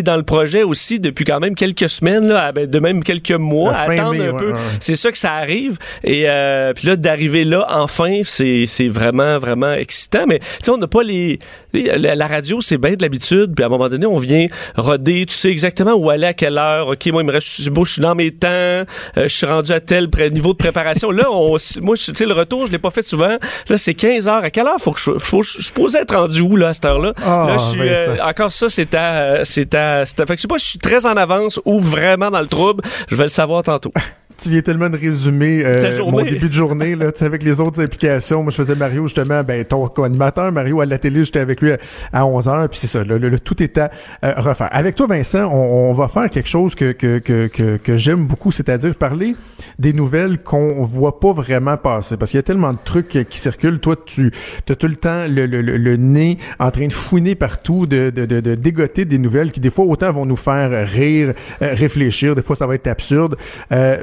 dans 0.00 0.16
le 0.16 0.22
projet 0.22 0.62
aussi 0.62 0.98
depuis 0.98 1.26
quand 1.26 1.40
même 1.40 1.54
quelques 1.54 1.90
semaines, 1.90 2.28
là, 2.28 2.52
ben, 2.52 2.66
de 2.66 2.78
même 2.78 3.04
quelques 3.04 3.32
mois, 3.32 3.72
à 3.74 3.90
attendre 3.90 4.22
un 4.22 4.32
peu. 4.32 4.54
C'est 4.80 4.96
ça 4.96 5.12
que 5.12 5.18
ça 5.18 5.34
arrive. 5.34 5.76
Et 6.04 6.24
euh, 6.26 6.72
puis 6.72 6.86
là, 6.86 6.96
d'arriver 6.96 7.44
là, 7.44 7.66
enfin, 7.68 8.20
c'est 8.24 8.88
vraiment, 8.88 9.38
vraiment 9.38 9.72
excitant. 9.74 10.24
Mais 10.26 10.38
tu 10.38 10.46
sais, 10.64 10.70
on 10.70 10.78
n'a 10.78 10.86
pas 10.86 11.02
les, 11.02 11.38
La, 11.74 12.26
radio, 12.26 12.60
c'est 12.60 12.78
bien 12.78 12.94
de 12.94 13.02
l'habitude. 13.02 13.54
Puis 13.54 13.62
à 13.62 13.66
un 13.66 13.70
moment 13.70 13.88
donné, 13.88 14.06
on 14.06 14.18
vient 14.18 14.46
roder. 14.76 15.26
Tu 15.26 15.34
sais 15.34 15.50
exactement 15.50 15.92
où 15.92 16.08
aller, 16.08 16.28
à 16.28 16.34
quelle 16.34 16.56
heure. 16.56 16.88
OK, 16.88 17.06
moi, 17.08 17.22
il 17.22 17.26
me 17.26 17.32
reste... 17.32 17.68
Beau, 17.70 17.84
je 17.84 17.94
suis 17.94 18.02
dans 18.02 18.14
mes 18.14 18.30
temps. 18.30 18.48
Euh, 18.48 18.84
je 19.16 19.28
suis 19.28 19.46
rendu 19.46 19.72
à 19.72 19.80
tel 19.80 20.08
niveau 20.32 20.52
de 20.52 20.58
préparation. 20.58 21.10
là, 21.10 21.30
on, 21.30 21.56
moi, 21.82 21.96
tu 21.96 22.12
sais, 22.14 22.26
le 22.26 22.34
retour, 22.34 22.66
je 22.66 22.72
l'ai 22.72 22.78
pas 22.78 22.90
fait 22.90 23.02
souvent. 23.02 23.36
Là, 23.68 23.78
c'est 23.78 23.94
15 23.94 24.28
heures. 24.28 24.44
À 24.44 24.50
quelle 24.50 24.66
heure 24.66 24.78
faut 24.78 24.92
que 24.92 25.00
je... 25.00 25.18
Faut, 25.18 25.42
je, 25.42 25.60
suis 25.60 25.96
être 25.96 26.16
rendu 26.16 26.40
où, 26.40 26.56
là, 26.56 26.68
à 26.68 26.74
cette 26.74 26.84
heure-là? 26.84 27.12
Ah, 27.24 27.46
là, 27.48 27.56
je 27.58 27.64
suis... 27.64 27.80
Euh, 27.80 28.16
encore 28.22 28.52
ça, 28.52 28.68
c'est 28.68 28.94
à... 28.94 29.44
c'est 29.44 29.74
à... 29.74 29.81
Fait 30.04 30.26
que 30.26 30.36
je 30.36 30.40
sais 30.42 30.48
pas 30.48 30.58
si 30.58 30.64
je 30.64 30.70
suis 30.70 30.78
très 30.78 31.06
en 31.06 31.16
avance 31.16 31.60
ou 31.64 31.80
vraiment 31.80 32.30
dans 32.30 32.40
le 32.40 32.48
trouble. 32.48 32.82
Je 33.08 33.16
vais 33.16 33.24
le 33.24 33.28
savoir 33.28 33.62
tantôt. 33.62 33.92
tu 34.42 34.50
viens 34.50 34.60
tellement 34.60 34.90
de 34.90 34.96
résumer 34.96 35.62
euh, 35.64 36.04
mon 36.04 36.22
début 36.22 36.48
de 36.48 36.52
journée 36.52 36.96
là, 36.96 37.10
avec 37.20 37.42
les 37.42 37.60
autres 37.60 37.80
implications. 37.82 38.42
Moi, 38.42 38.50
je 38.50 38.56
faisais 38.56 38.74
Mario 38.74 39.04
justement, 39.06 39.42
ben 39.44 39.64
ton 39.64 39.86
co-animateur 39.86 40.50
Mario 40.50 40.80
à 40.80 40.86
la 40.86 40.98
télé, 40.98 41.24
j'étais 41.24 41.38
avec 41.38 41.60
lui 41.60 41.72
à 42.12 42.26
11 42.26 42.46
h 42.46 42.68
puis 42.68 42.78
c'est 42.78 42.86
ça. 42.88 43.04
Le, 43.04 43.38
tout 43.38 43.62
est 43.62 43.78
à 43.78 43.90
euh, 44.24 44.34
refaire. 44.36 44.68
Avec 44.72 44.96
toi, 44.96 45.06
Vincent, 45.06 45.48
on, 45.52 45.92
va 45.92 46.08
faire 46.08 46.28
quelque 46.30 46.48
chose 46.48 46.74
que 46.74 46.92
que 46.92 47.18
que 47.18 47.46
que, 47.46 47.76
que 47.76 47.96
j'aime 47.96 48.24
beaucoup, 48.26 48.50
c'est-à-dire 48.50 48.94
parler 48.94 49.36
des 49.78 49.92
nouvelles 49.92 50.38
qu'on 50.38 50.82
voit 50.82 51.20
pas 51.20 51.32
vraiment 51.32 51.76
passer, 51.76 52.16
parce 52.16 52.30
qu'il 52.30 52.38
y 52.38 52.40
a 52.40 52.44
tellement 52.44 52.72
de 52.72 52.78
trucs 52.84 53.26
qui 53.28 53.38
circulent. 53.38 53.78
Toi, 53.78 53.96
tu 54.04 54.32
as 54.68 54.74
tout 54.74 54.86
le 54.88 54.96
temps 54.96 55.26
le, 55.28 55.46
le, 55.46 55.60
le, 55.60 55.96
nez 55.96 56.38
en 56.58 56.70
train 56.70 56.86
de 56.86 56.92
fouiner 56.92 57.34
partout, 57.34 57.86
de, 57.86 58.10
de, 58.10 58.26
de, 58.26 58.40
de, 58.40 58.54
dégoter 58.54 59.04
des 59.04 59.18
nouvelles 59.18 59.52
qui 59.52 59.60
des 59.60 59.70
fois 59.70 59.84
autant 59.84 60.10
vont 60.12 60.26
nous 60.26 60.36
faire 60.36 60.88
rire, 60.88 61.34
euh, 61.60 61.74
réfléchir, 61.74 62.34
des 62.34 62.42
fois 62.42 62.56
ça 62.56 62.66
va 62.66 62.74
être 62.74 62.86
absurde, 62.86 63.36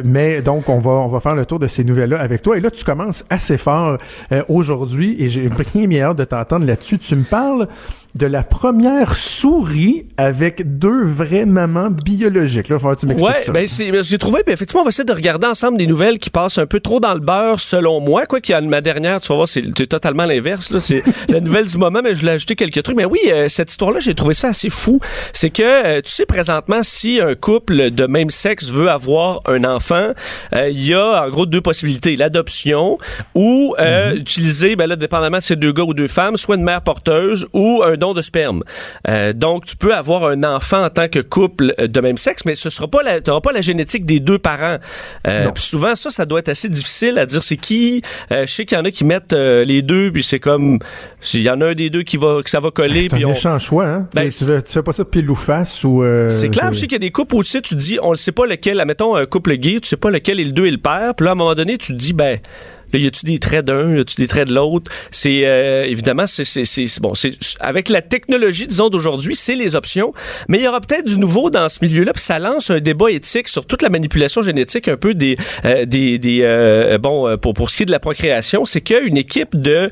mais 0.05 0.28
donc, 0.41 0.69
on 0.69 0.79
va, 0.79 0.91
on 0.91 1.07
faire 1.19 1.35
le 1.35 1.45
tour 1.45 1.59
de 1.59 1.67
ces 1.67 1.83
nouvelles-là 1.83 2.19
avec 2.19 2.41
toi. 2.41 2.57
Et 2.57 2.59
là, 2.59 2.71
tu 2.71 2.83
commences 2.83 3.25
assez 3.29 3.57
fort 3.57 3.97
euh, 4.31 4.43
aujourd'hui 4.47 5.15
et 5.19 5.29
j'ai 5.29 5.41
bien 5.87 6.05
hâte 6.05 6.17
de 6.17 6.23
t'entendre 6.23 6.65
là-dessus. 6.65 6.97
Tu 6.97 7.15
me 7.15 7.23
parles 7.23 7.67
de 8.15 8.25
la 8.25 8.41
première 8.41 9.15
souris 9.15 10.05
avec 10.17 10.79
deux 10.79 11.03
vraies 11.03 11.45
mamans 11.45 11.89
biologiques. 11.91 12.69
Là, 12.69 12.79
faut 12.79 12.89
que 12.95 13.01
tu 13.01 13.05
m'expliques 13.05 13.31
ouais, 13.31 13.39
ça. 13.39 13.51
Ben, 13.51 14.03
j'ai 14.03 14.17
trouvé, 14.17 14.41
ben, 14.45 14.53
effectivement, 14.53 14.81
on 14.81 14.85
va 14.85 14.89
essayer 14.89 15.05
de 15.05 15.13
regarder 15.13 15.45
ensemble 15.45 15.77
des 15.77 15.85
nouvelles 15.85 16.17
qui 16.17 16.31
passent 16.31 16.57
un 16.57 16.65
peu 16.65 16.79
trop 16.79 16.99
dans 16.99 17.13
le 17.13 17.19
beurre, 17.19 17.59
selon 17.59 18.01
moi. 18.01 18.25
Quoi 18.25 18.41
qu'il 18.41 18.53
y 18.53 18.55
a 18.55 18.61
ma 18.61 18.81
dernière, 18.81 19.21
tu 19.21 19.27
vas 19.27 19.35
voir, 19.35 19.47
c'est 19.47 19.61
totalement 19.87 20.25
l'inverse. 20.25 20.77
C'est 20.79 21.03
la 21.29 21.39
nouvelle 21.39 21.67
du 21.67 21.77
moment, 21.77 22.01
mais 22.03 22.15
je 22.15 22.21
voulais 22.21 22.33
ajouter 22.33 22.55
quelques 22.55 22.81
trucs. 22.81 22.97
Mais 22.97 23.05
oui, 23.05 23.19
euh, 23.27 23.47
cette 23.47 23.69
histoire-là, 23.69 23.99
j'ai 23.99 24.15
trouvé 24.15 24.33
ça 24.33 24.49
assez 24.49 24.69
fou. 24.69 24.99
C'est 25.31 25.51
que, 25.51 25.61
euh, 25.63 26.01
tu 26.01 26.11
sais, 26.11 26.25
présentement, 26.25 26.81
si 26.81 27.21
un 27.21 27.35
couple 27.35 27.91
de 27.91 28.07
même 28.07 28.31
sexe 28.31 28.69
veut 28.69 28.89
avoir 28.89 29.39
un 29.45 29.63
enfant, 29.63 30.13
euh, 30.55 30.69
il 30.69 30.83
y 30.83 30.95
a 30.95 31.23
en 31.23 31.29
gros 31.29 31.45
deux 31.45 31.61
possibilités. 31.61 32.15
L'adoption 32.15 32.97
ou 33.35 33.75
mm-hmm. 33.77 34.15
utiliser, 34.15 34.75
ben 34.75 34.87
là, 34.87 34.95
dépendamment 34.95 35.37
de 35.37 35.43
ces 35.43 35.55
deux 35.55 35.71
gars 35.71 35.83
ou 35.83 35.93
deux 35.93 36.07
femmes, 36.07 36.37
soit 36.37 36.55
une 36.55 36.63
mère 36.63 36.81
porteuse 36.81 37.47
ou 37.53 37.83
un 37.83 37.98
don 37.99 38.13
de 38.13 38.21
sperme. 38.21 38.63
Euh, 39.07 39.33
donc, 39.33 39.65
tu 39.65 39.75
peux 39.75 39.93
avoir 39.93 40.25
un 40.25 40.43
enfant 40.43 40.83
en 40.83 40.89
tant 40.89 41.07
que 41.07 41.19
couple 41.19 41.73
euh, 41.79 41.87
de 41.87 42.01
même 42.01 42.17
sexe, 42.17 42.43
mais 42.45 42.55
ce 42.55 42.69
sera 42.69 42.87
pas 42.87 43.03
la, 43.03 43.21
t'auras 43.21 43.41
pas 43.41 43.51
la 43.51 43.61
génétique 43.61 44.05
des 44.05 44.19
deux 44.19 44.39
parents. 44.39 44.77
Euh, 45.27 45.49
souvent, 45.55 45.95
ça, 45.95 46.09
ça 46.09 46.25
doit 46.25 46.39
être 46.39 46.49
assez 46.49 46.69
difficile 46.69 47.17
à 47.17 47.25
dire 47.25 47.43
c'est 47.43 47.57
qui. 47.57 48.01
je 48.31 48.45
sais 48.45 48.65
qu'il 48.65 48.77
y 48.77 48.81
en 48.81 48.85
a 48.85 48.91
qui 48.91 49.03
mettent 49.03 49.33
les 49.33 49.81
deux, 49.81 50.11
puis 50.11 50.23
c'est 50.23 50.39
comme 50.39 50.79
s'il 51.21 51.41
y 51.41 51.49
en 51.49 51.61
a 51.61 51.67
un 51.67 51.73
des 51.73 51.89
deux 51.89 52.03
qui 52.03 52.17
va 52.17 52.41
que 52.43 52.49
ça 52.49 52.59
va 52.59 52.71
coller. 52.71 53.07
C'est 53.09 53.23
un 53.23 53.27
méchant 53.27 53.59
choix. 53.59 53.85
Hein? 53.85 54.07
Ben, 54.15 54.29
tu, 54.29 54.43
fais, 54.43 54.83
pas 54.83 54.93
ça 54.93 55.05
pile 55.05 55.29
ou 55.29 55.35
face 55.35 55.83
ou. 55.83 56.03
c'est 56.29 56.49
clair. 56.49 56.73
Je 56.73 56.79
sais 56.79 56.87
qu'il 56.87 56.93
y 56.93 56.95
a 56.95 56.99
des 56.99 57.11
couples 57.11 57.35
où 57.35 57.43
tu 57.43 57.49
sais, 57.49 57.61
tu 57.61 57.75
dis, 57.75 57.99
on 58.01 58.11
ne 58.11 58.15
sait 58.15 58.31
pas 58.31 58.45
lequel. 58.45 58.83
Mettons 58.87 59.15
un 59.15 59.25
couple 59.25 59.55
gay, 59.55 59.79
tu 59.81 59.87
sais 59.87 59.97
pas 59.97 60.09
lequel 60.09 60.39
est 60.39 60.45
le 60.45 60.51
deux 60.51 60.65
et 60.65 60.71
le 60.71 60.77
père. 60.77 61.13
Puis 61.15 61.25
là, 61.25 61.31
à 61.31 61.33
un 61.33 61.35
moment 61.35 61.55
donné, 61.55 61.77
tu 61.77 61.93
te 61.93 61.97
dis, 61.97 62.13
ben 62.13 62.39
Là, 62.93 62.99
y 62.99 63.07
a-tu 63.07 63.25
des 63.25 63.39
traits 63.39 63.65
d'un, 63.65 63.95
y 63.95 63.99
a-tu 63.99 64.15
des 64.15 64.27
traits 64.27 64.47
de 64.47 64.53
l'autre? 64.53 64.91
C'est 65.11 65.45
euh, 65.45 65.85
évidemment, 65.85 66.25
c'est 66.27 66.43
bon, 67.01 67.15
c'est 67.15 67.33
avec 67.59 67.89
la 67.89 68.01
technologie, 68.01 68.67
disons 68.67 68.89
d'aujourd'hui, 68.89 69.35
c'est 69.35 69.55
les 69.55 69.75
options, 69.75 70.13
mais 70.47 70.59
il 70.59 70.63
y 70.63 70.67
aura 70.67 70.81
peut-être 70.81 71.05
du 71.05 71.17
nouveau 71.17 71.49
dans 71.49 71.69
ce 71.69 71.83
milieu-là, 71.83 72.13
puis 72.13 72.21
ça 72.21 72.39
lance 72.39 72.69
un 72.69 72.79
débat 72.79 73.11
éthique 73.11 73.47
sur 73.47 73.65
toute 73.65 73.81
la 73.81 73.89
manipulation 73.89 74.41
génétique, 74.41 74.87
un 74.87 74.97
peu 74.97 75.13
des 75.13 75.35
euh, 75.65 75.85
des, 75.85 76.19
des 76.19 76.41
euh, 76.43 76.97
bon 76.97 77.37
pour 77.37 77.53
pour 77.53 77.69
ce 77.69 77.77
qui 77.77 77.83
est 77.83 77.85
de 77.85 77.91
la 77.91 77.99
procréation, 77.99 78.65
c'est 78.65 78.81
qu'une 78.81 79.17
équipe 79.17 79.59
de 79.59 79.89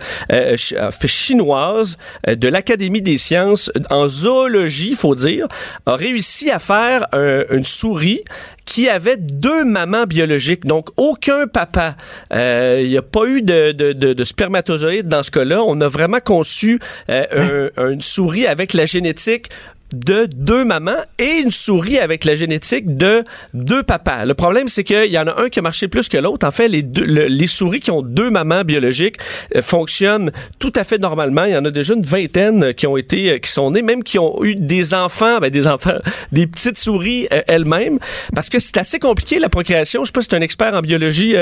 chinoise 1.05 1.97
de 2.27 2.47
l'Académie 2.47 3.01
des 3.01 3.17
sciences 3.17 3.71
en 3.89 4.07
zoologie, 4.07 4.95
faut 4.95 5.15
dire, 5.15 5.47
a 5.85 5.95
réussi 5.95 6.49
à 6.49 6.59
faire 6.59 7.05
une 7.13 7.65
souris 7.65 8.21
qui 8.67 8.89
avait 8.89 9.17
deux 9.17 9.63
mamans 9.65 10.05
biologiques, 10.05 10.65
donc 10.65 10.89
aucun 10.97 11.47
papa. 11.47 11.95
Euh, 12.33 12.81
il 12.83 12.89
n'y 12.89 12.97
a 12.97 13.01
pas 13.01 13.25
eu 13.25 13.41
de, 13.41 13.71
de, 13.71 13.93
de, 13.93 14.13
de 14.13 14.23
spermatozoïdes 14.23 15.07
dans 15.07 15.23
ce 15.23 15.31
cas-là. 15.31 15.63
On 15.65 15.81
a 15.81 15.87
vraiment 15.87 16.19
conçu 16.19 16.79
euh, 17.09 17.69
un, 17.77 17.89
une 17.89 18.01
souris 18.01 18.45
avec 18.45 18.73
la 18.73 18.85
génétique 18.85 19.49
de 19.93 20.27
deux 20.35 20.65
mamans 20.65 21.01
et 21.17 21.39
une 21.39 21.51
souris 21.51 21.97
avec 21.97 22.25
la 22.25 22.35
génétique 22.35 22.97
de 22.97 23.23
deux 23.53 23.83
papas. 23.83 24.25
Le 24.25 24.33
problème, 24.33 24.67
c'est 24.67 24.83
qu'il 24.83 25.11
y 25.11 25.17
en 25.17 25.27
a 25.27 25.41
un 25.41 25.49
qui 25.49 25.59
a 25.59 25.61
marché 25.61 25.87
plus 25.87 26.09
que 26.09 26.17
l'autre. 26.17 26.45
En 26.45 26.51
fait, 26.51 26.67
les, 26.67 26.83
deux, 26.83 27.05
les 27.05 27.47
souris 27.47 27.79
qui 27.79 27.91
ont 27.91 28.01
deux 28.01 28.29
mamans 28.29 28.63
biologiques 28.63 29.17
euh, 29.55 29.61
fonctionnent 29.61 30.31
tout 30.59 30.73
à 30.75 30.83
fait 30.83 30.97
normalement. 30.97 31.45
Il 31.45 31.53
y 31.53 31.57
en 31.57 31.65
a 31.65 31.71
déjà 31.71 31.93
une 31.93 32.05
vingtaine 32.05 32.73
qui 32.73 32.85
ont 32.87 32.97
été, 32.97 33.31
euh, 33.31 33.37
qui 33.37 33.51
sont 33.51 33.71
nées, 33.71 33.81
même 33.81 34.03
qui 34.03 34.19
ont 34.19 34.43
eu 34.43 34.55
des 34.55 34.93
enfants, 34.93 35.39
ben, 35.39 35.49
des 35.49 35.67
enfants, 35.67 35.97
des 36.31 36.47
petites 36.47 36.77
souris 36.77 37.27
euh, 37.31 37.41
elles-mêmes, 37.47 37.99
parce 38.35 38.49
que 38.49 38.59
c'est 38.59 38.77
assez 38.77 38.99
compliqué 38.99 39.39
la 39.39 39.49
procréation. 39.49 40.03
Je 40.03 40.07
sais 40.07 40.11
pas 40.11 40.21
si 40.21 40.27
tu 40.27 40.35
es 40.35 40.37
un 40.37 40.41
expert 40.41 40.73
en 40.73 40.81
biologie, 40.81 41.35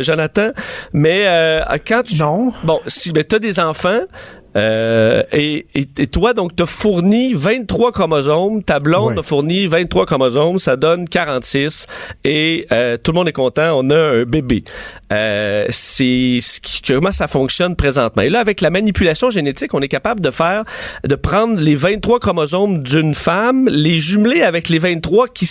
Jonathan, 0.00 0.50
mais 0.92 1.24
quand 1.86 2.02
tu 2.04 2.16
non, 2.16 2.52
bon, 2.62 2.80
si 2.86 3.12
ben, 3.12 3.24
tu 3.24 3.36
as 3.36 3.38
des 3.38 3.60
enfants, 3.60 4.00
euh, 4.56 5.22
et, 5.32 5.66
et, 5.74 6.06
toi, 6.06 6.32
donc, 6.32 6.54
t'as 6.54 6.66
fourni 6.66 7.34
23 7.34 7.92
chromosomes. 7.92 8.62
Ta 8.62 8.78
blonde 8.78 9.18
a 9.18 9.22
fourni 9.22 9.66
23 9.66 10.06
chromosomes. 10.06 10.58
Ça 10.58 10.76
donne 10.76 11.08
46. 11.08 11.86
Et 12.24 12.66
euh, 12.72 12.96
tout 12.96 13.12
le 13.12 13.16
monde 13.16 13.28
est 13.28 13.32
content. 13.32 13.78
On 13.78 13.90
a 13.90 13.96
un 13.96 14.24
bébé. 14.24 14.64
Euh, 15.14 15.66
c'est 15.70 16.40
comment 16.86 17.12
ça 17.12 17.26
fonctionne 17.26 17.76
présentement. 17.76 18.22
Et 18.22 18.30
là, 18.30 18.40
avec 18.40 18.60
la 18.60 18.70
manipulation 18.70 19.30
génétique, 19.30 19.74
on 19.74 19.80
est 19.80 19.88
capable 19.88 20.20
de 20.20 20.30
faire, 20.30 20.64
de 21.04 21.14
prendre 21.14 21.60
les 21.60 21.74
23 21.74 22.20
chromosomes 22.20 22.82
d'une 22.82 23.14
femme, 23.14 23.68
les 23.68 23.98
jumeler 23.98 24.42
avec 24.42 24.68
les 24.68 24.78
23 24.78 25.28
qui, 25.28 25.48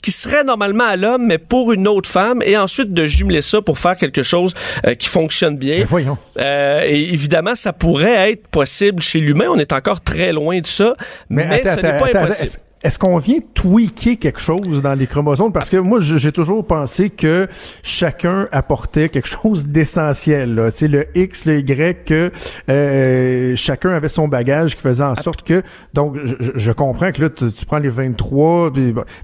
qui 0.00 0.12
seraient 0.12 0.44
normalement 0.44 0.84
à 0.84 0.96
l'homme, 0.96 1.26
mais 1.26 1.38
pour 1.38 1.72
une 1.72 1.86
autre 1.88 2.08
femme, 2.08 2.42
et 2.44 2.56
ensuite 2.56 2.92
de 2.92 3.06
jumeler 3.06 3.42
ça 3.42 3.60
pour 3.60 3.78
faire 3.78 3.96
quelque 3.96 4.22
chose 4.22 4.54
euh, 4.86 4.94
qui 4.94 5.08
fonctionne 5.08 5.56
bien. 5.56 5.78
Mais 5.78 5.84
voyons. 5.84 6.16
Euh, 6.38 6.82
et 6.86 7.12
évidemment, 7.12 7.54
ça 7.54 7.72
pourrait 7.72 8.32
être 8.32 8.46
possible 8.48 9.02
chez 9.02 9.20
l'humain. 9.20 9.46
On 9.50 9.58
est 9.58 9.72
encore 9.72 10.00
très 10.00 10.32
loin 10.32 10.60
de 10.60 10.66
ça, 10.66 10.94
mais, 11.28 11.62
ce 11.64 11.80
n'est 11.80 11.98
pas 11.98 12.06
impossible. 12.20 12.62
Est-ce 12.84 12.98
qu'on 12.98 13.18
vient 13.18 13.38
tweaker 13.54 14.18
quelque 14.18 14.40
chose 14.40 14.82
dans 14.82 14.94
les 14.94 15.06
chromosomes? 15.06 15.52
Parce 15.52 15.70
que 15.70 15.76
moi, 15.76 16.00
j'ai 16.00 16.32
toujours 16.32 16.66
pensé 16.66 17.10
que 17.10 17.48
chacun 17.82 18.48
apportait 18.52 19.08
quelque 19.08 19.28
chose 19.28 19.68
d'essentiel. 19.68 20.68
C'est 20.72 20.88
le 20.88 21.06
X, 21.14 21.46
le 21.46 21.60
Y, 21.60 22.04
que 22.04 22.30
euh, 22.68 23.54
chacun 23.56 23.90
avait 23.90 24.08
son 24.08 24.28
bagage 24.28 24.76
qui 24.76 24.82
faisait 24.82 25.04
en 25.04 25.14
sorte 25.14 25.42
que... 25.42 25.62
Donc, 25.94 26.16
je, 26.54 26.72
comprends 26.72 27.12
que 27.12 27.22
là, 27.22 27.30
tu, 27.30 27.46
prends 27.66 27.78
les 27.78 27.88
23, 27.88 28.72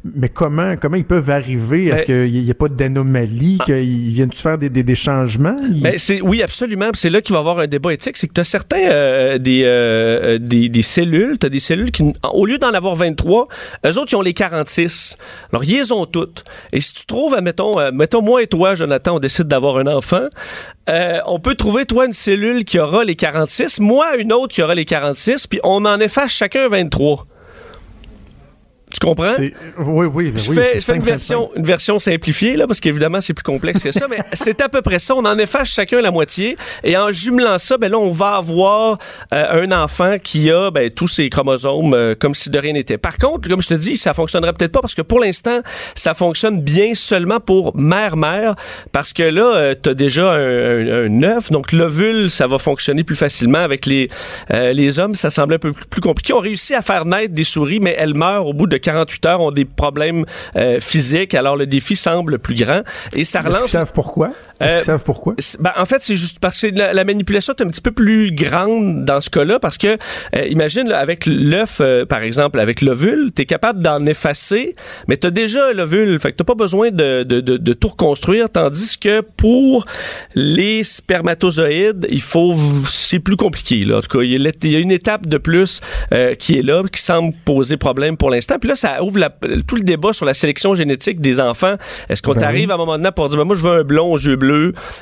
mais 0.04 0.28
comment 0.28 0.76
comment 0.80 0.96
ils 0.96 1.04
peuvent 1.04 1.30
arriver? 1.30 1.86
Est-ce 1.86 2.06
ben 2.06 2.28
qu'il 2.30 2.44
n'y 2.44 2.50
a 2.50 2.54
pas 2.54 2.68
d'anomalie? 2.68 3.58
Ah. 3.60 3.64
qu'ils 3.64 4.12
viennent-tu 4.12 4.40
faire 4.40 4.58
des, 4.58 4.68
des, 4.70 4.94
changements? 4.94 5.56
Ben, 5.82 5.96
oui, 6.22 6.42
absolument. 6.42 6.90
C'est 6.94 7.10
là 7.10 7.20
qu'il 7.20 7.32
va 7.32 7.38
y 7.38 7.40
avoir 7.40 7.58
un 7.58 7.66
débat 7.66 7.92
éthique. 7.92 8.16
C'est 8.16 8.28
que 8.28 8.32
tu 8.32 8.40
as 8.40 8.44
certains 8.44 8.88
euh, 8.88 9.38
des, 9.38 9.62
euh, 9.64 10.38
des, 10.38 10.68
des 10.68 10.82
cellules, 10.82 11.38
tu 11.38 11.46
as 11.46 11.50
des 11.50 11.60
cellules 11.60 11.90
qui, 11.90 12.04
au 12.32 12.46
lieu 12.46 12.58
d'en 12.58 12.72
avoir 12.72 12.94
23, 12.94 13.46
eux 13.84 13.98
autres, 13.98 14.12
ils 14.12 14.16
ont 14.16 14.22
les 14.22 14.34
46. 14.34 15.16
Alors, 15.52 15.64
ils 15.64 15.76
les 15.76 15.92
ont 15.92 16.06
toutes. 16.06 16.44
Et 16.72 16.80
si 16.80 16.94
tu 16.94 17.06
trouves, 17.06 17.38
mettons, 17.40 17.78
euh, 17.78 17.90
mettons 17.92 18.22
moi 18.22 18.42
et 18.42 18.46
toi, 18.46 18.74
Jonathan, 18.74 19.16
on 19.16 19.18
décide 19.18 19.48
d'avoir 19.48 19.78
un 19.78 19.86
enfant, 19.86 20.28
euh, 20.88 21.18
on 21.26 21.40
peut 21.40 21.54
trouver, 21.54 21.84
toi, 21.86 22.06
une 22.06 22.12
cellule 22.12 22.64
qui 22.64 22.78
aura 22.78 23.04
les 23.04 23.16
46, 23.16 23.80
moi, 23.80 24.16
une 24.16 24.32
autre 24.32 24.54
qui 24.54 24.62
aura 24.62 24.74
les 24.74 24.84
46, 24.84 25.46
puis 25.46 25.60
on 25.64 25.84
en 25.84 26.00
efface 26.00 26.32
chacun 26.32 26.68
23. 26.68 27.24
Tu 28.92 29.06
comprends? 29.06 29.34
Oui, 29.78 30.06
oui. 30.06 30.32
Je 30.34 30.52
fais, 30.80 30.94
une, 30.94 31.02
version, 31.02 31.50
une 31.54 31.64
version 31.64 31.98
simplifiée, 31.98 32.56
là, 32.56 32.66
parce 32.66 32.80
qu'évidemment, 32.80 33.20
c'est 33.20 33.34
plus 33.34 33.42
complexe 33.42 33.82
que 33.82 33.92
ça, 33.92 34.06
mais 34.08 34.18
c'est 34.32 34.60
à 34.60 34.68
peu 34.68 34.82
près 34.82 34.98
ça. 34.98 35.14
On 35.14 35.24
en 35.24 35.38
efface 35.38 35.70
chacun 35.70 36.00
la 36.00 36.10
moitié. 36.10 36.56
Et 36.84 36.96
en 36.96 37.12
jumelant 37.12 37.58
ça, 37.58 37.76
ben 37.76 37.90
là, 37.90 37.98
on 37.98 38.10
va 38.10 38.36
avoir 38.36 38.98
euh, 39.32 39.62
un 39.62 39.72
enfant 39.72 40.16
qui 40.22 40.50
a 40.50 40.70
ben, 40.70 40.90
tous 40.90 41.08
ses 41.08 41.28
chromosomes 41.28 41.92
euh, 41.94 42.14
comme 42.18 42.34
si 42.34 42.50
de 42.50 42.58
rien 42.58 42.72
n'était. 42.72 42.98
Par 42.98 43.18
contre, 43.18 43.48
comme 43.48 43.60
je 43.60 43.68
te 43.68 43.74
dis, 43.74 43.96
ça 43.96 44.14
fonctionnerait 44.14 44.52
peut-être 44.52 44.72
pas 44.72 44.80
parce 44.80 44.94
que 44.94 45.02
pour 45.02 45.20
l'instant, 45.20 45.60
ça 45.94 46.14
fonctionne 46.14 46.60
bien 46.60 46.94
seulement 46.94 47.40
pour 47.40 47.76
mère-mère, 47.76 48.54
parce 48.92 49.12
que 49.12 49.22
là, 49.22 49.54
euh, 49.54 49.74
tu 49.80 49.90
as 49.90 49.94
déjà 49.94 50.32
un, 50.32 51.06
un, 51.06 51.22
œuf, 51.22 51.50
donc 51.50 51.72
l'ovule, 51.72 52.30
ça 52.30 52.46
va 52.46 52.58
fonctionner 52.58 53.04
plus 53.04 53.16
facilement. 53.16 53.58
Avec 53.58 53.86
les, 53.86 54.08
les 54.50 54.98
hommes, 54.98 55.14
ça 55.14 55.30
semble 55.30 55.54
un 55.54 55.58
peu 55.58 55.72
plus 55.72 56.00
compliqué. 56.00 56.32
On 56.32 56.38
réussit 56.38 56.74
à 56.74 56.82
faire 56.82 57.04
naître 57.04 57.34
des 57.34 57.44
souris, 57.44 57.80
mais 57.80 57.94
elles 57.98 58.14
meurent 58.14 58.46
au 58.46 58.52
bout 58.52 58.66
de 58.66 58.77
48 58.78 59.26
heures 59.26 59.40
ont 59.40 59.50
des 59.50 59.64
problèmes 59.64 60.24
euh, 60.56 60.80
physiques, 60.80 61.34
alors 61.34 61.56
le 61.56 61.66
défi 61.66 61.96
semble 61.96 62.38
plus 62.38 62.54
grand. 62.54 62.82
Et 63.14 63.24
ça 63.24 63.40
relance. 63.40 63.66
Savent 63.66 63.92
pourquoi? 63.92 64.30
Est-ce 64.60 64.72
qu'ils 64.72 64.82
euh, 64.82 64.84
savent 64.84 65.04
pourquoi? 65.04 65.34
Ben, 65.60 65.72
en 65.76 65.86
fait, 65.86 66.02
c'est 66.02 66.16
juste 66.16 66.38
parce 66.40 66.60
que 66.60 66.66
la, 66.66 67.04
manipulation 67.04 67.54
est 67.54 67.62
un 67.62 67.68
petit 67.68 67.80
peu 67.80 67.92
plus 67.92 68.32
grande 68.32 69.04
dans 69.04 69.20
ce 69.20 69.30
cas-là, 69.30 69.58
parce 69.58 69.78
que, 69.78 69.96
euh, 70.36 70.46
imagine, 70.48 70.90
avec 70.90 71.26
l'œuf, 71.26 71.80
par 72.08 72.22
exemple, 72.22 72.58
avec 72.58 72.80
l'ovule, 72.80 73.30
tu 73.34 73.42
es 73.42 73.46
capable 73.46 73.82
d'en 73.82 74.04
effacer, 74.06 74.74
mais 75.06 75.16
tu 75.16 75.26
as 75.26 75.30
déjà 75.30 75.72
l'ovule, 75.72 76.18
fait 76.18 76.32
que 76.32 76.36
tu 76.36 76.44
pas 76.44 76.54
besoin 76.54 76.90
de, 76.90 77.24
de, 77.24 77.40
de, 77.40 77.56
de, 77.56 77.72
tout 77.72 77.88
reconstruire, 77.88 78.48
tandis 78.48 78.98
que 78.98 79.20
pour 79.20 79.84
les 80.34 80.82
spermatozoïdes, 80.82 82.06
il 82.10 82.22
faut, 82.22 82.54
c'est 82.84 83.18
plus 83.18 83.36
compliqué, 83.36 83.84
là. 83.84 83.98
En 83.98 84.00
tout 84.00 84.18
cas, 84.18 84.24
il 84.24 84.30
y 84.32 84.76
a 84.76 84.78
une 84.78 84.92
étape 84.92 85.26
de 85.26 85.38
plus 85.38 85.80
qui 86.38 86.58
est 86.58 86.62
là, 86.62 86.82
qui 86.90 87.00
semble 87.00 87.34
poser 87.44 87.76
problème 87.76 88.16
pour 88.16 88.30
l'instant. 88.30 88.58
Puis 88.58 88.68
là, 88.68 88.76
ça 88.76 89.02
ouvre 89.02 89.28
tout 89.66 89.76
le 89.76 89.82
débat 89.82 90.12
sur 90.12 90.24
la 90.24 90.34
sélection 90.34 90.74
génétique 90.74 91.20
des 91.20 91.40
enfants. 91.40 91.76
Est-ce 92.08 92.22
qu'on 92.22 92.34
ben 92.34 92.42
arrive 92.42 92.70
à 92.70 92.74
un 92.74 92.78
moment 92.78 92.96
donné 92.96 93.10
pour 93.14 93.28
dire, 93.28 93.38
ben, 93.38 93.44
moi, 93.44 93.56
je 93.56 93.62
veux 93.62 93.72
un 93.72 93.84
blond 93.84 94.12
aux 94.12 94.18
yeux 94.18 94.36
bleus 94.36 94.47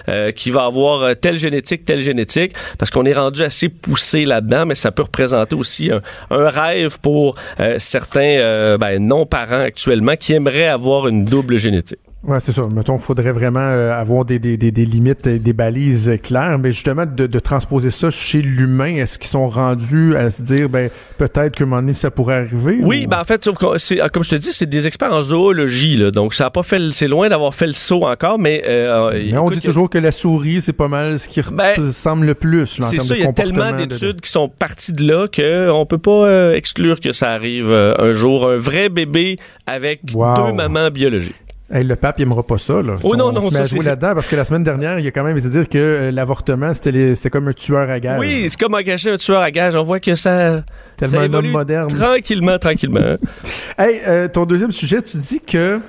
euh, 0.08 0.32
qui 0.32 0.50
va 0.50 0.64
avoir 0.64 1.02
euh, 1.02 1.14
telle 1.14 1.38
génétique, 1.38 1.84
telle 1.84 2.00
génétique, 2.00 2.52
parce 2.78 2.90
qu'on 2.90 3.04
est 3.04 3.14
rendu 3.14 3.42
assez 3.42 3.68
poussé 3.68 4.24
là-dedans, 4.24 4.66
mais 4.66 4.74
ça 4.74 4.92
peut 4.92 5.02
représenter 5.02 5.56
aussi 5.56 5.90
un, 5.90 6.00
rêve 6.30 7.00
pour 7.00 7.36
euh, 7.60 7.76
certains 7.78 8.76
ben, 8.78 8.98
non-parents 8.98 9.62
actuellement 9.62 10.16
qui 10.16 10.32
aimeraient 10.32 10.68
avoir 10.68 11.08
une 11.08 11.24
double 11.24 11.56
génétique. 11.56 11.98
Ouais, 12.26 12.40
c'est 12.40 12.50
ça. 12.50 12.62
Mettons, 12.72 12.96
il 12.96 13.02
faudrait 13.02 13.30
vraiment 13.30 13.60
euh, 13.60 13.92
avoir 13.92 14.24
des, 14.24 14.40
des, 14.40 14.56
des, 14.56 14.72
des, 14.72 14.84
limites, 14.84 15.28
des 15.28 15.52
balises 15.52 16.18
claires, 16.24 16.58
mais 16.58 16.72
justement 16.72 17.06
de, 17.06 17.28
de 17.28 17.38
transposer 17.38 17.90
ça 17.90 18.10
chez 18.10 18.42
l'humain, 18.42 18.96
est-ce 18.96 19.20
qu'ils 19.20 19.28
sont 19.28 19.46
rendus 19.46 20.16
à 20.16 20.30
se 20.30 20.42
dire, 20.42 20.68
ben 20.68 20.90
peut-être 21.18 21.54
qu'à 21.54 21.62
un 21.62 21.66
moment 21.68 21.82
donné 21.82 21.92
ça 21.92 22.10
pourrait 22.10 22.34
arriver? 22.34 22.80
Oui, 22.82 23.06
ben 23.06 23.20
en 23.20 23.24
fait, 23.24 23.48
c'est, 23.78 23.98
comme 24.10 24.24
je 24.24 24.30
te 24.30 24.34
dis, 24.36 24.52
c'est 24.52 24.66
des 24.66 24.88
experts 24.88 25.12
en 25.12 25.22
zoologie, 25.22 25.96
là, 25.96 26.10
donc 26.10 26.34
ça 26.34 26.46
a 26.46 26.50
pas 26.50 26.64
fait, 26.64 26.90
c'est 26.90 27.06
loin 27.06 27.28
d'avoir 27.28 27.54
fait 27.54 27.68
le 27.68 27.74
saut 27.74 28.02
encore, 28.02 28.40
mais. 28.40 28.64
Euh, 28.66 29.12
mais 29.30 29.38
on 29.38 29.48
dit 29.48 29.60
toujours 29.60 29.88
que 29.88 29.98
la 29.98 30.10
souris, 30.10 30.60
c'est 30.60 30.72
pas 30.72 30.88
mal 30.88 31.20
ce 31.20 31.28
qui 31.28 31.40
ben, 31.52 31.74
ressemble 31.78 32.26
le 32.26 32.34
plus. 32.34 32.66
c'est 32.66 33.00
ça, 33.00 33.14
il 33.14 33.22
y 33.22 33.26
a 33.26 33.32
tellement 33.32 33.70
d'études 33.70 34.20
qui 34.20 34.30
sont 34.30 34.48
parties 34.48 34.92
de 34.92 35.06
là 35.06 35.28
qu'on 35.28 35.86
peut 35.86 35.98
pas 35.98 36.26
euh, 36.26 36.54
exclure 36.54 36.98
que 36.98 37.12
ça 37.12 37.30
arrive 37.30 37.72
un 37.72 38.12
jour, 38.12 38.48
un 38.48 38.56
vrai 38.56 38.88
bébé 38.88 39.36
avec 39.66 40.04
deux 40.04 40.52
mamans 40.52 40.90
biologiques. 40.90 41.36
Hey, 41.68 41.82
le 41.82 41.96
pape, 41.96 42.20
il 42.20 42.22
aimera 42.22 42.44
pas 42.44 42.58
ça, 42.58 42.80
là. 42.80 42.94
Oh 43.02 43.16
non, 43.16 43.32
non, 43.32 43.40
on 43.42 43.50
se 43.50 43.54
met 43.54 43.60
à 43.60 43.64
jouer 43.64 43.82
là-dedans 43.82 44.14
parce 44.14 44.28
que 44.28 44.36
la 44.36 44.44
semaine 44.44 44.62
dernière, 44.62 45.00
il 45.00 45.06
a 45.06 45.10
quand 45.10 45.24
même 45.24 45.36
été 45.36 45.48
dire 45.48 45.68
que 45.68 45.78
euh, 45.78 46.10
l'avortement, 46.12 46.72
c'était 46.72 47.16
comme 47.28 47.48
un 47.48 47.52
tueur 47.52 47.90
à 47.90 47.98
gage. 47.98 48.20
Oui, 48.20 48.46
c'est 48.48 48.58
comme 48.58 48.74
engager 48.74 49.10
un 49.10 49.16
tueur 49.16 49.40
à 49.40 49.50
gage. 49.50 49.74
On 49.74 49.82
voit 49.82 49.98
que 49.98 50.14
ça. 50.14 50.62
Tellement 50.96 51.20
un 51.20 51.34
homme 51.34 51.50
moderne. 51.50 51.88
Tranquillement, 51.88 52.58
tranquillement. 52.58 53.16
hey, 53.78 54.00
euh, 54.06 54.28
ton 54.28 54.46
deuxième 54.46 54.72
sujet, 54.72 55.02
tu 55.02 55.18
dis 55.18 55.40
que 55.40 55.80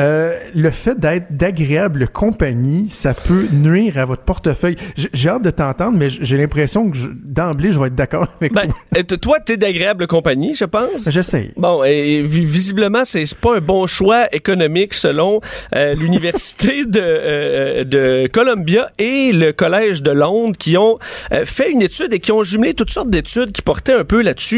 euh, 0.00 0.34
le 0.54 0.70
fait 0.70 0.98
d'être 0.98 1.36
d'agréable 1.36 2.08
compagnie, 2.08 2.88
ça 2.88 3.12
peut 3.12 3.46
nuire 3.52 3.98
à 3.98 4.04
votre 4.04 4.22
portefeuille. 4.22 4.76
J'ai 4.96 5.28
hâte 5.28 5.42
de 5.42 5.50
t'entendre, 5.50 5.98
mais 5.98 6.08
j'ai 6.08 6.38
l'impression 6.38 6.90
que 6.90 6.96
d'emblée, 7.26 7.72
je 7.72 7.78
vais 7.78 7.88
être 7.88 7.94
d'accord 7.94 8.26
avec 8.40 8.52
ben, 8.54 8.68
toi. 9.06 9.18
Toi, 9.18 9.40
t'es 9.40 9.56
d'agréable 9.56 10.06
compagnie, 10.06 10.54
je 10.54 10.64
pense? 10.64 11.08
J'essaie. 11.08 11.52
Bon, 11.56 11.84
et 11.84 12.22
visiblement, 12.22 13.04
c'est 13.04 13.32
pas 13.34 13.56
un 13.56 13.60
bon 13.60 13.86
choix 13.86 14.34
économique 14.34 14.94
selon 14.94 15.40
euh, 15.74 15.94
l'université 15.94 16.84
de, 16.86 17.00
euh, 17.00 17.84
de 17.84 18.28
Columbia 18.32 18.90
et 18.98 19.32
le 19.32 19.52
collège 19.52 20.02
de 20.02 20.10
Londres 20.10 20.56
qui 20.58 20.76
ont 20.76 20.96
fait 21.44 21.70
une 21.70 21.82
étude 21.82 22.12
et 22.12 22.20
qui 22.20 22.32
ont 22.32 22.42
jumelé 22.42 22.74
toutes 22.74 22.90
sortes 22.90 23.10
d'études 23.10 23.52
qui 23.52 23.62
portaient 23.62 23.94
un 23.94 24.04
peu 24.04 24.22
là-dessus, 24.22 24.51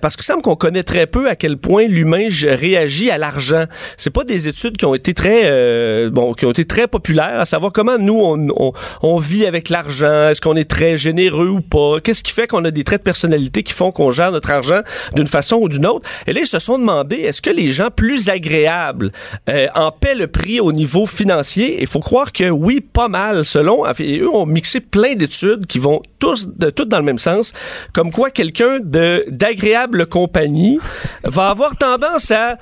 parce 0.00 0.16
que 0.16 0.24
semble 0.30 0.42
qu'on 0.42 0.56
connaît 0.56 0.84
très 0.84 1.06
peu 1.06 1.28
à 1.28 1.34
quel 1.34 1.56
point 1.56 1.86
l'humain 1.86 2.28
réagit 2.44 3.10
à 3.10 3.18
l'argent. 3.18 3.64
C'est 3.96 4.10
pas 4.10 4.22
des 4.22 4.46
études 4.46 4.76
qui 4.76 4.84
ont 4.84 4.94
été 4.94 5.12
très 5.12 5.42
euh, 5.44 6.08
bon, 6.10 6.32
qui 6.34 6.46
ont 6.46 6.50
été 6.50 6.64
très 6.64 6.86
populaires, 6.86 7.40
à 7.40 7.44
savoir 7.44 7.72
comment 7.72 7.98
nous 7.98 8.20
on, 8.20 8.72
on, 9.02 9.18
vit 9.18 9.46
avec 9.46 9.68
l'argent, 9.68 10.28
est-ce 10.28 10.40
qu'on 10.40 10.56
est 10.56 10.70
très 10.70 10.96
généreux 10.96 11.48
ou 11.48 11.60
pas, 11.60 12.00
qu'est-ce 12.00 12.22
qui 12.22 12.32
fait 12.32 12.46
qu'on 12.46 12.64
a 12.64 12.70
des 12.70 12.84
traits 12.84 13.00
de 13.00 13.04
personnalité 13.04 13.62
qui 13.62 13.72
font 13.72 13.90
qu'on 13.90 14.10
gère 14.10 14.30
notre 14.30 14.50
argent 14.50 14.80
d'une 15.14 15.26
façon 15.26 15.56
ou 15.56 15.68
d'une 15.68 15.86
autre. 15.86 16.08
Et 16.26 16.32
là 16.32 16.40
ils 16.42 16.46
se 16.46 16.58
sont 16.58 16.78
demandé 16.78 17.16
est-ce 17.16 17.42
que 17.42 17.50
les 17.50 17.72
gens 17.72 17.88
plus 17.90 18.28
agréables 18.28 19.10
euh, 19.48 19.66
en 19.74 19.90
paient 19.90 20.14
le 20.14 20.28
prix 20.28 20.60
au 20.60 20.72
niveau 20.72 21.06
financier? 21.06 21.78
Il 21.80 21.86
faut 21.86 22.00
croire 22.00 22.32
que 22.32 22.48
oui, 22.50 22.80
pas 22.80 23.08
mal 23.08 23.44
selon. 23.44 23.84
Et 23.98 24.18
eux 24.18 24.30
ont 24.32 24.46
mixé 24.46 24.80
plein 24.80 25.14
d'études 25.14 25.66
qui 25.66 25.78
vont 25.78 26.00
tous 26.18 26.48
de 26.48 26.70
toutes 26.70 26.88
dans 26.88 26.98
le 26.98 27.04
même 27.04 27.18
sens, 27.18 27.52
comme 27.92 28.12
quoi 28.12 28.30
quelqu'un 28.30 28.78
de 28.80 29.26
d'agréable 29.30 30.06
compagnie 30.06 30.78
va 31.24 31.48
avoir 31.48 31.76
tendance 31.76 32.30
à 32.30 32.58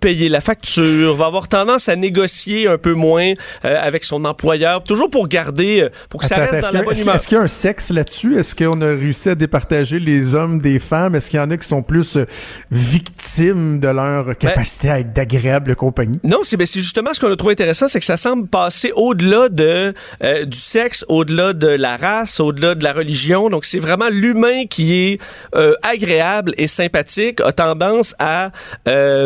payer 0.00 0.28
la 0.28 0.40
facture, 0.40 1.14
va 1.14 1.26
avoir 1.26 1.48
tendance 1.48 1.88
à 1.88 1.96
négocier 1.96 2.68
un 2.68 2.78
peu 2.78 2.94
moins 2.94 3.32
euh, 3.64 3.76
avec 3.80 4.04
son 4.04 4.24
employeur, 4.24 4.82
toujours 4.82 5.10
pour 5.10 5.28
garder, 5.28 5.82
euh, 5.82 5.88
pour 6.08 6.20
que 6.20 6.26
ça 6.26 6.36
reste 6.36 6.60
dans 6.60 6.78
la 6.78 6.82
bonne 6.82 6.98
humeur. 6.98 7.14
Est-ce 7.14 7.28
qu'il 7.28 7.36
y 7.36 7.40
a 7.40 7.44
un 7.44 7.48
sexe 7.48 7.90
là-dessus? 7.90 8.38
Est-ce 8.38 8.54
qu'on 8.54 8.80
a 8.80 8.86
réussi 8.86 9.30
à 9.30 9.34
départager 9.34 9.98
les 9.98 10.34
hommes 10.34 10.60
des 10.60 10.78
femmes? 10.78 11.14
Est-ce 11.14 11.30
qu'il 11.30 11.38
y 11.38 11.42
en 11.42 11.50
a 11.50 11.56
qui 11.56 11.66
sont 11.66 11.82
plus 11.82 12.16
euh, 12.16 12.26
victimes 12.70 13.80
de 13.80 13.88
leur 13.88 14.26
ben, 14.26 14.34
capacité 14.34 14.90
à 14.90 15.00
être 15.00 15.12
d'agréable 15.12 15.76
compagnie? 15.76 16.18
Non, 16.24 16.40
c'est 16.42 16.56
ben, 16.56 16.66
justement 16.66 17.14
ce 17.14 17.20
qu'on 17.20 17.30
a 17.30 17.36
trouvé 17.36 17.52
intéressant, 17.52 17.88
c'est 17.88 18.00
que 18.00 18.06
ça 18.06 18.16
semble 18.16 18.48
passer 18.48 18.92
au-delà 18.94 19.48
de 19.48 19.94
du 20.44 20.58
sexe, 20.58 21.04
au-delà 21.08 21.52
de 21.52 21.68
la 21.68 21.96
race, 21.96 22.40
au-delà 22.40 22.74
de 22.74 22.82
la 22.82 22.92
religion. 22.92 23.48
Donc 23.48 23.64
c'est 23.64 23.78
vraiment 23.78 24.08
l'humain 24.10 24.66
qui 24.68 24.94
est 24.94 25.20
agréable 25.82 26.52
et 26.56 26.66
sympathique, 26.66 27.40
a 27.40 27.52
tendance 27.52 28.14
à 28.18 28.50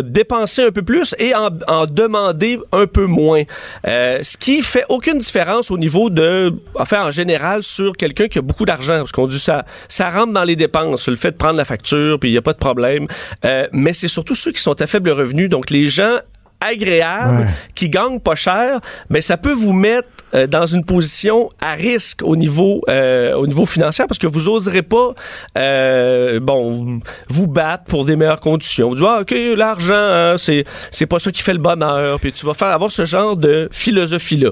dépenser 0.02 0.49
un 0.58 0.70
peu 0.70 0.82
plus 0.82 1.14
et 1.18 1.34
en, 1.34 1.50
demander 1.86 2.58
un 2.72 2.86
peu 2.86 3.06
moins. 3.06 3.42
Euh, 3.86 4.20
ce 4.22 4.36
qui 4.36 4.62
fait 4.62 4.84
aucune 4.88 5.18
différence 5.18 5.70
au 5.70 5.78
niveau 5.78 6.10
de, 6.10 6.52
enfin 6.78 7.06
en 7.06 7.10
général, 7.10 7.62
sur 7.62 7.96
quelqu'un 7.96 8.28
qui 8.28 8.38
a 8.38 8.42
beaucoup 8.42 8.64
d'argent, 8.64 8.98
parce 8.98 9.12
qu'on 9.12 9.26
dit 9.26 9.38
ça, 9.38 9.64
ça 9.88 10.10
rentre 10.10 10.32
dans 10.32 10.44
les 10.44 10.56
dépenses, 10.56 11.08
le 11.08 11.16
fait 11.16 11.32
de 11.32 11.36
prendre 11.36 11.56
la 11.56 11.64
facture, 11.64 12.18
puis 12.18 12.30
il 12.30 12.32
n'y 12.32 12.38
a 12.38 12.42
pas 12.42 12.52
de 12.52 12.58
problème. 12.58 13.06
Euh, 13.44 13.66
mais 13.72 13.92
c'est 13.92 14.08
surtout 14.08 14.34
ceux 14.34 14.52
qui 14.52 14.60
sont 14.60 14.80
à 14.80 14.86
faible 14.86 15.10
revenu. 15.10 15.48
Donc 15.48 15.70
les 15.70 15.86
gens 15.86 16.18
agréable, 16.60 17.46
qui 17.74 17.88
gagne 17.88 18.20
pas 18.20 18.34
cher, 18.34 18.80
mais 19.08 19.20
ça 19.20 19.36
peut 19.36 19.52
vous 19.52 19.72
mettre 19.72 20.08
euh, 20.34 20.46
dans 20.46 20.66
une 20.66 20.84
position 20.84 21.48
à 21.60 21.74
risque 21.74 22.22
au 22.22 22.36
niveau 22.36 22.82
euh, 22.88 23.34
au 23.34 23.46
niveau 23.46 23.66
financier 23.66 24.04
parce 24.06 24.18
que 24.18 24.28
vous 24.28 24.48
oserez 24.48 24.82
pas 24.82 25.10
euh, 25.58 26.38
bon 26.38 27.00
vous 27.28 27.46
battre 27.48 27.84
pour 27.84 28.04
des 28.04 28.14
meilleures 28.14 28.40
conditions. 28.40 28.90
Vous 28.90 28.96
dites 28.96 29.04
ah, 29.08 29.20
OK, 29.22 29.34
l'argent 29.56 29.94
hein, 29.94 30.34
c'est 30.36 30.64
c'est 30.92 31.06
pas 31.06 31.18
ça 31.18 31.32
qui 31.32 31.42
fait 31.42 31.52
le 31.52 31.58
bonheur, 31.58 32.20
puis 32.20 32.32
tu 32.32 32.46
vas 32.46 32.54
faire 32.54 32.68
avoir 32.68 32.92
ce 32.92 33.04
genre 33.04 33.36
de 33.36 33.68
philosophie 33.72 34.36
là. 34.36 34.50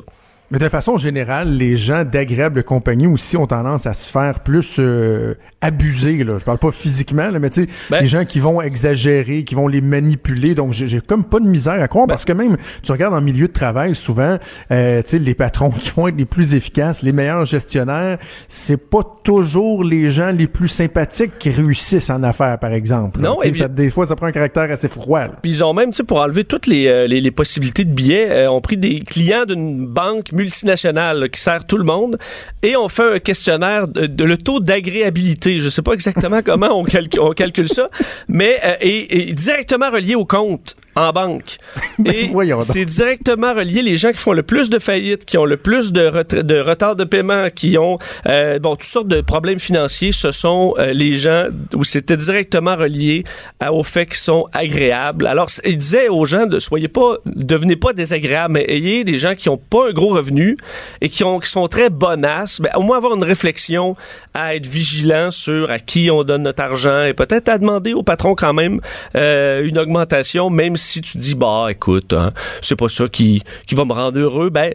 Mais 0.50 0.58
de 0.58 0.68
façon 0.70 0.96
générale, 0.96 1.50
les 1.50 1.76
gens 1.76 2.04
d'agréable 2.04 2.64
compagnie 2.64 3.06
aussi 3.06 3.36
ont 3.36 3.46
tendance 3.46 3.84
à 3.86 3.92
se 3.92 4.10
faire 4.10 4.40
plus 4.40 4.76
euh, 4.78 5.34
abuser. 5.60 6.24
Là. 6.24 6.38
Je 6.38 6.44
parle 6.44 6.58
pas 6.58 6.70
physiquement, 6.70 7.30
là, 7.30 7.38
mais 7.38 7.50
tu 7.50 7.64
sais, 7.64 7.68
ben 7.90 8.00
les 8.00 8.06
gens 8.06 8.24
qui 8.24 8.40
vont 8.40 8.62
exagérer, 8.62 9.44
qui 9.44 9.54
vont 9.54 9.68
les 9.68 9.82
manipuler. 9.82 10.54
Donc, 10.54 10.72
j'ai 10.72 11.00
comme 11.02 11.24
pas 11.24 11.40
de 11.40 11.46
misère 11.46 11.82
à 11.82 11.86
croire 11.86 12.06
ben 12.06 12.14
parce 12.14 12.24
que 12.24 12.32
même, 12.32 12.56
tu 12.82 12.92
regardes 12.92 13.12
en 13.12 13.20
milieu 13.20 13.48
de 13.48 13.52
travail, 13.52 13.94
souvent, 13.94 14.38
euh, 14.70 15.02
tu 15.02 15.08
sais, 15.10 15.18
les 15.18 15.34
patrons 15.34 15.68
qui 15.78 15.90
vont 15.90 16.08
être 16.08 16.16
les 16.16 16.24
plus 16.24 16.54
efficaces, 16.54 17.02
les 17.02 17.12
meilleurs 17.12 17.44
gestionnaires, 17.44 18.18
c'est 18.48 18.88
pas 18.88 19.02
toujours 19.24 19.84
les 19.84 20.08
gens 20.08 20.30
les 20.30 20.46
plus 20.46 20.68
sympathiques 20.68 21.38
qui 21.38 21.50
réussissent 21.50 22.08
en 22.08 22.22
affaires, 22.22 22.58
par 22.58 22.72
exemple. 22.72 23.20
Non, 23.20 23.42
et 23.42 23.52
ça, 23.52 23.68
des 23.68 23.90
fois, 23.90 24.06
ça 24.06 24.16
prend 24.16 24.26
un 24.26 24.32
caractère 24.32 24.70
assez 24.70 24.88
froid. 24.88 25.26
Puis 25.42 25.50
ils 25.50 25.64
ont 25.64 25.74
même, 25.74 25.90
tu 25.90 25.96
sais, 25.96 26.04
pour 26.04 26.20
enlever 26.20 26.44
toutes 26.44 26.66
les, 26.66 26.86
euh, 26.86 27.06
les, 27.06 27.20
les, 27.20 27.30
possibilités 27.30 27.84
de 27.84 27.92
billets, 27.92 28.30
euh, 28.30 28.50
ont 28.50 28.62
pris 28.62 28.78
des 28.78 29.00
clients 29.00 29.44
d'une 29.44 29.86
banque 29.86 30.32
multinationale 30.38 31.28
qui 31.30 31.40
sert 31.40 31.66
tout 31.66 31.76
le 31.76 31.84
monde 31.84 32.16
et 32.62 32.76
on 32.76 32.88
fait 32.88 33.14
un 33.14 33.18
questionnaire 33.18 33.88
de, 33.88 34.24
le 34.24 34.38
taux 34.38 34.60
d'agréabilité. 34.60 35.58
Je 35.58 35.68
sais 35.68 35.82
pas 35.82 35.92
exactement 35.92 36.40
comment 36.44 36.78
on, 36.78 36.84
calcule 36.84 37.68
ça, 37.68 37.88
mais 38.28 38.58
euh, 38.64 38.76
et, 38.80 39.32
directement 39.32 39.90
relié 39.90 40.14
au 40.14 40.24
compte 40.24 40.76
en 40.98 41.12
banque. 41.12 41.56
Ben, 41.98 42.14
et 42.14 42.30
c'est 42.60 42.84
directement 42.84 43.52
relié 43.54 43.82
les 43.82 43.96
gens 43.96 44.12
qui 44.12 44.18
font 44.18 44.32
le 44.32 44.44
plus 44.44 44.70
de 44.70 44.78
faillites, 44.78 45.24
qui 45.24 45.36
ont 45.36 45.44
le 45.44 45.56
plus 45.56 45.92
de, 45.92 46.22
de 46.42 46.60
retard 46.60 46.94
de 46.94 47.02
paiement, 47.02 47.48
qui 47.52 47.76
ont 47.76 47.96
euh, 48.28 48.60
bon 48.60 48.76
toutes 48.76 48.84
sortes 48.84 49.08
de 49.08 49.20
problèmes 49.20 49.58
financiers. 49.58 50.12
Ce 50.12 50.30
sont 50.30 50.74
euh, 50.78 50.92
les 50.92 51.14
gens 51.14 51.46
où 51.74 51.82
c'était 51.82 52.16
directement 52.16 52.76
relié 52.76 53.24
au 53.68 53.82
fait 53.82 54.06
qu'ils 54.06 54.16
sont 54.16 54.46
agréables. 54.52 55.26
Alors 55.26 55.48
il 55.64 55.76
disait 55.76 56.08
aux 56.08 56.24
gens 56.24 56.46
de 56.46 56.60
soyez 56.60 56.86
pas, 56.86 57.16
devenez 57.26 57.74
pas 57.74 57.92
désagréables, 57.92 58.54
mais 58.54 58.64
ayez 58.68 59.02
des 59.02 59.18
gens 59.18 59.34
qui 59.34 59.48
ont 59.48 59.58
pas 59.58 59.88
un 59.88 59.92
gros 59.92 60.10
revenu 60.10 60.56
et 61.00 61.08
qui 61.08 61.24
ont 61.24 61.40
qui 61.40 61.50
sont 61.50 61.66
très 61.66 61.90
bonasses. 61.90 62.60
Ben, 62.60 62.70
au 62.76 62.82
moins 62.82 62.98
avoir 62.98 63.16
une 63.16 63.24
réflexion 63.24 63.94
à 64.34 64.54
être 64.54 64.66
vigilant 64.66 65.32
sur 65.32 65.68
à 65.68 65.80
qui 65.80 66.12
on 66.12 66.22
donne 66.22 66.44
notre 66.44 66.62
argent 66.62 67.02
et 67.02 67.12
peut-être 67.12 67.48
à 67.48 67.58
demander 67.58 67.92
au 67.92 68.04
patron 68.04 68.36
quand 68.36 68.52
même 68.52 68.80
euh, 69.16 69.64
une 69.64 69.78
augmentation, 69.78 70.48
même 70.48 70.76
si 70.76 70.87
si 70.88 71.00
tu 71.00 71.18
dis, 71.18 71.34
bah, 71.34 71.66
écoute, 71.70 72.12
hein, 72.12 72.32
c'est 72.62 72.76
pas 72.76 72.88
ça 72.88 73.08
qui, 73.08 73.42
qui 73.66 73.74
va 73.74 73.84
me 73.84 73.92
rendre 73.92 74.18
heureux, 74.18 74.50
ben, 74.50 74.72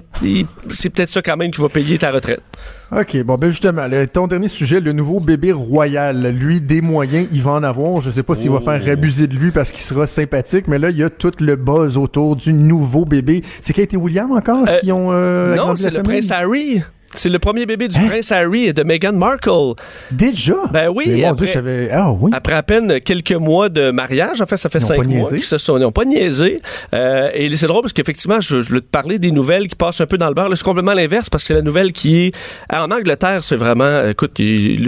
c'est 0.70 0.89
peut-être 0.89 1.09
ça 1.09 1.22
quand 1.22 1.38
même 1.38 1.51
qui 1.51 1.61
va 1.61 1.70
payer 1.70 1.97
ta 1.97 2.11
retraite. 2.11 2.41
OK, 2.91 3.24
bon, 3.24 3.38
ben 3.38 3.49
justement, 3.49 3.88
ton 4.11 4.28
dernier 4.28 4.47
sujet, 4.47 4.80
le 4.80 4.93
nouveau 4.93 5.20
bébé 5.20 5.51
royal. 5.51 6.28
Lui, 6.28 6.61
des 6.61 6.82
moyens, 6.82 7.28
il 7.32 7.41
va 7.41 7.51
en 7.51 7.64
avoir. 7.64 8.01
Je 8.01 8.11
sais 8.11 8.22
pas 8.22 8.36
s'il 8.36 8.51
va 8.51 8.59
faire 8.59 8.82
oh. 8.86 8.89
abuser 8.89 9.26
de 9.26 9.34
lui 9.34 9.49
parce 9.49 9.72
qu'il 9.72 9.82
sera 9.82 10.05
sympathique, 10.05 10.68
mais 10.68 10.78
là, 10.78 10.91
il 10.91 10.97
y 10.97 11.03
a 11.03 11.09
tout 11.09 11.32
le 11.39 11.55
buzz 11.55 11.97
autour 11.97 12.36
du 12.36 12.53
nouveau 12.53 13.05
bébé. 13.05 13.41
C'est 13.61 13.74
Kate 13.74 13.95
et 13.95 13.97
William 13.97 14.32
encore 14.32 14.66
euh, 14.68 14.76
qui 14.80 14.91
ont... 14.91 15.11
Euh, 15.11 15.55
non, 15.55 15.76
c'est 15.76 15.89
le 15.89 16.03
prince 16.03 16.30
Harry. 16.30 16.84
C'est 17.16 17.30
le 17.30 17.39
premier 17.39 17.66
bébé 17.66 17.88
du 17.88 17.97
hein? 17.97 18.07
prince 18.09 18.32
Harry 18.32 18.66
et 18.66 18.74
de 18.74 18.84
Meghan 18.84 19.14
Markle. 19.14 19.74
Déjà? 20.11 20.55
Ben 20.72 20.89
oui. 20.89 21.24
après, 21.24 21.53
ah, 21.91 22.11
oui. 22.11 22.32
après 22.34 22.53
à 22.53 22.64
peine 22.64 22.99
quelques 23.01 23.34
mois 23.34 23.70
de 23.70 23.91
mariage, 23.91 24.41
en 24.41 24.45
fait, 24.45 24.57
ça 24.57 24.70
fait 24.70 24.80
cinq 24.80 25.05
mois 25.05 25.30
qu'ils 25.30 25.43
se 25.43 25.57
sont, 25.57 25.78
ils 25.78 25.82
n'ont 25.82 25.91
pas 25.91 26.05
niaisé. 26.05 26.59
Euh, 26.93 27.30
et 27.34 27.55
c'est 27.55 27.68
drôle 27.68 27.82
parce 27.82 27.93
qu'effectivement, 27.93 28.39
je, 28.41 28.61
je 28.61 28.70
voulais 28.70 28.82
te 28.82 28.89
parler 28.89 29.20
des 29.20 29.32
nouvelles 29.32 29.68
qui 29.68 29.76
passent 29.76 30.01
un 30.01 30.05
peu 30.05 30.18
dans 30.18 30.28
le 30.28 30.34
beurre. 30.34 30.49
C'est 30.55 30.64
complètement 30.64 30.93
l'inverse 30.93 31.30
parce 31.30 31.43
que 31.43 31.47
c'est 31.49 31.53
la 31.53 31.61
nouvelle 31.61 31.91
qui 31.91 32.26
est... 32.26 32.32
En 32.72 32.91
Angleterre, 32.91 33.43
c'est 33.43 33.55
vraiment... 33.55 34.07
Écoute, 34.07 34.39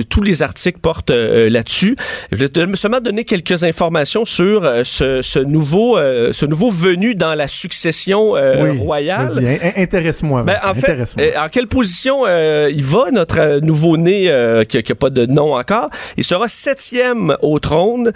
tous 0.10 0.22
les 0.22 0.42
articles 0.42 0.80
portent 0.80 1.12
euh, 1.12 1.50
là-dessus. 1.50 1.96
Je 2.32 2.38
vais 2.38 2.50
te, 2.50 2.76
seulement 2.76 3.02
donner 3.02 3.24
quelques 3.24 3.64
informations 3.64 4.26
sur 4.26 4.64
euh, 4.64 4.82
ce, 4.84 5.22
ce, 5.22 5.40
nouveau, 5.40 5.98
ce 5.98 6.46
nouveau 6.46 6.70
venu 6.70 7.16
dans 7.16 7.36
la 7.36 7.48
succession 7.48 8.32
royale. 8.80 9.30
Intéresse-moi. 9.78 10.44
Ben, 10.44 10.58
en 10.64 10.74
fait, 10.74 11.36
en 11.38 11.50
quelle 11.50 11.68
position 11.68 12.15
il 12.28 12.84
va, 12.84 13.12
notre 13.12 13.60
nouveau-né 13.62 14.32
qui 14.68 14.78
n'a 14.78 14.96
pas 14.96 15.10
de 15.10 15.26
nom 15.26 15.56
encore. 15.56 15.90
Il 16.18 16.24
sera 16.24 16.48
septième 16.48 17.36
au 17.42 17.60
trône. 17.60 18.12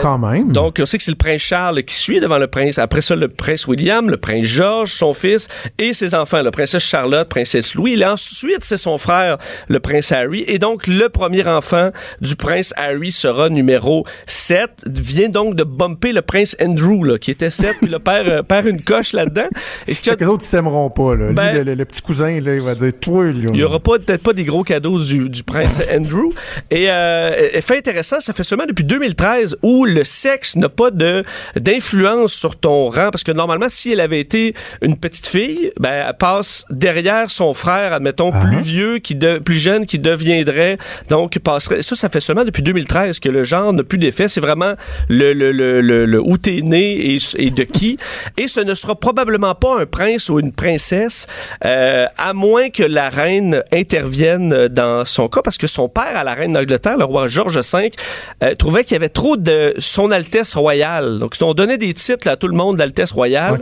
Quand 0.00 0.18
même. 0.18 0.52
Donc, 0.52 0.78
on 0.80 0.86
sait 0.86 0.98
que 0.98 1.04
c'est 1.04 1.10
le 1.10 1.16
prince 1.16 1.42
Charles 1.42 1.82
qui 1.84 1.94
suit 1.94 2.20
devant 2.20 2.38
le 2.38 2.46
prince. 2.46 2.78
Après 2.78 3.02
ça, 3.02 3.14
le 3.14 3.28
prince 3.28 3.66
William, 3.66 4.08
le 4.10 4.16
prince 4.16 4.46
George, 4.46 4.92
son 4.92 5.14
fils, 5.14 5.48
et 5.78 5.92
ses 5.92 6.14
enfants, 6.14 6.42
la 6.42 6.50
princesse 6.50 6.82
Charlotte, 6.82 7.28
princesse 7.28 7.74
Louis. 7.74 8.00
Et 8.00 8.04
ensuite, 8.04 8.64
c'est 8.64 8.76
son 8.76 8.98
frère, 8.98 9.38
le 9.68 9.80
prince 9.80 10.12
Harry. 10.12 10.44
Et 10.46 10.58
donc, 10.58 10.86
le 10.86 11.08
premier 11.08 11.46
enfant 11.46 11.90
du 12.20 12.36
prince 12.36 12.72
Harry 12.76 13.12
sera 13.12 13.48
numéro 13.48 14.04
7. 14.26 14.70
Vient 14.86 15.28
donc 15.28 15.54
de 15.54 15.64
bumper 15.64 16.12
le 16.12 16.22
prince 16.22 16.56
Andrew, 16.60 17.04
là, 17.04 17.18
qui 17.18 17.30
était 17.30 17.50
7, 17.50 17.76
puis 17.80 17.90
le 17.90 17.98
père 17.98 18.24
euh, 18.26 18.42
perd 18.42 18.66
une 18.66 18.82
coche 18.82 19.12
là-dedans. 19.12 19.48
Et 19.86 19.94
ce 19.94 20.00
que 20.00 20.18
les 20.18 20.26
autres, 20.26 20.44
ils 20.44 20.48
s'aimeront 20.48 20.90
pas. 20.90 21.14
Là. 21.14 21.32
Ben, 21.32 21.64
le, 21.64 21.84
petit 21.84 22.02
cousin, 22.02 22.40
là, 22.40 22.54
il 22.54 22.60
va 22.60 22.74
dire 22.74 22.92
toi, 23.00 23.24
Il 23.52 23.56
y 23.56 23.64
aura 23.64 23.80
peut-être 23.80 24.22
pas 24.22 24.32
des 24.32 24.44
gros 24.44 24.62
cadeaux 24.62 25.00
du, 25.00 25.28
du 25.28 25.42
prince 25.42 25.80
Andrew. 25.92 26.30
Et 26.70 26.90
euh, 26.90 27.60
fait 27.60 27.78
intéressant, 27.78 28.20
ça 28.20 28.32
fait 28.32 28.44
seulement 28.44 28.66
depuis 28.66 28.84
2013 28.84 29.58
où 29.62 29.84
le 29.84 30.04
sexe 30.04 30.56
n'a 30.56 30.68
pas 30.68 30.90
de 30.90 31.22
d'influence 31.56 32.32
sur 32.32 32.56
ton 32.56 32.88
rang, 32.88 33.10
parce 33.10 33.24
que 33.24 33.32
normalement, 33.32 33.68
si 33.68 33.92
elle 33.92 34.00
avait 34.00 34.20
été 34.20 34.54
une 34.80 34.96
petite 34.96 35.26
fille, 35.26 35.70
ben, 35.78 36.06
elle 36.08 36.16
passe 36.16 36.64
derrière 36.70 37.30
son 37.30 37.54
frère, 37.54 37.92
admettons, 37.92 38.30
uh-huh. 38.30 38.40
plus 38.40 38.60
vieux, 38.60 38.98
qui 38.98 39.14
de, 39.14 39.38
plus 39.38 39.56
jeune, 39.56 39.86
qui 39.86 39.98
deviendrait, 39.98 40.78
donc 41.08 41.38
passerait. 41.38 41.82
Ça, 41.82 41.94
ça 41.94 42.08
fait 42.08 42.20
seulement 42.20 42.44
depuis 42.44 42.62
2013 42.62 43.20
que 43.20 43.28
le 43.28 43.44
genre 43.44 43.72
n'a 43.72 43.82
plus 43.82 43.98
d'effet. 43.98 44.28
C'est 44.28 44.40
vraiment 44.40 44.74
le, 45.08 45.32
le, 45.32 45.52
le, 45.52 45.80
le, 45.80 46.20
où 46.20 46.36
t'es 46.36 46.60
né 46.62 47.14
et, 47.14 47.18
et, 47.36 47.50
de 47.50 47.64
qui. 47.64 47.96
Et 48.36 48.48
ce 48.48 48.60
ne 48.60 48.74
sera 48.74 48.94
probablement 48.94 49.54
pas 49.54 49.80
un 49.80 49.86
prince 49.86 50.28
ou 50.28 50.38
une 50.38 50.52
princesse, 50.52 51.26
euh, 51.64 52.06
à 52.16 52.32
moins 52.32 52.70
que 52.70 52.82
la 52.82 53.08
reine 53.08 53.31
intervienne 53.72 54.68
dans 54.68 55.04
son 55.04 55.28
cas, 55.28 55.42
parce 55.42 55.58
que 55.58 55.66
son 55.66 55.88
père 55.88 56.16
à 56.16 56.24
la 56.24 56.34
reine 56.34 56.52
d'Angleterre, 56.52 56.96
le 56.96 57.04
roi 57.04 57.28
George 57.28 57.58
V, 57.58 57.90
euh, 58.42 58.54
trouvait 58.54 58.84
qu'il 58.84 58.92
y 58.92 58.96
avait 58.96 59.08
trop 59.08 59.36
de 59.36 59.74
son 59.78 60.10
Altesse 60.10 60.54
royale. 60.54 61.18
Donc, 61.18 61.36
ils 61.38 61.44
ont 61.44 61.54
donné 61.54 61.78
des 61.78 61.94
titres 61.94 62.28
à 62.28 62.36
tout 62.36 62.48
le 62.48 62.56
monde 62.56 62.76
d'Altesse 62.76 63.12
royale. 63.12 63.58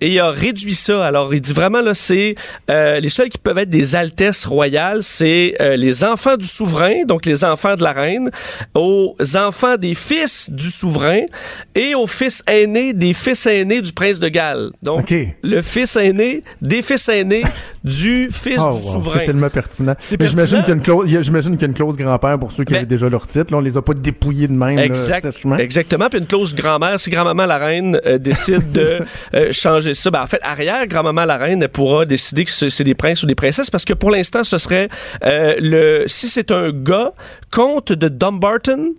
Et 0.00 0.10
il 0.10 0.20
a 0.20 0.30
réduit 0.30 0.74
ça. 0.74 1.04
Alors, 1.04 1.34
il 1.34 1.40
dit 1.40 1.52
vraiment, 1.52 1.80
là, 1.80 1.94
c'est 1.94 2.34
euh, 2.70 3.00
les 3.00 3.10
seuls 3.10 3.28
qui 3.28 3.38
peuvent 3.38 3.58
être 3.58 3.70
des 3.70 3.96
Altesses 3.96 4.46
royales, 4.46 5.02
c'est 5.02 5.54
euh, 5.60 5.76
les 5.76 6.04
enfants 6.04 6.36
du 6.36 6.46
souverain, 6.46 7.04
donc 7.06 7.26
les 7.26 7.44
enfants 7.44 7.76
de 7.76 7.82
la 7.82 7.92
reine, 7.92 8.30
aux 8.74 9.16
enfants 9.34 9.76
des 9.76 9.94
fils 9.94 10.50
du 10.50 10.70
souverain 10.70 11.22
et 11.74 11.94
aux 11.94 12.06
fils 12.06 12.42
aînés 12.46 12.92
des 12.92 13.12
fils 13.12 13.46
aînés 13.46 13.80
du 13.80 13.92
prince 13.92 14.20
de 14.20 14.28
Galles. 14.28 14.70
Donc, 14.82 15.12
le 15.42 15.62
fils 15.62 15.96
aîné 15.96 16.42
des 16.60 16.82
fils 16.82 17.08
aînés 17.08 17.44
du 17.82 18.28
fils 18.30 18.58
oh, 18.60 18.74
du 18.74 18.82
souverain. 18.82 19.13
C'est 19.18 19.26
tellement 19.26 19.50
pertinent. 19.50 19.94
J'imagine 20.00 20.58
qu'il 20.60 20.68
y 20.68 20.70
a 20.70 20.74
une 20.74 20.82
clause, 20.82 21.08
j'imagine 21.08 21.52
qu'il 21.52 21.62
y 21.62 21.64
a 21.64 21.68
une 21.68 21.74
clause 21.74 21.96
grand-père 21.96 22.38
pour 22.38 22.52
ceux 22.52 22.64
qui 22.64 22.74
avaient 22.74 22.86
déjà 22.86 23.08
leur 23.08 23.26
titre. 23.26 23.52
Là, 23.52 23.58
on 23.58 23.60
les 23.60 23.76
a 23.76 23.82
pas 23.82 23.94
dépouillés 23.94 24.48
de 24.48 24.52
même. 24.52 24.78
Exact, 24.78 25.26
exactement. 25.58 26.08
Puis 26.08 26.18
une 26.18 26.26
clause 26.26 26.54
grand-mère, 26.54 26.98
si 27.00 27.10
grand-maman 27.10 27.46
la 27.46 27.58
reine 27.58 28.00
euh, 28.06 28.18
décide 28.18 28.72
de 28.72 29.00
euh, 29.34 29.52
changer 29.52 29.94
ça, 29.94 30.10
ben, 30.10 30.22
en 30.22 30.26
fait, 30.26 30.40
arrière 30.42 30.86
grand-maman 30.86 31.24
la 31.24 31.36
reine 31.36 31.66
pourra 31.68 32.04
décider 32.04 32.44
que 32.44 32.50
c'est 32.50 32.84
des 32.84 32.94
princes 32.94 33.22
ou 33.22 33.26
des 33.26 33.34
princesses 33.34 33.70
parce 33.70 33.84
que 33.84 33.94
pour 33.94 34.10
l'instant, 34.10 34.44
ce 34.44 34.58
serait 34.58 34.88
euh, 35.24 35.54
le 35.58 36.04
si 36.06 36.28
c'est 36.28 36.50
un 36.50 36.70
gars, 36.70 37.12
comte 37.50 37.92
de 37.92 38.08
Dumbarton, 38.08 38.94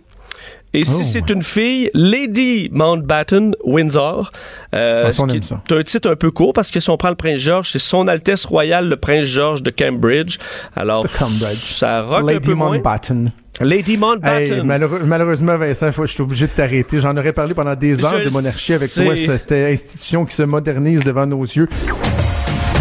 et 0.76 0.84
si 0.84 1.00
oh. 1.00 1.04
c'est 1.04 1.30
une 1.30 1.42
fille, 1.42 1.90
Lady 1.94 2.68
Mountbatten 2.70 3.54
Windsor. 3.64 4.30
Euh, 4.74 5.10
c'est 5.10 5.72
un 5.72 5.82
titre 5.82 6.10
un 6.10 6.16
peu 6.16 6.30
court 6.30 6.52
parce 6.52 6.70
que 6.70 6.80
si 6.80 6.90
on 6.90 6.98
prend 6.98 7.08
le 7.08 7.14
prince 7.14 7.40
George, 7.40 7.70
c'est 7.70 7.78
son 7.78 8.06
Altesse 8.08 8.44
royale 8.44 8.86
le 8.86 8.96
prince 8.98 9.24
George 9.24 9.62
de 9.62 9.70
Cambridge. 9.70 10.36
Alors, 10.76 11.08
ça 11.08 12.02
rock 12.02 12.30
un 12.30 12.40
peu 12.40 12.52
Mountbatten. 12.52 13.32
Lady 13.62 13.96
Mountbatten. 13.96 14.62
malheureusement, 15.06 15.56
Vincent, 15.56 15.90
je 15.90 16.12
suis 16.12 16.22
obligé 16.22 16.46
de 16.46 16.52
t'arrêter. 16.52 17.00
J'en 17.00 17.16
aurais 17.16 17.32
parlé 17.32 17.54
pendant 17.54 17.74
des 17.74 18.04
heures 18.04 18.22
de 18.22 18.28
monarchie 18.28 18.74
avec 18.74 18.92
toi, 18.92 19.16
cette 19.16 19.52
institution 19.52 20.26
qui 20.26 20.34
se 20.34 20.42
modernise 20.42 21.02
devant 21.04 21.24
nos 21.24 21.42
yeux. 21.42 21.70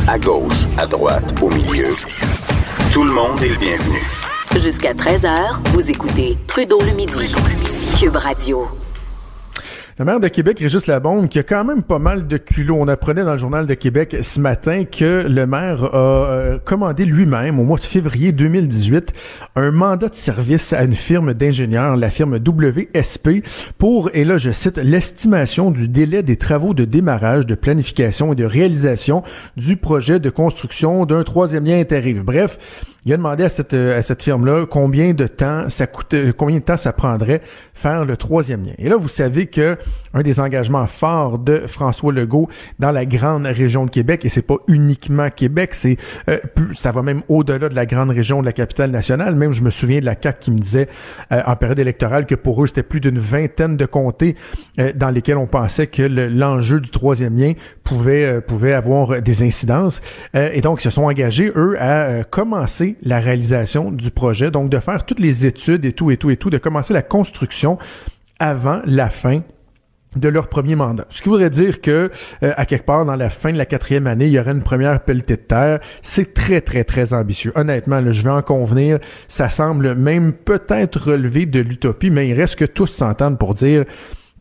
À 0.06 0.20
gauche, 0.20 0.66
à 0.78 0.86
droite, 0.86 1.34
au 1.42 1.50
milieu. 1.50 1.96
Tout 2.92 3.06
le 3.06 3.14
monde 3.14 3.42
est 3.42 3.50
le 3.50 3.56
bienvenu. 3.56 4.00
Jusqu'à 4.58 4.94
13h, 4.94 5.60
vous 5.72 5.90
écoutez 5.90 6.38
Trudeau 6.48 6.82
le 6.82 6.92
midi. 6.92 7.34
Cube 7.94 8.18
Radio. 8.18 8.68
Le 9.98 10.04
maire 10.04 10.20
de 10.20 10.28
Québec, 10.28 10.60
Régis 10.60 10.88
Labombe, 10.88 11.30
qui 11.30 11.40
a 11.40 11.44
quand 11.44 11.64
même 11.64 11.82
pas 11.82 12.00
mal 12.00 12.28
de 12.28 12.36
culot. 12.36 12.76
On 12.78 12.90
apprenait 12.90 13.24
dans 13.24 13.32
le 13.32 13.38
journal 13.38 13.66
de 13.66 13.74
Québec 13.76 14.18
ce 14.22 14.42
matin 14.42 14.84
que 14.84 15.26
le 15.26 15.48
maire 15.48 15.86
a 15.86 15.98
euh, 15.98 16.60
commandé 16.60 17.06
lui-même, 17.06 17.60
au 17.62 17.64
mois 17.64 17.78
de 17.78 17.86
février 17.86 18.34
2018, 18.34 19.14
un 19.56 19.72
mandat 19.72 20.10
de 20.10 20.16
service 20.16 20.74
à 20.74 20.84
une 20.84 20.94
firme 20.94 21.34
d'ingénieurs, 21.34 21.96
la 21.96 22.10
firme 22.10 22.36
WSP, 22.36 23.46
pour, 23.78 24.10
et 24.14 24.26
là 24.26 24.38
je 24.38 24.52
cite, 24.52 24.78
l'estimation 24.80 25.72
du 25.72 25.88
délai 25.88 26.24
des 26.24 26.36
travaux 26.36 26.74
de 26.74 26.84
démarrage, 26.84 27.46
de 27.46 27.56
planification 27.56 28.34
et 28.34 28.36
de 28.36 28.46
réalisation 28.46 29.24
du 29.56 29.78
projet 29.78 30.20
de 30.20 30.30
construction 30.30 31.06
d'un 31.06 31.24
troisième 31.24 31.64
lien 31.64 31.80
interrive. 31.80 32.26
Bref, 32.26 32.58
il 33.06 33.14
a 33.14 33.18
demandé 33.18 33.44
à 33.44 33.50
cette, 33.50 33.76
euh, 33.76 33.98
à 33.98 34.02
cette 34.02 34.24
firme-là 34.24 34.66
combien 34.66 35.14
de 35.14 35.28
temps 35.28 35.70
ça 35.70 35.86
coûte, 35.86 36.16
euh, 36.16 36.34
combien 36.36 36.58
de 36.58 36.64
temps 36.64 36.76
ça 36.76 36.92
prendrait 36.92 37.42
faire 37.74 38.04
le 38.04 38.18
troisième 38.18 38.64
lien. 38.64 38.74
Et 38.80 38.90
là, 38.90 38.98
vous 38.98 39.08
savez 39.08 39.46
que 39.46 39.78
un 40.16 40.24
des 40.24 40.40
engagements 40.40 40.88
forts 40.88 41.38
de 41.38 41.68
François 41.68 42.12
Legault 42.12 42.50
dans 42.80 42.92
la 42.92 43.06
grande 43.06 43.46
région 43.46 43.86
de 43.86 43.92
Québec, 43.92 44.26
et 44.26 44.30
c'est 44.30 44.42
pas 44.42 44.58
uniquement 44.68 45.30
Québec, 45.30 45.76
c'est 45.76 45.98
euh, 46.30 46.40
ça 46.74 46.92
va 46.92 47.04
même 47.04 47.22
au-delà 47.30 47.70
de 47.70 47.76
la 47.76 47.86
grande 47.86 48.10
région 48.10 48.42
de 48.42 48.46
la 48.46 48.54
capitale 48.54 48.90
nationale. 48.90 49.36
Même 49.36 49.52
je 49.52 49.62
me 49.62 49.70
souviens 49.70 50.00
de 50.00 50.06
la 50.06 50.16
CAC 50.16 50.40
qui 50.40 50.52
me 50.52 50.58
disait 50.58 50.88
en 51.30 51.56
période 51.56 51.80
électorale 51.80 52.26
que 52.26 52.36
pour 52.36 52.64
eux 52.64 52.68
c'était 52.68 52.84
plus 52.84 53.00
d'une 53.00 53.20
vingtaine 53.20 53.78
de 53.78 53.86
comtés 53.86 54.36
dans 54.96 55.10
lesquels 55.10 55.38
on 55.38 55.48
pensait 55.48 55.88
que 55.88 56.04
l'enjeu 56.04 56.80
du 56.80 56.90
troisième 56.90 57.38
lien 57.38 57.54
pouvait 57.84 58.42
pouvait 58.42 58.74
avoir 58.74 59.22
des 59.22 59.44
incidences. 59.44 60.02
et 60.34 60.62
donc 60.62 60.82
ils 60.82 60.84
se 60.84 60.90
sont 60.90 61.04
engagés 61.04 61.52
eux 61.56 61.76
à 61.80 62.24
commencer 62.24 62.95
la 63.02 63.20
réalisation 63.20 63.92
du 63.92 64.12
projet, 64.12 64.52
donc 64.52 64.70
de 64.70 64.80
faire 64.80 65.06
toutes 65.06 65.20
les 65.20 65.46
études 65.46 65.86
et 65.86 65.92
tout 65.92 66.12
et 66.12 66.18
tout 66.18 66.30
et 66.30 66.38
tout, 66.38 66.50
de 66.50 66.58
commencer 66.58 66.94
la 66.94 67.02
construction 67.02 67.78
avant 68.40 68.82
la 68.86 69.10
fin 69.10 69.42
de 70.16 70.30
leur 70.30 70.48
premier 70.48 70.76
mandat. 70.76 71.06
Ce 71.10 71.22
qui 71.22 71.30
voudrait 71.30 71.50
dire 71.50 71.82
que 71.82 72.10
euh, 72.44 72.54
à 72.56 72.66
quelque 72.66 72.86
part 72.86 73.06
dans 73.06 73.16
la 73.16 73.30
fin 73.30 73.52
de 73.52 73.58
la 73.58 73.66
quatrième 73.66 74.08
année, 74.08 74.28
il 74.28 74.32
y 74.32 74.40
aurait 74.40 74.52
une 74.52 74.64
première 74.64 75.02
pelletée 75.02 75.36
de 75.36 75.42
terre. 75.42 75.80
C'est 76.02 76.34
très 76.34 76.62
très 76.62 76.84
très 76.84 77.14
ambitieux. 77.14 77.52
Honnêtement, 77.56 78.02
je 78.12 78.24
vais 78.24 78.30
en 78.30 78.42
convenir, 78.42 79.00
ça 79.28 79.50
semble 79.50 79.96
même 79.96 80.34
peut-être 80.34 81.12
relever 81.12 81.46
de 81.46 81.60
l'utopie, 81.60 82.12
mais 82.12 82.28
il 82.30 82.34
reste 82.34 82.56
que 82.56 82.66
tous 82.66 82.88
s'entendent 82.88 83.38
pour 83.38 83.54
dire 83.54 83.84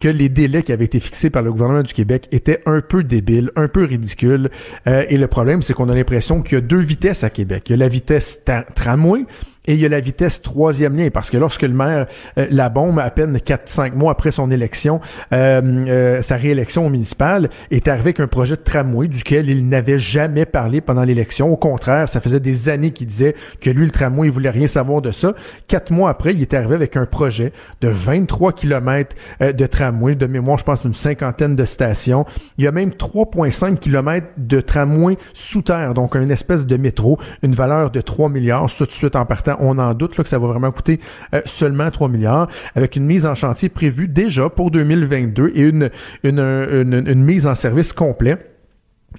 que 0.05 0.09
les 0.11 0.29
délais 0.29 0.63
qui 0.63 0.71
avaient 0.71 0.85
été 0.85 1.01
fixés 1.01 1.31
par 1.31 1.43
le 1.43 1.51
gouvernement 1.51 1.83
du 1.83 1.95
Québec 1.95 2.29
étaient 2.31 2.61
un 2.67 2.83
peu 2.83 3.03
débiles, 3.03 3.51
un 3.57 3.69
peu 3.69 3.85
ridicules. 3.85 4.51
Euh, 4.87 5.07
et 5.09 5.17
le 5.17 5.27
problème, 5.29 5.63
c'est 5.63 5.73
qu'on 5.73 5.89
a 5.89 5.95
l'impression 5.95 6.43
qu'il 6.43 6.57
y 6.57 6.59
a 6.59 6.61
deux 6.61 6.81
vitesses 6.81 7.25
à 7.25 7.31
Québec. 7.31 7.63
Il 7.71 7.73
y 7.73 7.75
a 7.77 7.79
la 7.79 7.89
vitesse 7.89 8.43
tramway, 8.75 9.25
et 9.67 9.75
il 9.75 9.81
y 9.81 9.87
a 9.87 9.89
la 9.89 10.01
vitesse 10.01 10.43
troisième 10.43 10.97
lien, 10.97 11.09
parce 11.11 11.31
que 11.31 11.39
lorsque 11.39 11.63
le 11.63 11.73
maire 11.73 12.07
euh, 12.39 12.47
la 12.51 12.69
bombe 12.69 12.99
à 12.99 13.11
peine 13.11 13.37
4-5 13.39 13.95
mois 13.95 14.13
après 14.13 14.31
son 14.31 14.51
élection, 14.51 15.01
euh, 15.33 15.63
euh, 15.89 16.23
sa 16.23 16.37
réélection 16.37 16.87
au 16.87 16.91
municipal, 16.91 17.49
est 17.71 17.89
arrivé 17.89 18.05
avec 18.05 18.21
un 18.21 18.27
projet 18.27 18.57
de 18.57 18.61
tramway 18.61 19.09
duquel 19.09 19.49
il 19.49 19.67
n'avait 19.69 19.99
jamais 19.99 20.45
parlé 20.45 20.81
pendant 20.81 21.05
l'élection. 21.05 21.51
Au 21.51 21.57
contraire, 21.57 22.09
ça 22.09 22.21
faisait 22.21 22.41
des 22.41 22.69
années 22.69 22.91
qu'il 22.91 23.07
disait 23.07 23.35
que 23.61 23.71
lui, 23.71 23.87
le 23.87 23.91
tramway, 23.91 24.29
il 24.29 24.33
voulait 24.33 24.51
rien 24.51 24.67
savoir 24.67 25.01
de 25.01 25.13
ça. 25.13 25.33
Quatre 25.67 25.91
mois 25.91 26.11
après, 26.11 26.35
il 26.35 26.43
est 26.43 26.53
arrivé 26.53 26.75
avec 26.75 26.97
un 26.97 27.07
projet 27.07 27.53
de 27.81 27.89
23 27.89 28.53
km 28.53 29.17
de 29.41 29.67
tramway, 29.67 30.15
de 30.15 30.27
mémoire, 30.27 30.59
je 30.59 30.65
pense, 30.65 30.83
d'une 30.83 30.95
cinquantaine 30.95 31.57
de 31.57 31.65
stations. 31.65 32.27
Il 32.59 32.65
y 32.65 32.67
a 32.67 32.73
même 32.73 32.91
3,5 32.91 33.79
km 33.79 34.27
de 34.37 34.61
tramway 34.61 35.17
sous 35.33 35.63
terre, 35.63 35.95
donc 35.95 36.17
une 36.17 36.31
espèce 36.31 36.67
de 36.67 36.77
métro, 36.77 37.19
une 37.43 37.53
valeur 37.53 37.91
de 37.91 38.01
3 38.01 38.29
milliards, 38.29 38.67
tout 38.71 38.85
de 38.85 38.91
suite 38.91 39.17
en 39.17 39.25
partant 39.25 39.54
on 39.61 39.79
en 39.79 39.95
doute 39.95 40.17
là, 40.17 40.25
que 40.25 40.31
ça 40.31 40.39
va 40.39 40.49
vraiment 40.49 40.71
coûter 40.71 41.01
euh, 41.35 41.41
seulement 41.45 41.91
3 41.91 42.09
milliards, 42.09 42.49
avec 42.75 42.97
une 42.97 43.05
mise 43.05 43.27
en 43.27 43.35
chantier 43.35 43.69
prévue 43.69 44.09
déjà 44.09 44.49
pour 44.49 44.71
2022 44.71 45.53
et 45.55 45.63
une, 45.63 47.25
mise 47.25 47.47
en 47.47 47.55
service 47.55 47.93
complet 47.93 48.39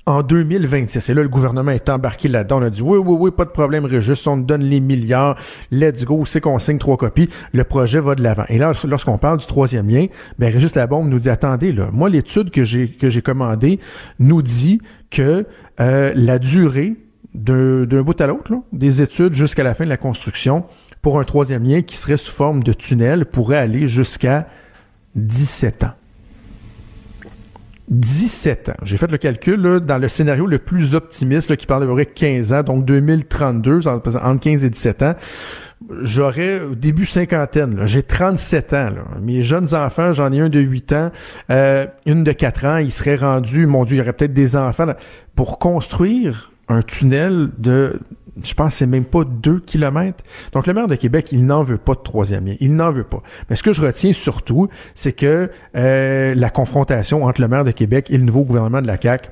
en 0.05 0.23
2026. 0.23 1.09
Et 1.09 1.13
là, 1.13 1.23
le 1.23 1.29
gouvernement 1.29 1.71
est 1.71 1.89
embarqué 1.89 2.27
là-dedans. 2.27 2.59
On 2.59 2.63
a 2.63 2.69
dit, 2.69 2.81
oui, 2.81 2.97
oui, 2.97 3.15
oui, 3.17 3.31
pas 3.31 3.45
de 3.45 3.51
problème, 3.51 3.85
Régis, 3.85 4.27
on 4.27 4.37
donne 4.37 4.63
les 4.63 4.81
milliards, 4.81 5.37
let's 5.71 6.03
go, 6.03 6.25
c'est 6.25 6.41
qu'on 6.41 6.59
signe 6.59 6.77
trois 6.77 6.97
copies, 6.97 7.29
le 7.53 7.63
projet 7.63 7.99
va 7.99 8.15
de 8.15 8.21
l'avant. 8.21 8.43
Et 8.49 8.57
là, 8.57 8.73
lorsqu'on 8.85 9.17
parle 9.17 9.37
du 9.37 9.45
troisième 9.45 9.87
lien, 9.87 10.07
ben, 10.37 10.51
Régis 10.51 10.75
Labombe 10.75 11.07
nous 11.07 11.19
dit, 11.19 11.29
attendez, 11.29 11.73
moi, 11.93 12.09
l'étude 12.09 12.51
que 12.51 12.65
j'ai, 12.65 12.89
que 12.89 13.09
j'ai 13.09 13.21
commandée 13.21 13.79
nous 14.19 14.41
dit 14.41 14.81
que 15.09 15.45
euh, 15.79 16.11
la 16.15 16.39
durée 16.39 16.95
d'un 17.35 18.01
bout 18.01 18.19
à 18.19 18.27
l'autre, 18.27 18.53
des 18.71 19.01
études 19.01 19.33
jusqu'à 19.33 19.63
la 19.63 19.73
fin 19.73 19.83
de 19.83 19.89
la 19.89 19.97
construction 19.97 20.65
pour 21.01 21.19
un 21.19 21.23
troisième 21.23 21.63
lien 21.63 21.81
qui 21.81 21.97
serait 21.97 22.17
sous 22.17 22.31
forme 22.31 22.63
de 22.63 22.73
tunnel 22.73 23.25
pourrait 23.25 23.57
aller 23.57 23.87
jusqu'à 23.87 24.47
17 25.15 25.83
ans. 25.83 25.93
17 27.89 28.69
ans. 28.69 28.73
J'ai 28.81 28.97
fait 28.97 29.11
le 29.11 29.17
calcul 29.17 29.79
dans 29.81 29.97
le 29.99 30.07
scénario 30.07 30.47
le 30.47 30.57
plus 30.57 30.95
optimiste 30.95 31.55
qui 31.55 31.67
parle 31.67 31.87
de 31.87 32.03
15 32.03 32.53
ans, 32.53 32.63
donc 32.63 32.85
2032, 32.85 33.87
entre 33.87 34.39
15 34.39 34.65
et 34.65 34.69
17 34.69 35.03
ans. 35.03 35.13
J'aurais 36.01 36.61
début 36.75 37.05
cinquantaine, 37.05 37.85
j'ai 37.85 38.01
37 38.01 38.73
ans. 38.73 38.89
Mes 39.21 39.43
jeunes 39.43 39.75
enfants, 39.75 40.13
j'en 40.13 40.31
ai 40.31 40.39
un 40.39 40.49
de 40.49 40.59
8 40.59 40.93
ans, 40.93 41.11
euh, 41.51 41.85
une 42.07 42.23
de 42.23 42.31
4 42.31 42.65
ans, 42.65 42.77
ils 42.77 42.91
seraient 42.91 43.17
rendus, 43.17 43.67
mon 43.67 43.85
Dieu, 43.85 43.97
il 43.97 43.99
y 43.99 44.01
aurait 44.01 44.13
peut-être 44.13 44.33
des 44.33 44.55
enfants. 44.55 44.87
Pour 45.35 45.59
construire 45.59 46.51
un 46.67 46.81
tunnel 46.81 47.49
de 47.57 47.99
je 48.43 48.53
pense 48.53 48.75
c'est 48.75 48.87
même 48.87 49.05
pas 49.05 49.23
deux 49.23 49.59
kilomètres. 49.59 50.23
Donc 50.51 50.67
le 50.67 50.73
maire 50.73 50.87
de 50.87 50.95
Québec, 50.95 51.31
il 51.31 51.45
n'en 51.45 51.61
veut 51.61 51.77
pas 51.77 51.93
de 51.93 52.01
troisième 52.01 52.45
lien. 52.45 52.55
Il 52.59 52.75
n'en 52.75 52.91
veut 52.91 53.03
pas. 53.03 53.21
Mais 53.49 53.55
ce 53.55 53.63
que 53.63 53.71
je 53.71 53.81
retiens 53.81 54.13
surtout, 54.13 54.67
c'est 54.93 55.13
que 55.13 55.49
euh, 55.75 56.35
la 56.35 56.49
confrontation 56.49 57.23
entre 57.23 57.41
le 57.41 57.47
maire 57.47 57.63
de 57.63 57.71
Québec 57.71 58.11
et 58.11 58.17
le 58.17 58.23
nouveau 58.23 58.43
gouvernement 58.43 58.81
de 58.81 58.87
la 58.87 58.99
CAQ, 58.99 59.29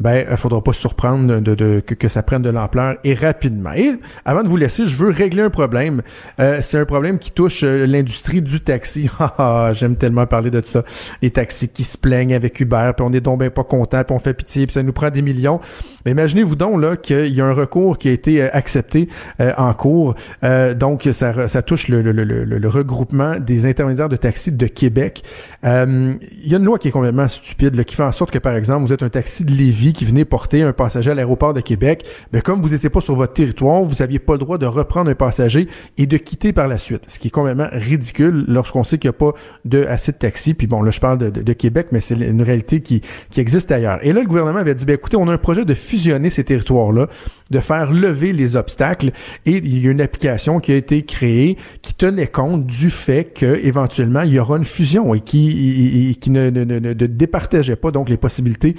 ben, 0.00 0.26
il 0.30 0.36
faudra 0.38 0.62
pas 0.62 0.72
se 0.72 0.80
surprendre 0.80 1.40
de, 1.40 1.54
de, 1.54 1.80
que, 1.80 1.94
que, 1.94 2.08
ça 2.08 2.22
prenne 2.22 2.40
de 2.40 2.48
l'ampleur 2.48 2.96
et 3.04 3.14
rapidement. 3.14 3.72
Et 3.74 3.92
avant 4.24 4.42
de 4.42 4.48
vous 4.48 4.56
laisser, 4.56 4.86
je 4.86 4.96
veux 4.96 5.10
régler 5.10 5.42
un 5.42 5.50
problème. 5.50 6.00
Euh, 6.40 6.58
c'est 6.62 6.78
un 6.78 6.86
problème 6.86 7.18
qui 7.18 7.30
touche 7.30 7.62
euh, 7.62 7.86
l'industrie 7.86 8.42
du 8.42 8.60
taxi. 8.60 9.08
Ah, 9.22 9.34
ah, 9.36 9.72
j'aime 9.74 9.96
tellement 9.96 10.26
parler 10.26 10.50
de 10.50 10.62
ça. 10.62 10.82
Les 11.20 11.30
taxis 11.30 11.68
qui 11.68 11.84
se 11.84 11.98
plaignent 11.98 12.32
avec 12.32 12.58
Uber, 12.58 12.92
puis 12.96 13.04
on 13.06 13.12
est 13.12 13.20
donc 13.20 13.40
ben 13.40 13.50
pas 13.50 13.64
content, 13.64 14.02
puis 14.02 14.16
on 14.16 14.18
fait 14.18 14.32
pitié, 14.32 14.66
puis 14.66 14.72
ça 14.72 14.82
nous 14.82 14.94
prend 14.94 15.10
des 15.10 15.20
millions. 15.20 15.60
Mais 16.06 16.12
imaginez-vous 16.12 16.56
donc 16.56 16.80
là 16.80 16.96
qu'il 16.96 17.34
y 17.34 17.42
a 17.42 17.46
un 17.46 17.52
recours 17.52 17.98
qui 17.98 18.08
a 18.08 18.12
été 18.12 18.42
euh, 18.42 18.48
accepté 18.54 19.08
en 19.58 19.74
cours. 19.74 20.14
donc 20.76 21.06
ça, 21.12 21.48
ça 21.48 21.62
touche 21.62 21.88
le, 21.88 22.00
le, 22.00 22.12
le, 22.12 22.44
le, 22.44 22.68
regroupement 22.68 23.38
des 23.38 23.66
intermédiaires 23.66 24.08
de 24.08 24.16
taxi 24.16 24.52
de 24.52 24.66
Québec. 24.66 25.22
Il 25.62 26.18
y 26.44 26.54
a 26.54 26.58
une 26.58 26.64
loi 26.64 26.78
qui 26.78 26.88
est 26.88 26.92
complètement 26.92 27.28
stupide, 27.28 27.74
là, 27.74 27.84
qui 27.84 27.94
fait 27.94 28.02
en 28.02 28.12
sorte 28.12 28.30
que 28.30 28.38
par 28.38 28.56
exemple 28.56 28.86
vous 28.86 28.92
êtes 28.92 29.02
un 29.02 29.10
taxi 29.10 29.44
de 29.44 29.52
Lévis 29.52 29.89
qui 29.92 30.04
venait 30.04 30.24
porter 30.24 30.62
un 30.62 30.72
passager 30.72 31.10
à 31.10 31.14
l'aéroport 31.14 31.52
de 31.52 31.60
Québec, 31.60 32.06
mais 32.32 32.40
comme 32.40 32.62
vous 32.62 32.70
n'étiez 32.70 32.90
pas 32.90 33.00
sur 33.00 33.14
votre 33.14 33.32
territoire, 33.32 33.82
vous 33.82 33.96
n'aviez 34.00 34.18
pas 34.18 34.34
le 34.34 34.38
droit 34.38 34.58
de 34.58 34.66
reprendre 34.66 35.10
un 35.10 35.14
passager 35.14 35.68
et 35.98 36.06
de 36.06 36.16
quitter 36.16 36.52
par 36.52 36.68
la 36.68 36.78
suite. 36.78 37.04
Ce 37.08 37.18
qui 37.18 37.28
est 37.28 37.30
complètement 37.30 37.68
ridicule 37.72 38.44
lorsqu'on 38.48 38.84
sait 38.84 38.98
qu'il 38.98 39.10
n'y 39.10 39.16
a 39.16 39.18
pas 39.18 39.32
de 39.64 39.84
assez 39.84 40.12
de 40.12 40.16
taxis. 40.18 40.54
Puis 40.54 40.66
bon, 40.66 40.82
là, 40.82 40.90
je 40.90 41.00
parle 41.00 41.18
de, 41.18 41.52
Québec, 41.52 41.88
mais 41.92 42.00
c'est 42.00 42.14
une 42.14 42.42
réalité 42.42 42.80
qui, 42.80 43.02
qui 43.30 43.40
existe 43.40 43.70
ailleurs. 43.72 43.98
Et 44.02 44.12
là, 44.12 44.20
le 44.20 44.26
gouvernement 44.26 44.60
avait 44.60 44.74
dit, 44.74 44.86
ben, 44.86 44.94
écoutez, 44.94 45.16
on 45.16 45.28
a 45.28 45.32
un 45.32 45.38
projet 45.38 45.64
de 45.64 45.74
fusionner 45.74 46.30
ces 46.30 46.44
territoires-là, 46.44 47.08
de 47.50 47.58
faire 47.58 47.92
lever 47.92 48.32
les 48.32 48.56
obstacles. 48.56 49.10
Et 49.46 49.56
il 49.56 49.78
y 49.78 49.88
a 49.88 49.90
une 49.90 50.00
application 50.00 50.60
qui 50.60 50.72
a 50.72 50.76
été 50.76 51.02
créée 51.04 51.56
qui 51.82 51.94
tenait 51.94 52.26
compte 52.26 52.66
du 52.66 52.90
fait 52.90 53.24
que 53.24 53.60
éventuellement 53.64 54.22
il 54.22 54.32
y 54.32 54.38
aura 54.38 54.56
une 54.56 54.64
fusion 54.64 55.14
et 55.14 55.20
qui, 55.20 56.16
qui 56.20 56.30
ne, 56.30 56.50
ne, 56.50 56.64
ne, 56.64 56.78
ne 56.78 56.92
départageait 56.92 57.76
pas 57.76 57.90
donc 57.90 58.08
les 58.08 58.16
possibilités 58.16 58.74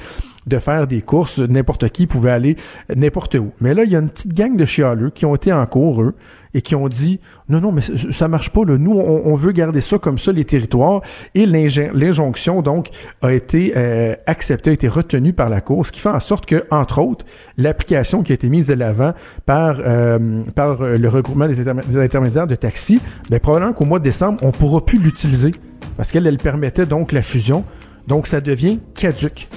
de 0.48 0.58
faire 0.58 0.88
des 0.88 1.02
courses, 1.02 1.40
n'importe 1.40 1.90
qui 1.90 2.08
pouvait 2.08 2.32
aller 2.32 2.56
n'importe 2.96 3.36
où. 3.36 3.52
Mais 3.60 3.74
là, 3.74 3.84
il 3.84 3.92
y 3.92 3.96
a 3.96 4.00
une 4.00 4.10
petite 4.10 4.34
gang 4.34 4.56
de 4.56 4.66
chialeux 4.66 5.12
qui 5.12 5.26
ont 5.26 5.36
été 5.36 5.54
en 5.54 5.66
cours, 5.66 6.02
eux, 6.02 6.16
et 6.54 6.62
qui 6.62 6.76
ont 6.76 6.90
dit 6.90 7.20
non, 7.50 7.62
non, 7.62 7.72
mais 7.72 7.82
ça 8.12 8.28
marche 8.28 8.50
pas. 8.50 8.66
Là. 8.66 8.78
Nous, 8.78 8.92
on, 8.92 9.36
veut 9.36 9.52
garder 9.52 9.82
ça 9.82 9.98
comme 9.98 10.18
ça, 10.18 10.32
les 10.32 10.46
territoires. 10.46 11.02
Et 11.36 11.46
l'injonction, 11.46 12.62
donc, 12.62 12.90
a 13.22 13.34
été 13.34 13.74
euh, 13.76 14.16
acceptée, 14.26 14.72
a 14.72 14.74
été 14.74 14.88
retenue 14.88 15.34
par 15.34 15.50
la 15.50 15.62
Cour, 15.62 15.86
ce 15.86 15.92
qui 15.92 16.00
fait 16.00 16.10
en 16.10 16.20
sorte 16.20 16.46
que, 16.46 16.66
entre 16.72 17.00
autres, 17.00 17.26
l'application 17.58 18.24
qui 18.24 18.32
a 18.32 18.36
été 18.36 18.50
mise 18.50 18.68
de 18.68 18.74
l'avant 18.74 19.14
par, 19.46 19.78
euh, 19.80 20.44
par 20.56 20.82
le 20.82 21.08
regroupement 21.08 21.48
des, 21.48 21.98
intermédiaires 21.98 22.48
de 22.48 22.56
taxi, 22.56 23.00
bien, 23.30 23.40
probablement 23.40 23.74
qu'au 23.74 23.86
mois 23.86 24.00
de 24.00 24.04
décembre, 24.04 24.40
on 24.42 24.52
pourra 24.52 24.86
plus 24.86 25.00
l'utiliser 25.00 25.52
parce 25.98 26.12
qu'elle 26.12 26.28
elle 26.28 26.38
permettait 26.38 26.86
donc 26.86 27.12
la 27.12 27.22
fusion. 27.22 27.64
Donc, 28.08 28.28
ça 28.28 28.42
devient 28.42 28.80
caduque. 28.96 29.48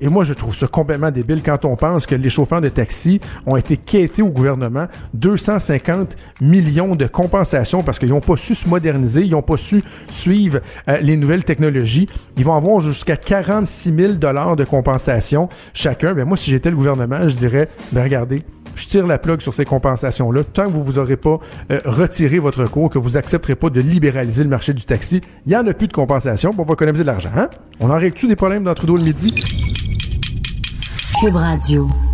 Et 0.00 0.08
moi, 0.08 0.24
je 0.24 0.32
trouve 0.32 0.54
ça 0.54 0.66
complètement 0.66 1.10
débile 1.10 1.42
quand 1.42 1.64
on 1.64 1.76
pense 1.76 2.06
que 2.06 2.14
les 2.14 2.30
chauffeurs 2.30 2.60
de 2.60 2.68
taxi 2.68 3.20
ont 3.46 3.56
été 3.56 3.76
quêtés 3.76 4.22
au 4.22 4.28
gouvernement 4.28 4.86
250 5.14 6.16
millions 6.40 6.94
de 6.94 7.06
compensations 7.06 7.82
parce 7.82 7.98
qu'ils 7.98 8.10
n'ont 8.10 8.20
pas 8.20 8.36
su 8.36 8.54
se 8.54 8.68
moderniser, 8.68 9.22
ils 9.22 9.32
n'ont 9.32 9.42
pas 9.42 9.56
su 9.56 9.82
suivre 10.10 10.60
euh, 10.88 10.98
les 11.00 11.16
nouvelles 11.16 11.44
technologies. 11.44 12.08
Ils 12.36 12.44
vont 12.44 12.54
avoir 12.54 12.80
jusqu'à 12.80 13.16
46 13.16 13.94
000 13.94 14.12
dollars 14.14 14.56
de 14.56 14.64
compensation 14.64 15.48
chacun. 15.74 16.14
Ben 16.14 16.24
moi, 16.24 16.36
si 16.36 16.50
j'étais 16.50 16.70
le 16.70 16.76
gouvernement, 16.76 17.28
je 17.28 17.36
dirais, 17.36 17.68
ben 17.92 18.02
regardez, 18.02 18.44
je 18.78 18.86
tire 18.86 19.06
la 19.06 19.18
plug 19.18 19.40
sur 19.40 19.54
ces 19.54 19.64
compensations-là. 19.64 20.44
Tant 20.44 20.66
que 20.66 20.72
vous 20.72 20.84
vous 20.84 20.98
aurez 20.98 21.16
pas 21.16 21.38
euh, 21.72 21.80
retiré 21.84 22.38
votre 22.38 22.66
cours, 22.66 22.90
que 22.90 22.98
vous 22.98 23.16
accepterez 23.16 23.56
pas 23.56 23.70
de 23.70 23.80
libéraliser 23.80 24.44
le 24.44 24.50
marché 24.50 24.72
du 24.72 24.84
taxi, 24.84 25.20
il 25.46 25.52
y 25.52 25.56
en 25.56 25.66
a 25.66 25.74
plus 25.74 25.88
de 25.88 25.92
compensation, 25.92 26.54
on 26.56 26.62
va 26.62 26.74
économiser 26.74 27.02
de 27.02 27.08
l'argent. 27.08 27.30
Hein? 27.36 27.48
On 27.80 27.90
en 27.90 27.98
règle-tu 27.98 28.28
des 28.28 28.36
problèmes 28.36 28.64
dans 28.64 28.74
Trudeau 28.74 28.96
le 28.96 29.02
midi? 29.02 29.34
Cube 31.18 31.34
Radio. 31.34 32.07